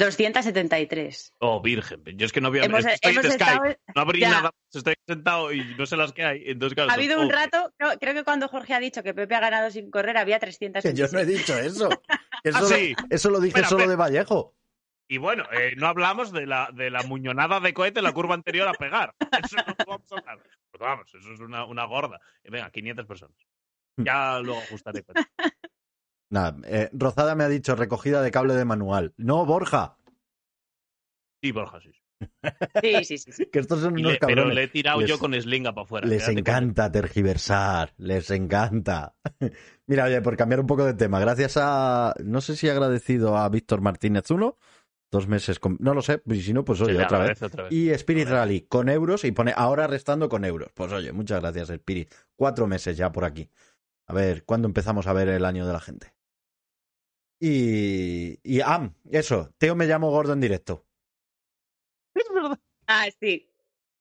[0.00, 1.34] 273.
[1.38, 2.02] Oh, virgen.
[2.16, 3.76] Yo es que no había Hemos, estoy hemos en Skype, estado.
[3.94, 4.30] no abrí ya.
[4.30, 6.42] nada estoy sentado y no sé las que hay.
[6.46, 9.34] Entonces, claro, Ha habido un rato, creo, creo que cuando Jorge ha dicho que Pepe
[9.34, 10.82] ha ganado sin correr, había 300.
[10.82, 11.88] Que yo no he dicho eso.
[12.44, 12.94] Eso, Ah, lo- sí.
[13.10, 14.56] eso lo dije Espera, solo de Vallejo.
[15.08, 18.34] Y bueno, eh, no hablamos de la, de la muñonada de cohete en la curva
[18.34, 19.14] anterior a pegar.
[19.44, 20.38] Eso no lo vamos a hablar.
[20.72, 22.18] Pero vamos, eso es una, una gorda.
[22.44, 23.36] Eh, Venga, 500 personas.
[23.96, 25.04] Ya luego ajustaré.
[26.30, 29.12] Nada, eh, Rozada me ha dicho recogida de cable de manual.
[29.16, 29.96] No, Borja,
[31.42, 31.90] Sí, Borja, sí.
[32.82, 33.32] Sí, sí, sí.
[33.32, 33.46] sí.
[33.52, 34.54] que estos son unos le- pero cabrones.
[34.54, 36.06] le he tirado Les- yo con slinga para afuera.
[36.06, 39.14] Les con- encanta tergiversar, les encanta.
[39.86, 43.38] Mira, oye, por cambiar un poco de tema, gracias a, no sé si he agradecido
[43.38, 44.58] a Víctor Martínez uno,
[45.10, 47.42] dos meses, con, no lo sé, y si no, pues oye, otra vez.
[47.42, 47.72] otra vez.
[47.72, 48.28] Y Spirit.
[48.28, 50.70] Rally con euros y pone ahora restando con euros.
[50.74, 52.12] Pues oye, muchas gracias Spirit.
[52.36, 53.48] Cuatro meses ya por aquí.
[54.06, 56.12] A ver, ¿cuándo empezamos a ver el año de la gente?
[57.40, 60.86] Y, y ah, eso, Teo me llamo gordo en directo.
[62.14, 62.58] Es verdad.
[62.86, 63.46] Ah, sí.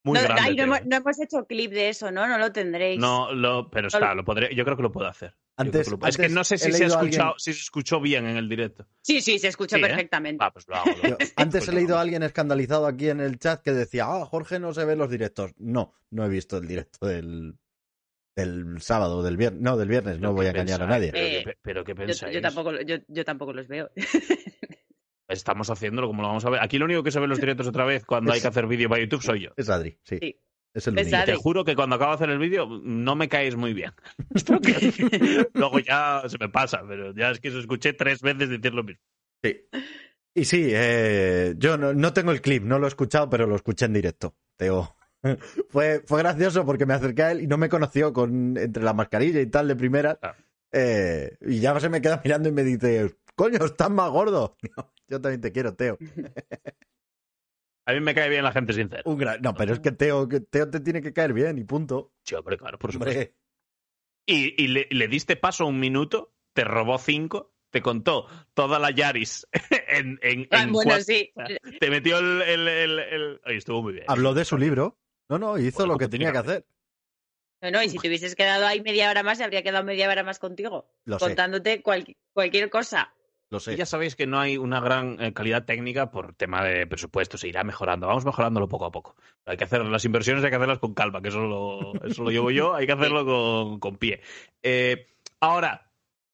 [0.04, 0.42] Muy no, grande.
[0.44, 2.28] ay, no, hemos, no hemos hecho clip de eso, ¿no?
[2.28, 3.00] No lo tendréis.
[3.00, 5.36] No, lo, pero está, lo podré, yo creo que lo puedo hacer.
[5.58, 8.00] Antes- creo que lo- es que no sé si se, ha escuchado, si se escuchó
[8.00, 8.88] bien en el directo.
[9.02, 9.88] Sí, sí, se escuchó Sí, ¿eh?
[9.88, 10.42] perfectamente.
[10.44, 10.90] Va, pues lo hago.
[10.90, 11.18] lo Yo hago.
[11.36, 14.60] antes Pues he leído a alguien escandalizado aquí en el chat que decía, ah, Jorge
[14.60, 15.52] no se ve los directos.
[15.58, 17.58] No, no he visto el directo del,
[18.40, 19.62] del sábado, del viernes.
[19.62, 20.90] No, del viernes, no ¿Pero voy a engañar a pensáis?
[20.90, 21.12] nadie.
[21.12, 22.34] ¿Pero, Eh, qué, pero qué Yo, pensáis?
[22.36, 23.90] yo tampoco, lo- yo, yo tampoco los veo.
[25.28, 26.60] Estamos haciéndolo como lo vamos a ver.
[26.64, 28.66] Aquí lo único que se ve en los directos otra vez cuando hay que hacer
[28.66, 29.50] vídeo para YouTube soy yo.
[29.58, 30.18] Es Adri, sí.
[30.20, 30.40] Sí.
[30.74, 31.26] Es el Es único.
[31.26, 33.92] Te juro que cuando acabo de hacer el vídeo no me caéis muy bien.
[35.54, 38.84] Luego ya se me pasa, pero ya es que os escuché tres veces decir lo
[38.84, 39.02] mismo.
[39.44, 39.56] Sí.
[40.36, 43.56] Y sí, eh, yo no, no tengo el clip, no lo he escuchado, pero lo
[43.56, 44.36] escuché en directo.
[44.58, 44.96] Teo.
[45.70, 48.94] fue, fue gracioso porque me acerqué a él y no me conoció con entre la
[48.94, 50.16] mascarilla y tal de primera.
[50.16, 50.38] Claro.
[50.72, 54.56] Eh, y ya se me queda mirando y me dice, coño, estás más gordo.
[55.08, 55.98] Yo también te quiero, Teo.
[57.86, 59.02] A mí me cae bien la gente sincera.
[59.06, 61.64] Un gran- No, pero es que Teo, que Teo te tiene que caer bien y
[61.64, 62.14] punto.
[62.24, 63.18] Sí, hombre, claro, por supuesto.
[63.18, 63.34] Hombre,
[64.28, 68.92] Y, y le, le diste paso un minuto, te robó cinco, te contó toda la
[68.92, 69.48] Yaris
[69.88, 71.32] en, en, Ah, en bueno, cuatro- sí.
[71.80, 72.44] Te metió el...
[72.44, 74.06] el, el, el- Oye, estuvo muy bien.
[74.08, 75.00] habló de su libro.
[75.30, 76.66] No, no, hizo Bueno, lo que tenía que hacer.
[77.62, 80.10] No, no, y si te hubieses quedado ahí media hora más, se habría quedado media
[80.10, 80.90] hora más contigo.
[81.06, 83.14] Lo sé, contándote cual- cualquier cosa.
[83.52, 83.76] lo Y sé.
[83.76, 87.48] ya sabéis que no hay una gran eh, calidad técnica por tema de presupuesto, se
[87.48, 88.08] irá mejorando.
[88.08, 89.16] Vamos mejorándolo poco a poco.
[89.46, 92.32] Hay que hacer las inversiones, hay que hacerlas con calma, que eso lo, eso lo
[92.32, 94.22] llevo yo, hay que hacerlo con, con pie.
[94.64, 95.08] Eh,
[95.42, 95.89] ahora,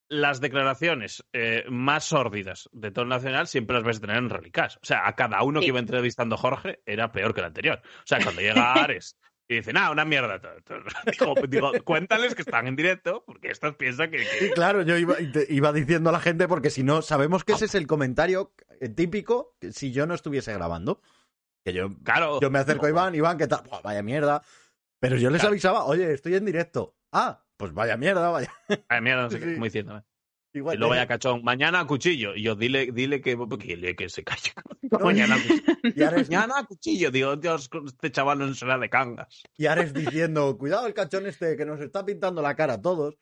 [0.07, 4.77] las declaraciones eh, más sórdidas de tono nacional siempre las vais a tener en Relicas.
[4.77, 7.81] O sea, a cada uno que iba entrevistando Jorge era peor que el anterior.
[7.83, 9.17] O sea, cuando llega Ares
[9.47, 10.39] y dice, nah, una mierda.
[10.39, 10.79] todo, todo".
[11.11, 14.97] Digo, digo, cuéntales que están en directo, porque estos piensan que- que Sí, claro, yo
[14.97, 15.15] iba,
[15.49, 18.53] iba diciendo a la gente porque si no, sabemos que ese es el comentario
[18.95, 21.01] típico que si yo no estuviese grabando.
[21.63, 22.39] Que yo, Claro.
[22.41, 23.63] yo me acerco a Iván, Iván, ¿qué tal?
[23.67, 24.43] Buah, vaya mierda.
[24.99, 25.51] Pero yo les Claro.
[25.51, 26.95] avisaba, oye, estoy en directo.
[27.11, 28.51] Ah, pues vaya mierda, vaya.
[28.89, 29.53] Ay, mierda, no sé qué, Sí.
[29.53, 30.03] como diciendo.
[30.53, 32.33] Igual Y luego que- ya cachón, mañana a cuchillo.
[32.33, 34.53] Y yo, dile, dile que, que, dile que se calle.
[35.01, 35.63] mañana, a cuchillo.
[35.95, 37.11] y, Ares, mañana a cuchillo.
[37.11, 39.43] Digo, Dios, este chaval no será de cangas.
[39.57, 43.15] y Ares diciendo, cuidado el cachón este que nos está pintando la cara a todos.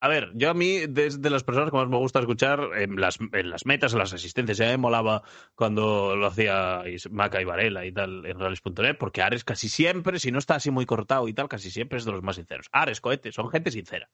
[0.00, 3.00] A ver, yo a mí, desde de las personas que más me gusta escuchar en
[3.00, 5.22] las, en las metas, en las asistencias, ya me molaba
[5.54, 10.30] cuando lo hacía Maca y Varela y tal en Rallys.net, porque Ares casi siempre, si
[10.30, 12.68] no está así muy cortado y tal, casi siempre es de los más sinceros.
[12.72, 14.10] Ares, cohete, son gente sincera.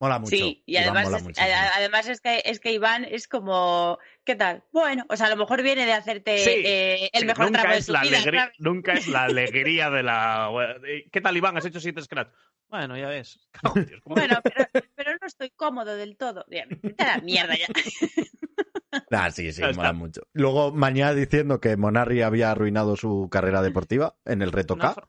[0.00, 0.34] Mola mucho.
[0.34, 4.64] Sí, y además, es, además es que es que Iván es como, ¿qué tal?
[4.72, 8.00] Bueno, o sea, a lo mejor viene de hacerte eh, el mejor es de la
[8.00, 8.18] su vida.
[8.18, 8.52] alegría.
[8.58, 10.50] Nunca es la alegría de la...
[11.12, 11.58] ¿Qué tal, Iván?
[11.58, 12.30] ¿Has hecho siete scratch?
[12.70, 13.38] Bueno, ya ves.
[13.74, 16.44] Dios, ¿cómo- Bueno, pero, pero no estoy cómodo del todo.
[16.48, 17.66] Bien, vete a la mierda ya.
[19.12, 19.92] Ah, sí, sí, mola está.
[19.92, 20.22] mucho.
[20.32, 24.94] Luego, mañana diciendo que Monarri había arruinado su carrera deportiva en el reto una, K.
[24.94, 25.08] fra-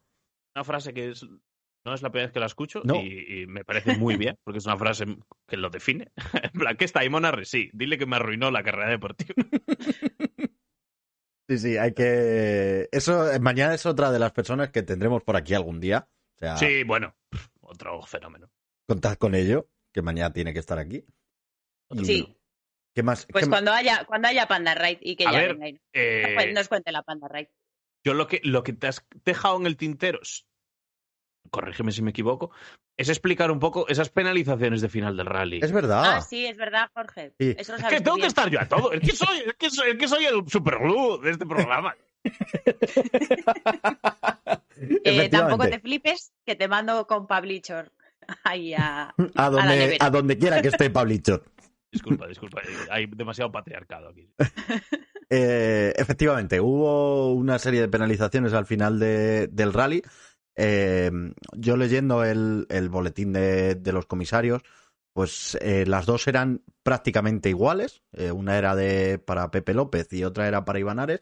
[0.55, 2.95] una frase que es, no es la primera vez que la escucho No.
[2.97, 5.05] y, y me parece muy bien, porque es una frase
[5.47, 6.11] que lo define.
[6.53, 7.45] En plan, ¿qué está ahí, Monarre?
[7.45, 9.33] Sí, dile que me arruinó la carrera deportiva.
[11.49, 12.88] Sí, sí, hay que.
[12.91, 16.07] Eso, mañana es otra de las personas que tendremos por aquí algún día.
[16.35, 17.15] O sea, Sí, bueno,
[17.72, 18.49] otro fenómeno.
[18.88, 21.06] contad con ello, que mañana tiene que estar aquí.
[21.89, 22.38] Otro Sí,
[22.93, 23.26] ¿Qué más?
[23.31, 25.73] pues qué cuando haya, cuando haya Panda Ride y que A ya ver, venga y
[25.73, 27.52] nos, Eh, cuen- nos cuente la Panda Ride.
[28.06, 30.19] yo lo que, lo que te has dejado en el tintero,
[31.49, 32.52] corrígeme si me equivoco,
[32.98, 35.60] es explicar un poco esas penalizaciones de final del rally.
[35.61, 36.03] Es verdad.
[36.18, 37.34] Ah, sí, es verdad, Jorge.
[37.39, 37.56] Sí.
[37.57, 38.91] Eso lo Es que tengo que estar yo a todo.
[38.91, 41.95] Es que soy, es que soy, es que soy el superglue de este programa.
[45.03, 47.91] Eh, tampoco te flipes, que te mando con Pablichor
[48.43, 49.14] ahí a...
[49.18, 51.43] Donde, a donde quiera que esté Pablicho.
[51.91, 52.61] Disculpa, disculpa.
[52.61, 54.30] eh, Hay demasiado patriarcado aquí.
[55.34, 60.02] Eh, efectivamente, hubo una serie de penalizaciones al final de- del rally.
[60.57, 61.10] Eh,
[61.56, 64.61] yo leyendo el, el boletín de, de los comisarios,
[65.14, 68.03] pues eh, las dos eran prácticamente iguales.
[68.11, 71.22] Eh, una era de para Pepe López y otra era para Iván Ares.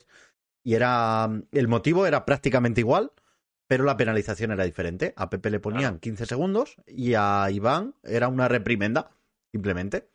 [0.70, 3.12] Y era el motivo era prácticamente igual,
[3.66, 5.16] pero la penalización era diferente.
[5.18, 9.10] A Pepe le ponían 15 segundos y a Iván era una reprimenda,
[9.52, 10.10] simplemente.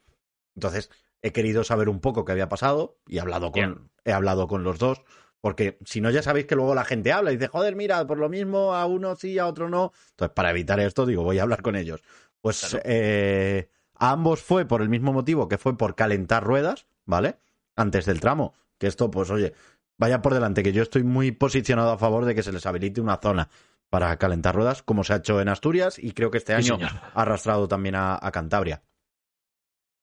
[0.55, 3.91] Entonces, he querido saber un poco qué había pasado y he hablado con, Bien.
[4.05, 5.03] he hablado con los dos.
[5.41, 8.19] Porque si no, ya sabéis que luego la gente habla y dice, joder, mira, por
[8.19, 9.91] lo mismo a uno sí, a otro no.
[10.11, 12.01] Entonces, para evitar esto, digo, voy a hablar con ellos.
[12.41, 12.79] Pues Claro.
[12.85, 13.69] eh,
[13.99, 17.39] a ambos fue por el mismo motivo, que fue por calentar ruedas, ¿vale?
[17.75, 18.55] Antes del tramo.
[18.79, 19.55] Que esto, pues oye,
[19.99, 23.01] vaya por delante, que yo estoy muy posicionado a favor de que se les habilite
[23.01, 23.49] una zona
[23.91, 27.23] para calentar ruedas, como se ha hecho en Asturias y creo que este año ha
[27.23, 28.83] arrastrado también a, a Cantabria.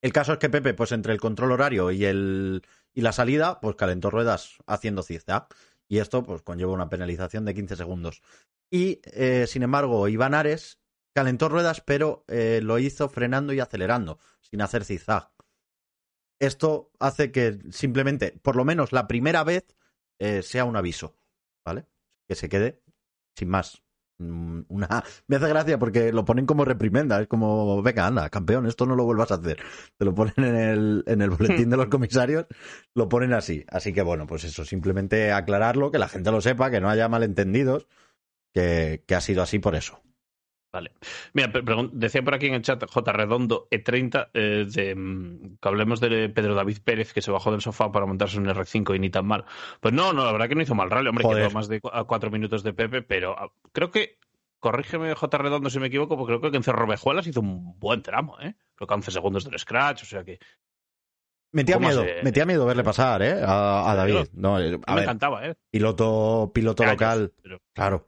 [0.01, 2.63] El caso es que Pepe, pues entre el control horario y el
[2.93, 5.47] y la salida, pues calentó ruedas haciendo zigzag.
[5.88, 8.22] Y esto, pues conlleva una penalización de 15 segundos.
[8.69, 10.80] Y, eh, sin embargo, Iván Ares
[11.13, 15.31] calentó ruedas, pero eh, lo hizo frenando y acelerando, sin hacer zigzag.
[16.39, 19.76] Esto hace que simplemente, por lo menos la primera vez,
[20.22, 21.15] eh, sea un aviso,
[21.65, 21.88] ¿vale?
[22.27, 22.80] Que se quede
[23.35, 23.81] sin más.
[24.19, 24.88] Mm, Una...
[25.27, 28.95] Me hace gracia porque lo ponen como reprimenda, es como, venga, anda, campeón, esto no
[28.95, 29.57] lo vuelvas a hacer.
[29.98, 32.45] Te lo ponen en el, en el boletín de los comisarios,
[32.93, 33.65] lo ponen así.
[33.68, 37.10] Así que bueno, pues eso, simplemente aclararlo, que la gente lo sepa, que no haya
[37.10, 37.88] malentendidos,
[38.53, 40.03] que, que ha sido así por eso.
[40.73, 40.93] Vale.
[41.34, 41.52] Mira,
[41.91, 43.11] decía por aquí en el chat J.
[43.11, 47.60] Redondo E30 eh, de, mm, que hablemos de Pedro David Pérez que se bajó del
[47.61, 49.43] sofá para montarse un R5 y ni tan mal.
[49.81, 51.43] Pues no, no, la verdad que no hizo mal rally, hombre, Joder.
[51.48, 54.18] quedó más de a cuatro minutos de Pepe, pero ah, creo que,
[54.60, 55.38] corrígeme J.
[55.38, 58.56] Redondo si me equivoco, porque creo que en Cerro Vejuelas hizo un buen tramo, ¿eh?
[58.76, 60.39] Creo que 11 segundos del scratch, o sea que
[61.53, 63.41] Metía ¿Cómo miedo, se- metía miedo verle pasar, ¿eh?
[63.45, 64.27] A, a David.
[64.31, 65.56] No, eh, a me ver, encantaba, ¿eh?
[65.69, 68.07] piloto, piloto local, pero- claro.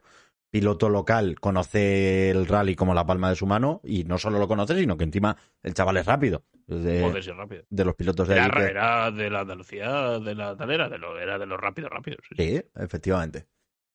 [0.54, 4.48] Piloto local conoce el rally como la palma de su mano y no solo lo
[4.48, 6.46] conoce, sino que encima el chaval es rápido.
[6.68, 7.64] De, Joder, sí, rápido.
[7.72, 11.20] de los pilotos de Era, era de la Andalucía, de la tal era de, lo,
[11.20, 12.20] era de los rápidos, rápidos.
[12.38, 13.48] sí, efectivamente.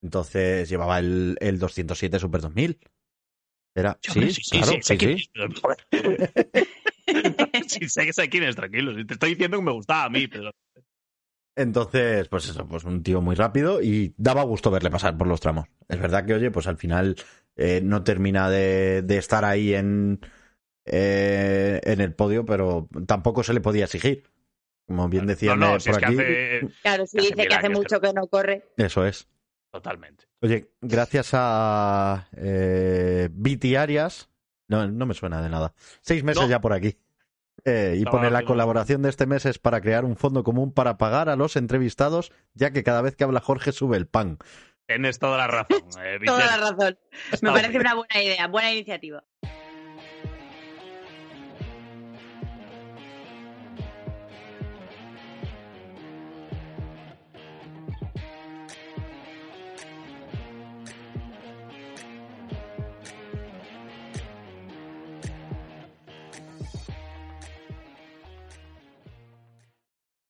[0.02, 2.80] Entonces llevaba el, el 207 Super 2000.
[3.76, 5.16] Era, Sí, sí, sí, claro, sí, sé sí, quién
[7.68, 7.88] sí.
[7.88, 8.96] sé, sé quién es, tranquilo.
[9.06, 10.50] Te estoy diciendo que me gustaba a mí, pero
[11.58, 15.40] Entonces, pues eso, pues un tío muy rápido y daba gusto verle pasar por los
[15.40, 15.66] tramos.
[15.88, 17.16] Es verdad que, oye, pues al final
[17.56, 20.20] eh, no termina de, de estar ahí en,
[20.84, 24.22] eh, en el podio, pero tampoco se le podía exigir.
[24.86, 26.14] Como bien no, decían no, si por que aquí.
[26.14, 28.64] hace Claro, si Hace dice que hace mucho que no corre.
[28.76, 29.28] Eso es.
[29.70, 30.24] totalmente.
[30.40, 34.28] Oye, gracias a eh, Viti Arias.
[34.68, 35.74] No, no me suena de nada.
[36.00, 36.48] Seis meses No.
[36.48, 36.96] ya por aquí.
[37.68, 40.96] Eh, y pone la colaboración de este mes es para crear un fondo común para
[40.96, 44.38] pagar a los entrevistados, ya que cada vez que habla Jorge sube el pan.
[44.86, 45.82] Tienes toda la razón.
[46.02, 46.98] eh, Toda la razón.
[47.42, 49.22] Me parece una buena idea, buena iniciativa.